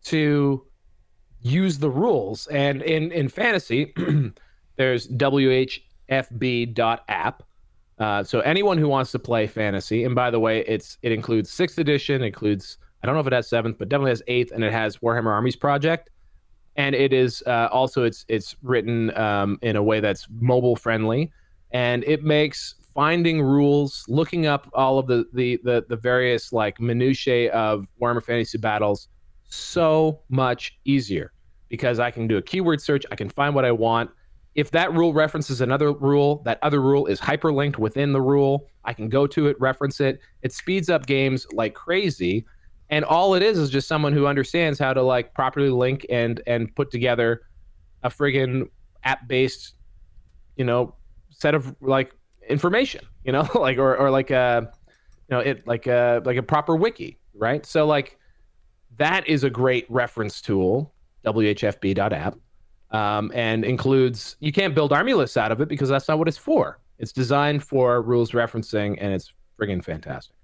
[0.05, 0.65] to
[1.41, 2.47] use the rules.
[2.47, 3.93] And in in fantasy,
[4.75, 5.83] there's whfb.app.
[7.99, 11.49] Uh, so anyone who wants to play fantasy, and by the way, it's it includes
[11.49, 14.63] sixth edition, includes I don't know if it has seventh, but definitely has eighth, and
[14.63, 16.09] it has Warhammer Armies Project,
[16.77, 21.31] and it is uh, also it's it's written um, in a way that's mobile friendly,
[21.71, 26.79] and it makes finding rules, looking up all of the the the, the various like
[26.79, 29.09] minutiae of Warhammer Fantasy battles
[29.49, 31.33] so much easier
[31.69, 34.09] because I can do a keyword search, I can find what I want.
[34.55, 38.67] If that rule references another rule, that other rule is hyperlinked within the rule.
[38.85, 40.19] I can go to it, reference it.
[40.41, 42.45] It speeds up games like crazy.
[42.89, 46.41] And all it is is just someone who understands how to like properly link and
[46.47, 47.41] and put together
[48.03, 48.69] a friggin'
[49.03, 49.73] app-based,
[50.55, 50.95] you know,
[51.29, 52.13] set of like
[52.47, 54.71] information, you know, like or or like a
[55.29, 57.65] you know, it like a like a proper wiki, right?
[57.65, 58.17] So like
[58.97, 60.93] that is a great reference tool,
[61.25, 62.35] whfb.app,
[62.91, 66.27] um, and includes, you can't build army lists out of it because that's not what
[66.27, 66.79] it's for.
[66.99, 70.36] It's designed for rules referencing and it's friggin' fantastic.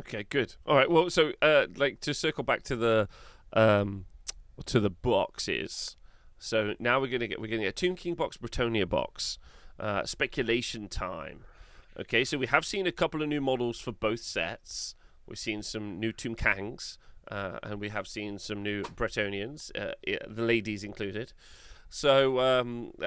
[0.00, 0.56] Okay, good.
[0.66, 0.90] All right.
[0.90, 3.08] Well, so uh, like to circle back to the
[3.52, 4.06] um,
[4.66, 5.96] to the boxes.
[6.38, 9.38] So now we're gonna get we're gonna get a Tomb King box, Bretonnia box,
[9.78, 11.44] uh, speculation time.
[11.98, 14.96] Okay, so we have seen a couple of new models for both sets.
[15.26, 16.98] We've seen some new Tomb Kangs,
[17.30, 19.94] uh, and we have seen some new Bretonnians, uh,
[20.28, 21.32] the ladies included.
[21.88, 22.92] So, um,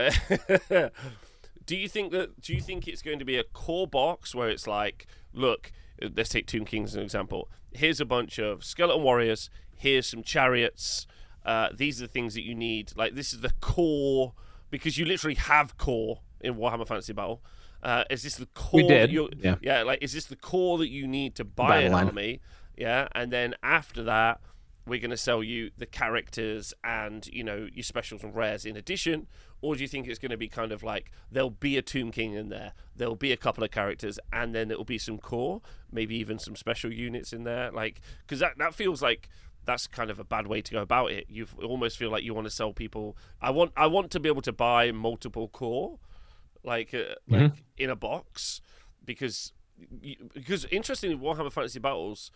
[1.66, 2.40] do you think that?
[2.42, 5.74] Do you think it's going to be a core box where it's like, look,
[6.16, 7.50] let's take Tomb Kings as an example.
[7.72, 9.50] Here's a bunch of skeleton warriors.
[9.76, 11.06] Here's some chariots.
[11.46, 12.92] Uh, these are the things that you need.
[12.96, 14.34] Like this is the core
[14.70, 17.42] because you literally have core in Warhammer Fantasy Battle.
[17.82, 18.82] Uh, is this the core?
[18.82, 19.56] We that did, you're- yeah.
[19.62, 19.84] yeah.
[19.84, 22.08] Like is this the core that you need to buy an line.
[22.08, 22.42] army?
[22.76, 24.40] Yeah, and then after that,
[24.88, 28.76] we're going to sell you the characters and you know your specials and rares in
[28.76, 29.28] addition?
[29.62, 32.12] Or do you think it's going to be kind of like there'll be a tomb
[32.12, 35.62] king in there there'll be a couple of characters and then it'll be some core
[35.92, 37.72] maybe even some special units in there?
[37.72, 39.30] Like because that, that feels like
[39.66, 41.26] that's kind of a bad way to go about it.
[41.30, 43.18] You almost feel like you want to sell people.
[43.42, 46.00] I want i want to be able to buy multiple core
[46.64, 48.62] like uh, like in a box
[49.06, 49.54] because
[50.34, 52.32] because interestingly warhammer fantasy battles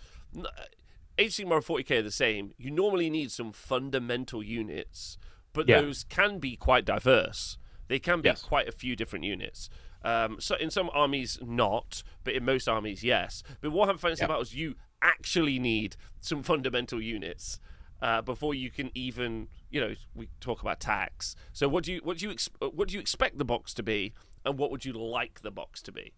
[1.17, 2.53] Age 40k are the same.
[2.57, 5.17] You normally need some fundamental units,
[5.53, 5.81] but Yeah.
[5.81, 7.57] those can be quite diverse.
[7.87, 8.41] They can be Yes.
[8.41, 9.69] quite a few different units.
[10.03, 13.43] Um, so in some armies, not, but in most armies, yes.
[13.61, 14.27] But Warhammer Fantasy Yeah.
[14.27, 17.59] Battles, you actually need some fundamental units
[18.01, 21.35] uh, before you can even, you know, we talk about tax.
[21.53, 23.83] So what do you what do you ex- what do you expect the box to
[23.83, 24.13] be,
[24.43, 26.13] and what would you like the box to be?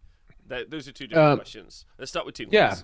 [0.48, 1.86] Th- those are two different Um, questions.
[1.98, 2.48] Let's start with two.
[2.52, 2.78] yeah.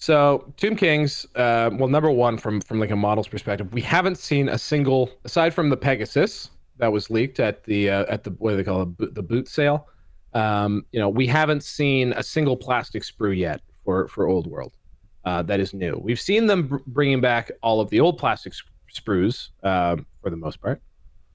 [0.00, 4.16] So Tomb Kings, uh, well, number one from from like a model's perspective, we haven't
[4.16, 8.30] seen a single aside from the Pegasus that was leaked at the uh, at the
[8.38, 9.88] what do they call it the boot sale.
[10.34, 14.76] Um, you know, we haven't seen a single plastic sprue yet for for Old World.
[15.24, 16.00] Uh, that is new.
[16.00, 20.30] We've seen them br- bringing back all of the old plastic sp- sprues um, for
[20.30, 20.80] the most part.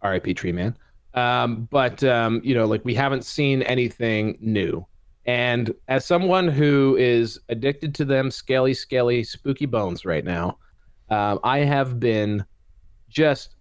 [0.01, 0.33] R.I.P.
[0.35, 0.77] Tree Man.
[1.13, 4.87] Um, but um, you know, like we haven't seen anything new.
[5.25, 10.57] And as someone who is addicted to them scaly, scaly, spooky bones right now,
[11.09, 12.43] um, I have been
[13.09, 13.55] just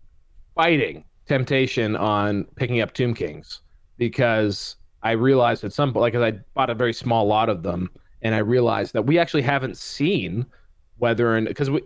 [0.54, 3.60] fighting temptation on picking up Tomb Kings
[3.96, 7.90] because I realized at some point, like, I bought a very small lot of them,
[8.22, 10.46] and I realized that we actually haven't seen
[10.98, 11.82] whether and because we.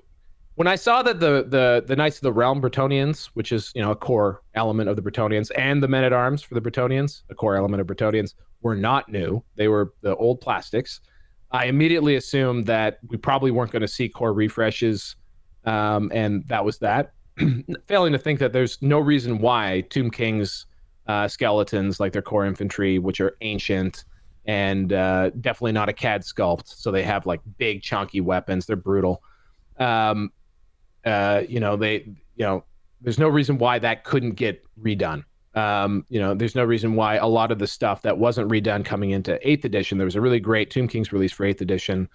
[0.57, 3.83] When I saw that the the the Knights of the Realm Bretonnians, which is you
[3.83, 7.23] know a core element of the Bretonnians, and the Men at Arms for the Bretonnians,
[7.31, 9.43] a core element of Bretonnians, were not new.
[9.57, 11.01] They were the old plastics.
[11.53, 15.17] I immediately assumed that we probably weren't going to see core refreshes,
[15.67, 17.13] um, and that was that.
[17.87, 20.65] Failing to think that there's no reason why Tomb King's
[21.07, 24.05] uh, skeletons, like their core infantry, which are ancient
[24.47, 28.65] and uh, definitely not a CAD sculpt, so they have like big chunky weapons.
[28.65, 29.23] They're brutal.
[29.79, 30.31] Um,
[31.07, 32.05] uh, you know, they,
[32.35, 32.65] you know,
[33.01, 35.25] there's no reason why that couldn't get redone.
[35.55, 38.85] Um, you know, there's no reason why a lot of the stuff that wasn't redone
[38.85, 42.09] coming into eighth edition, there was a really great Tomb Kings release for eighth edition,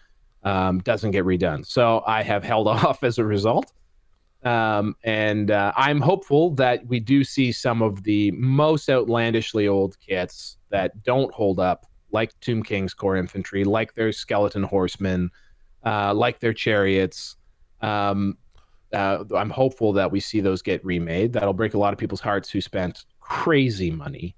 [0.44, 1.66] um, doesn't get redone.
[1.66, 3.72] So I have held off as a result.
[4.44, 10.00] Um, and uh, I'm hopeful that we do see some of the most outlandishly old
[10.00, 15.30] kits that don't hold up, like Tomb King's core infantry, like their skeleton horsemen,
[15.86, 17.38] uh, like their chariots.
[17.82, 18.38] Um,
[18.94, 21.34] uh, I'm hopeful that we see those get remade.
[21.34, 24.36] That'll break a lot of people's hearts who spent crazy money,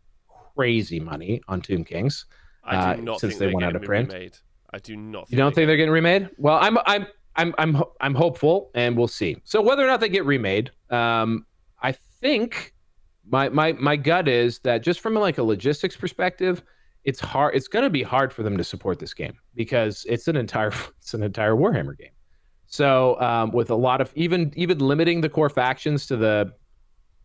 [0.56, 2.26] crazy money on Tomb Kings.
[2.64, 4.12] I do uh, not since they went out of print.
[4.12, 4.38] Remade.
[4.74, 5.30] I do not.
[5.30, 6.30] you don't think they're getting remade?
[6.38, 7.06] Well, I'm I'm
[7.36, 9.38] I'm I'm I'm hopeful, and we'll see.
[9.44, 11.46] So whether or not they get remade, um,
[11.82, 12.74] I think
[13.28, 16.64] my my my gut is that just from like a logistics perspective,
[17.04, 17.56] it's hard.
[17.56, 20.72] It's going to be hard for them to support this game because it's an entire
[21.00, 22.10] it's an entire Warhammer game.
[22.74, 26.52] So um, with a lot of even even limiting the core factions to the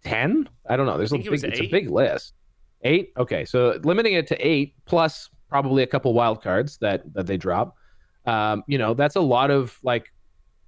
[0.05, 0.99] ten, I don't know.
[0.99, 2.35] There's a big, it it's a big list.
[2.83, 3.15] Eight.
[3.17, 7.39] Okay, so limiting it to eight plus probably a couple wild cards that that they
[7.39, 7.77] drop.
[8.27, 10.13] Um, you know, that's a lot of like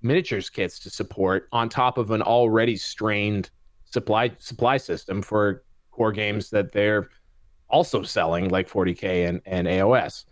[0.01, 3.51] miniatures kits to support on top of an already strained
[3.85, 7.11] supply supply system for core games that they're
[7.69, 10.24] also selling like 40k and, and AOS.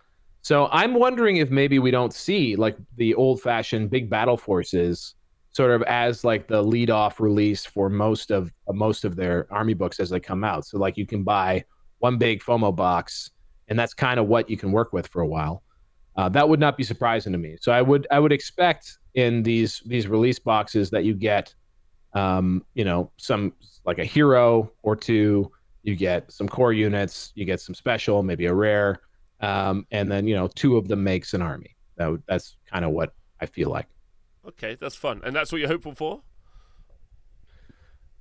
[0.49, 5.15] So I'm wondering if maybe we don't see like the old fashioned big battle forces
[5.51, 9.47] sort of as like the lead off release for most of uh, most of their
[9.51, 10.65] army books as they come out.
[10.65, 11.67] So like you can buy
[11.99, 13.31] one big FOMO box,
[13.69, 15.65] and that's kind of what you can work with for a while.
[16.17, 17.59] Uh, that would not be surprising to me.
[17.61, 21.55] So I would I would expect in these these release boxes that you get,
[22.15, 23.53] um, you know, some
[23.85, 25.53] like a hero or two.
[25.83, 27.33] You get some core units.
[27.35, 29.03] You get some special, maybe a rare,
[29.41, 31.77] um, and then you know two of them makes an army.
[31.97, 33.87] That that's kind of what I feel like.
[34.47, 36.23] Okay, that's fun, and that's what you're hopeful for.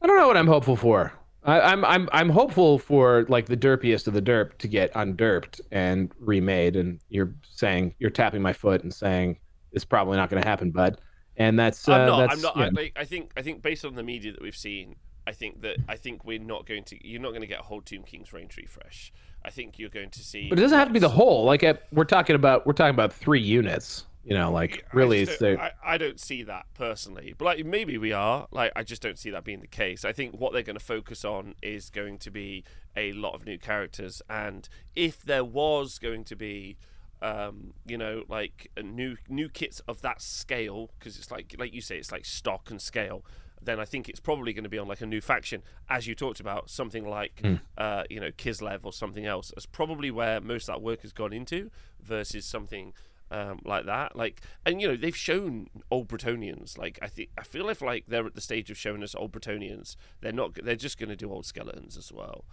[0.01, 1.13] I don't know what I'm hopeful for.
[1.43, 4.93] I, am I'm, I'm I'm hopeful for like the derpiest of the derp to get
[4.93, 6.75] underped and remade.
[6.75, 9.39] And you're saying you're tapping my foot and saying
[9.71, 10.99] it's probably not going to happen, bud.
[11.37, 12.17] And that's uh, I'm not.
[12.19, 12.57] That's, I'm not.
[12.57, 15.61] I, like, I think I think based on the media that we've seen, I think
[15.61, 17.07] that I think we're not going to.
[17.07, 19.13] You're not going to get a whole Tomb King's range refresh.
[19.45, 20.49] I think you're going to see.
[20.49, 21.45] But it doesn't have to be the whole.
[21.45, 24.05] Like we're talking about, we're talking about three units.
[24.27, 27.97] You know, like really, I, don't, I, I, don't see that personally, but like maybe
[27.97, 28.49] we are.
[28.51, 30.03] Like I just don't see that being the case.
[30.03, 32.65] I think what they're going to focus on is going to be
[32.97, 36.75] a lot of new characters, and if there was going to be,
[37.21, 41.79] um, you know, like new new kits of that scale, because it's like like you
[41.79, 43.23] say, it's like stock and scale.
[43.61, 46.15] Then I think it's probably going to be on like a new faction, as you
[46.15, 47.59] talked about, something like mm.
[47.77, 49.51] uh, you know Kislev or something else.
[49.55, 51.69] That's probably where most of that work has gone into,
[52.01, 52.93] versus something
[53.31, 54.15] um, like that.
[54.15, 56.77] Like, and you know, they've shown old Bretonnians.
[56.77, 59.31] Like, I think I feel if like they're at the stage of showing us old
[59.31, 60.57] Bretonnians, they're not.
[60.63, 62.45] They're just going to do old skeletons as well.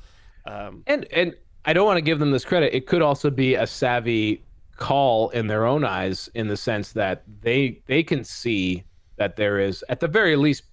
[0.46, 2.74] Um, and and I don't want to give them this credit.
[2.74, 4.44] It could also be a savvy
[4.76, 8.84] call in their own eyes, in the sense that they they can see
[9.16, 10.64] that there is at the very least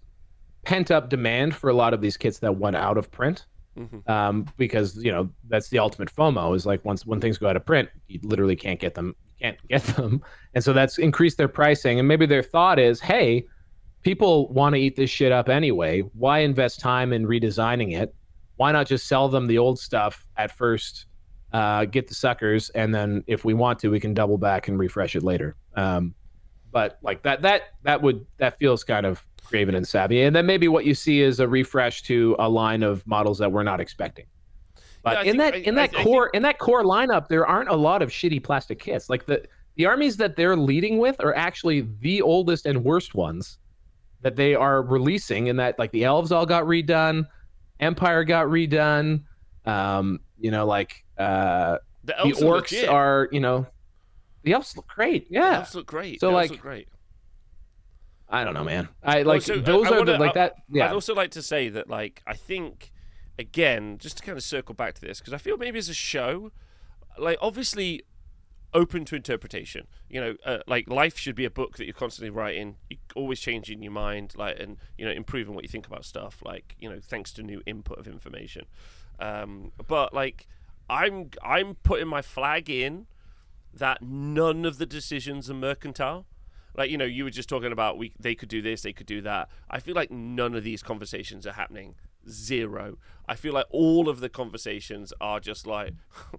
[0.63, 3.45] pent up demand for a lot of these kits that went out of print.
[3.77, 4.11] Mm-hmm.
[4.11, 7.55] Um, because you know that's the ultimate FOMO is like once when things go out
[7.55, 10.21] of print, you literally can't get them can't get them.
[10.53, 11.97] And so that's increased their pricing.
[11.97, 13.45] And maybe their thought is, hey,
[14.01, 16.01] people want to eat this shit up anyway.
[16.01, 18.13] Why invest time in redesigning it?
[18.57, 21.05] Why not just sell them the old stuff at first,
[21.53, 24.77] uh, get the suckers, and then if we want to, we can double back and
[24.77, 25.55] refresh it later.
[25.75, 26.13] Um,
[26.69, 30.23] but like that, that that would that feels kind of craven and savvy.
[30.23, 33.51] And then maybe what you see is a refresh to a line of models that
[33.51, 34.25] we're not expecting.
[35.03, 36.35] But yeah, in think, that in that I, core I think...
[36.35, 39.09] in that core lineup, there aren't a lot of shitty plastic kits.
[39.09, 39.43] Like the
[39.75, 43.57] the armies that they're leading with are actually the oldest and worst ones
[44.21, 45.49] that they are releasing.
[45.49, 47.25] And that, like the elves all got redone,
[47.79, 49.23] Empire got redone.
[49.65, 53.65] Um, you know, like uh, the, the orcs are, are, you know,
[54.43, 55.27] the elves look great.
[55.29, 56.19] Yeah, the elves look great.
[56.19, 56.87] So the like, great.
[58.31, 58.87] I don't know, man.
[59.03, 60.55] I like also, those I, are wanna, the, like that.
[60.69, 60.85] Yeah.
[60.85, 62.91] I'd also like to say that, like, I think
[63.37, 65.93] again, just to kind of circle back to this, because I feel maybe as a
[65.93, 66.51] show,
[67.17, 68.03] like obviously
[68.73, 69.87] open to interpretation.
[70.09, 73.39] You know, uh, like life should be a book that you're constantly writing, you're always
[73.39, 76.41] changing your mind, like and you know improving what you think about stuff.
[76.45, 78.65] Like you know, thanks to new input of information.
[79.19, 80.47] Um, but like,
[80.89, 83.07] I'm I'm putting my flag in
[83.73, 86.25] that none of the decisions are mercantile.
[86.75, 89.07] Like you know, you were just talking about we they could do this, they could
[89.07, 89.49] do that.
[89.69, 91.95] I feel like none of these conversations are happening
[92.29, 92.97] zero.
[93.27, 95.93] I feel like all of the conversations are just like.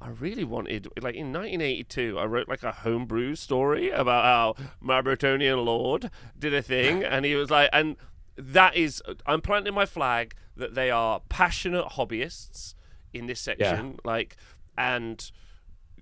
[0.00, 5.02] I really wanted, like in 1982, I wrote like a homebrew story about how my
[5.02, 6.08] Bretonnian lord
[6.38, 7.96] did a thing, and he was like, and
[8.36, 12.74] that is, I'm planting my flag that they are passionate hobbyists
[13.12, 13.98] in this section.
[14.04, 14.36] Like,
[14.76, 15.28] and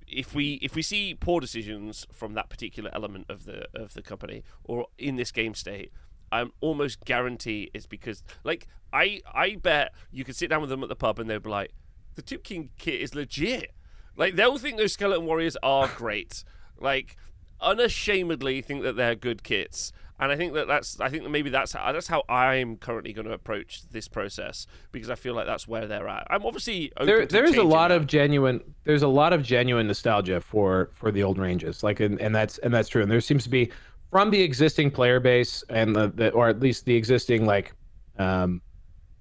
[0.08, 4.02] if we if we see poor decisions from that particular element of the of the
[4.02, 5.92] company or in this game state,
[6.32, 10.82] I'm almost guarantee it's because like I I bet you could sit down with them
[10.82, 11.72] at the pub and they'd be like,
[12.14, 13.72] the Tomb King kit is legit.
[14.16, 16.44] Like they'll think those skeleton warriors are great.
[16.78, 17.16] Like
[17.60, 19.92] unashamedly think that they're good kits.
[20.18, 23.12] And I think that that's I think that maybe that's how, that's how I'm currently
[23.12, 26.26] going to approach this process because I feel like that's where they're at.
[26.30, 27.26] I'm obviously there.
[27.26, 27.98] There is a lot that.
[27.98, 28.62] of genuine.
[28.84, 31.82] There's a lot of genuine nostalgia for for the old ranges.
[31.82, 33.02] Like and, and that's and that's true.
[33.02, 33.70] And there seems to be
[34.10, 37.74] from the existing player base and the, the or at least the existing like
[38.18, 38.62] um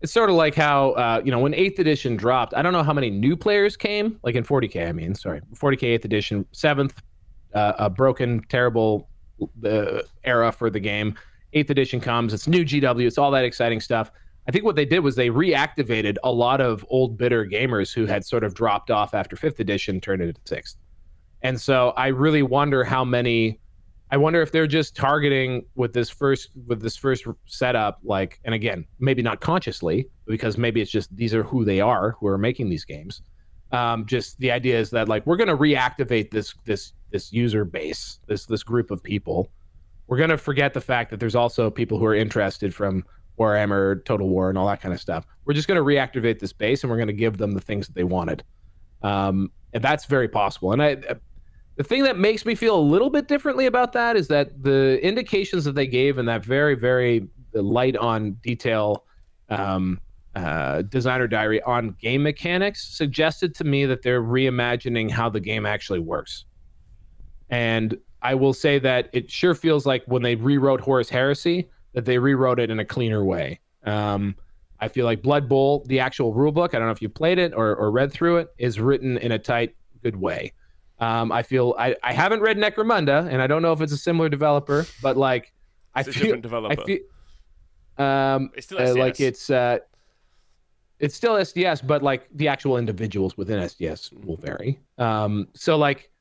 [0.02, 2.54] it's sort of like how uh, you know when eighth edition dropped.
[2.54, 4.88] I don't know how many new players came, like in 40k.
[4.88, 7.02] I mean, sorry, 40k eighth edition, seventh,
[7.54, 9.10] uh, a broken, terrible
[9.66, 11.16] uh, era for the game.
[11.54, 12.34] Eighth edition comes.
[12.34, 13.06] It's new GW.
[13.06, 14.12] It's all that exciting stuff.
[14.48, 18.06] I think what they did was they reactivated a lot of old bitter gamers who
[18.06, 20.78] had sort of dropped off after fifth edition, turned it into sixth.
[21.42, 23.60] And so I really wonder how many
[24.12, 28.54] I wonder if they're just targeting with this first with this first setup, like, and
[28.54, 32.38] again, maybe not consciously, because maybe it's just these are who they are who are
[32.38, 33.24] making these games.
[33.72, 37.66] Um, just the idea is that like we're going to reactivate this this this user
[37.66, 39.50] base, this this group of people.
[40.08, 43.04] We're going to forget the fact that there's also people who are interested from
[43.40, 45.26] Warhammer, Total War, and all that kind of stuff.
[45.46, 47.88] We're just going to reactivate this base, and we're going to give them the things
[47.88, 48.44] that they wanted.
[49.02, 50.72] Um, and that's very possible.
[50.72, 50.98] And I
[51.76, 55.00] the thing that makes me feel a little bit differently about that is that the
[55.06, 59.06] indications that they gave in that very, very light on detail
[59.50, 60.00] um,
[60.36, 65.66] uh, designer diary on game mechanics suggested to me that they're reimagining how the game
[65.66, 66.46] actually works.
[67.50, 72.06] And I will say that it sure feels like when they rewrote Horus Heresy, that
[72.06, 73.60] they rewrote it in a cleaner way.
[73.86, 74.36] Um,
[74.80, 77.54] I feel like Blood Bowl, the actual rulebook, I don't know if you played it
[77.54, 80.54] or, or read through it, is written in a tight, good way.
[81.00, 83.98] Um, I feel I, I haven't read Necromunda, and I don't know if it's a
[83.98, 85.54] similar developer, but like
[85.94, 86.82] I feel, different developer.
[86.82, 87.00] I feel,
[87.98, 89.80] um, it's still uh, like it's uh,
[91.00, 94.80] it's still SDS, but like the actual individuals within SDS will vary.
[94.98, 96.12] Um, so like,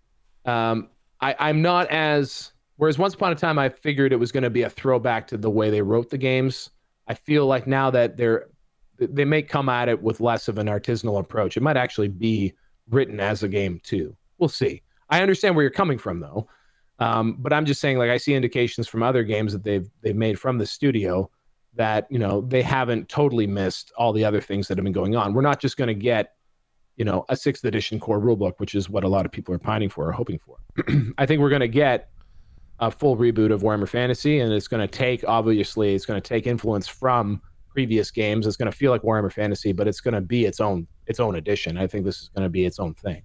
[0.44, 0.88] um,
[1.20, 4.51] I I'm not as whereas once upon a time I figured it was going to
[4.51, 6.70] be a throwback to the way they wrote the games.
[7.06, 8.48] I feel like now that they're
[8.98, 11.56] they may come at it with less of an artisanal approach.
[11.56, 12.52] It might actually be
[12.90, 14.82] written as a game too we'll see.
[15.10, 16.48] I understand where you're coming from though,
[16.98, 20.16] um, but I'm just saying like I see indications from other games that they've they've
[20.16, 21.30] made from the studio
[21.76, 25.16] that you know they haven't totally missed all the other things that have been going
[25.16, 25.34] on.
[25.34, 26.34] We're not just going to get
[26.96, 29.59] you know a sixth edition core rulebook, which is what a lot of people are
[29.59, 30.59] pining for or hoping for.
[31.18, 32.10] I think we're going to get
[32.80, 36.28] a full reboot of Warhammer Fantasy, and it's going to take obviously it's going to
[36.28, 38.46] take influence from previous games.
[38.46, 41.20] It's going to feel like Warhammer Fantasy, but it's going to be its own its
[41.20, 41.76] own edition.
[41.76, 43.22] I think this is going to be its own thing.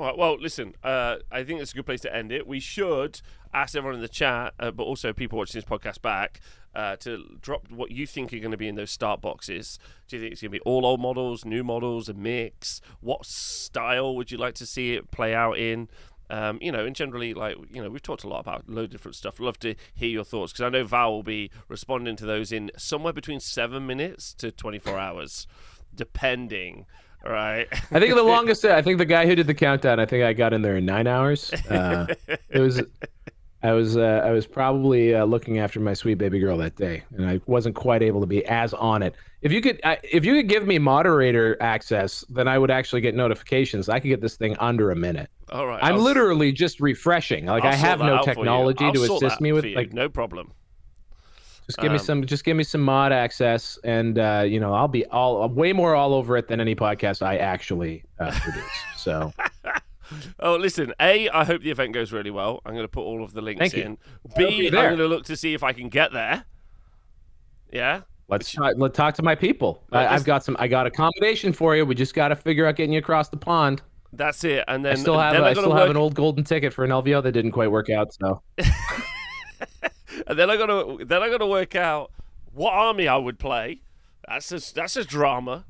[0.00, 0.16] All right.
[0.16, 0.74] Well, listen.
[0.82, 2.46] Uh, I think it's a good place to end it.
[2.46, 3.20] We should
[3.52, 6.40] ask everyone in the chat, uh, but also people watching this podcast back,
[6.74, 9.78] uh, to drop what you think are going to be in those start boxes.
[10.08, 12.80] Do you think it's going to be all old models, new models, a mix?
[13.00, 15.90] What style would you like to see it play out in?
[16.30, 18.84] Um, you know, and generally, like you know, we've talked a lot about a load
[18.84, 19.38] of different stuff.
[19.38, 22.70] Love to hear your thoughts because I know Val will be responding to those in
[22.78, 25.46] somewhere between seven minutes to twenty-four hours,
[25.94, 26.86] depending
[27.24, 27.68] Right.
[27.90, 28.64] I think the longest.
[28.64, 30.00] I think the guy who did the countdown.
[30.00, 31.52] I think I got in there in nine hours.
[31.68, 32.06] Uh,
[32.48, 32.82] it was.
[33.62, 33.96] I was.
[33.96, 37.40] Uh, I was probably uh, looking after my sweet baby girl that day, and I
[37.46, 39.14] wasn't quite able to be as on it.
[39.42, 43.14] If you could, if you could give me moderator access, then I would actually get
[43.14, 43.88] notifications.
[43.88, 45.30] I could get this thing under a minute.
[45.50, 45.82] All right.
[45.82, 47.46] I'm I'll literally just refreshing.
[47.46, 49.64] Like I'll I have no technology to assist me with.
[49.66, 50.52] Like no problem.
[51.70, 52.26] Just give um, me some.
[52.26, 55.94] Just give me some mod access, and uh, you know I'll be all way more
[55.94, 58.64] all over it than any podcast I actually uh, produce.
[58.96, 59.32] So.
[60.40, 60.92] oh, listen.
[60.98, 62.60] A, I hope the event goes really well.
[62.66, 63.92] I'm going to put all of the links in.
[63.92, 63.98] You.
[64.36, 66.44] B, I'm going to look to see if I can get there.
[67.72, 68.00] Yeah.
[68.26, 69.84] Let's talk, let's talk to my people.
[69.92, 70.56] I, have got some.
[70.58, 71.86] I got accommodation for you.
[71.86, 73.80] We just got to figure out getting you across the pond.
[74.12, 74.64] That's it.
[74.66, 75.40] And then I still have.
[75.40, 75.78] I still work...
[75.78, 78.12] have an old golden ticket for an LVO that didn't quite work out.
[78.12, 78.42] So.
[80.26, 82.10] and then I got to then I got to work out
[82.52, 83.82] what army I would play.
[84.26, 85.64] That's a that's a drama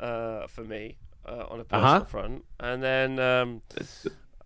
[0.00, 2.04] uh, for me uh, on a personal uh-huh.
[2.04, 3.62] front, and then um,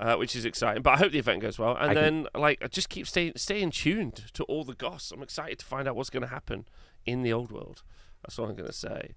[0.01, 0.83] uh, which is exciting.
[0.83, 2.41] But I hope the event goes well, and I then can...
[2.41, 5.11] like I just keep staying staying tuned to all the goss.
[5.13, 6.67] I'm excited to find out what's going to happen
[7.07, 7.83] in the old world.
[8.23, 9.15] That's all I'm going to say.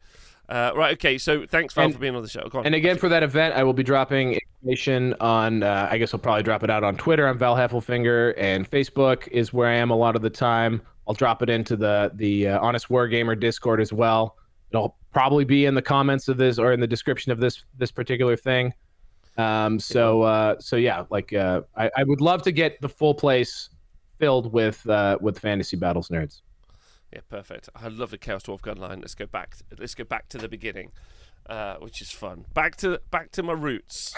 [0.51, 0.91] Uh, right.
[0.93, 1.17] Okay.
[1.17, 2.47] So thanks, Val, and, for being on the show.
[2.53, 5.63] On, and again, for that event, I will be dropping information on.
[5.63, 7.25] Uh, I guess I'll probably drop it out on Twitter.
[7.25, 10.81] I'm Val Heffelfinger, and Facebook is where I am a lot of the time.
[11.07, 14.35] I'll drop it into the the uh, Honest Wargamer Discord as well.
[14.71, 17.91] It'll probably be in the comments of this or in the description of this this
[17.91, 18.73] particular thing.
[19.37, 23.13] Um, so uh, so yeah, like uh, I, I would love to get the full
[23.13, 23.69] place
[24.19, 26.41] filled with uh, with fantasy battles nerds.
[27.11, 27.69] Yeah, perfect.
[27.75, 29.01] I love the Chaos Dwarf gun line.
[29.01, 29.57] Let's go back.
[29.77, 30.91] Let's go back to the beginning,
[31.47, 32.45] uh, which is fun.
[32.53, 34.15] Back to back to my roots.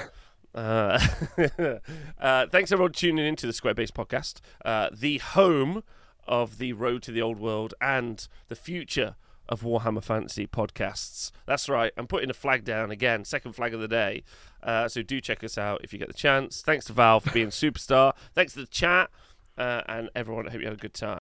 [0.53, 0.99] Uh,
[2.20, 5.84] uh, thanks everyone tuning into the Square Base podcast, uh, the home
[6.28, 9.15] of the Road to the Old World and the future
[9.49, 11.32] of Warhammer Fantasy podcasts.
[11.45, 11.91] That's right.
[11.98, 14.24] I'm putting a flag down again, second flag of the day.
[14.61, 16.61] Uh, so do check us out if you get the chance.
[16.61, 18.14] Thanks to Val for being superstar.
[18.36, 19.10] Thanks to the chat
[19.57, 20.48] uh, and everyone.
[20.48, 21.20] I hope you had a good time.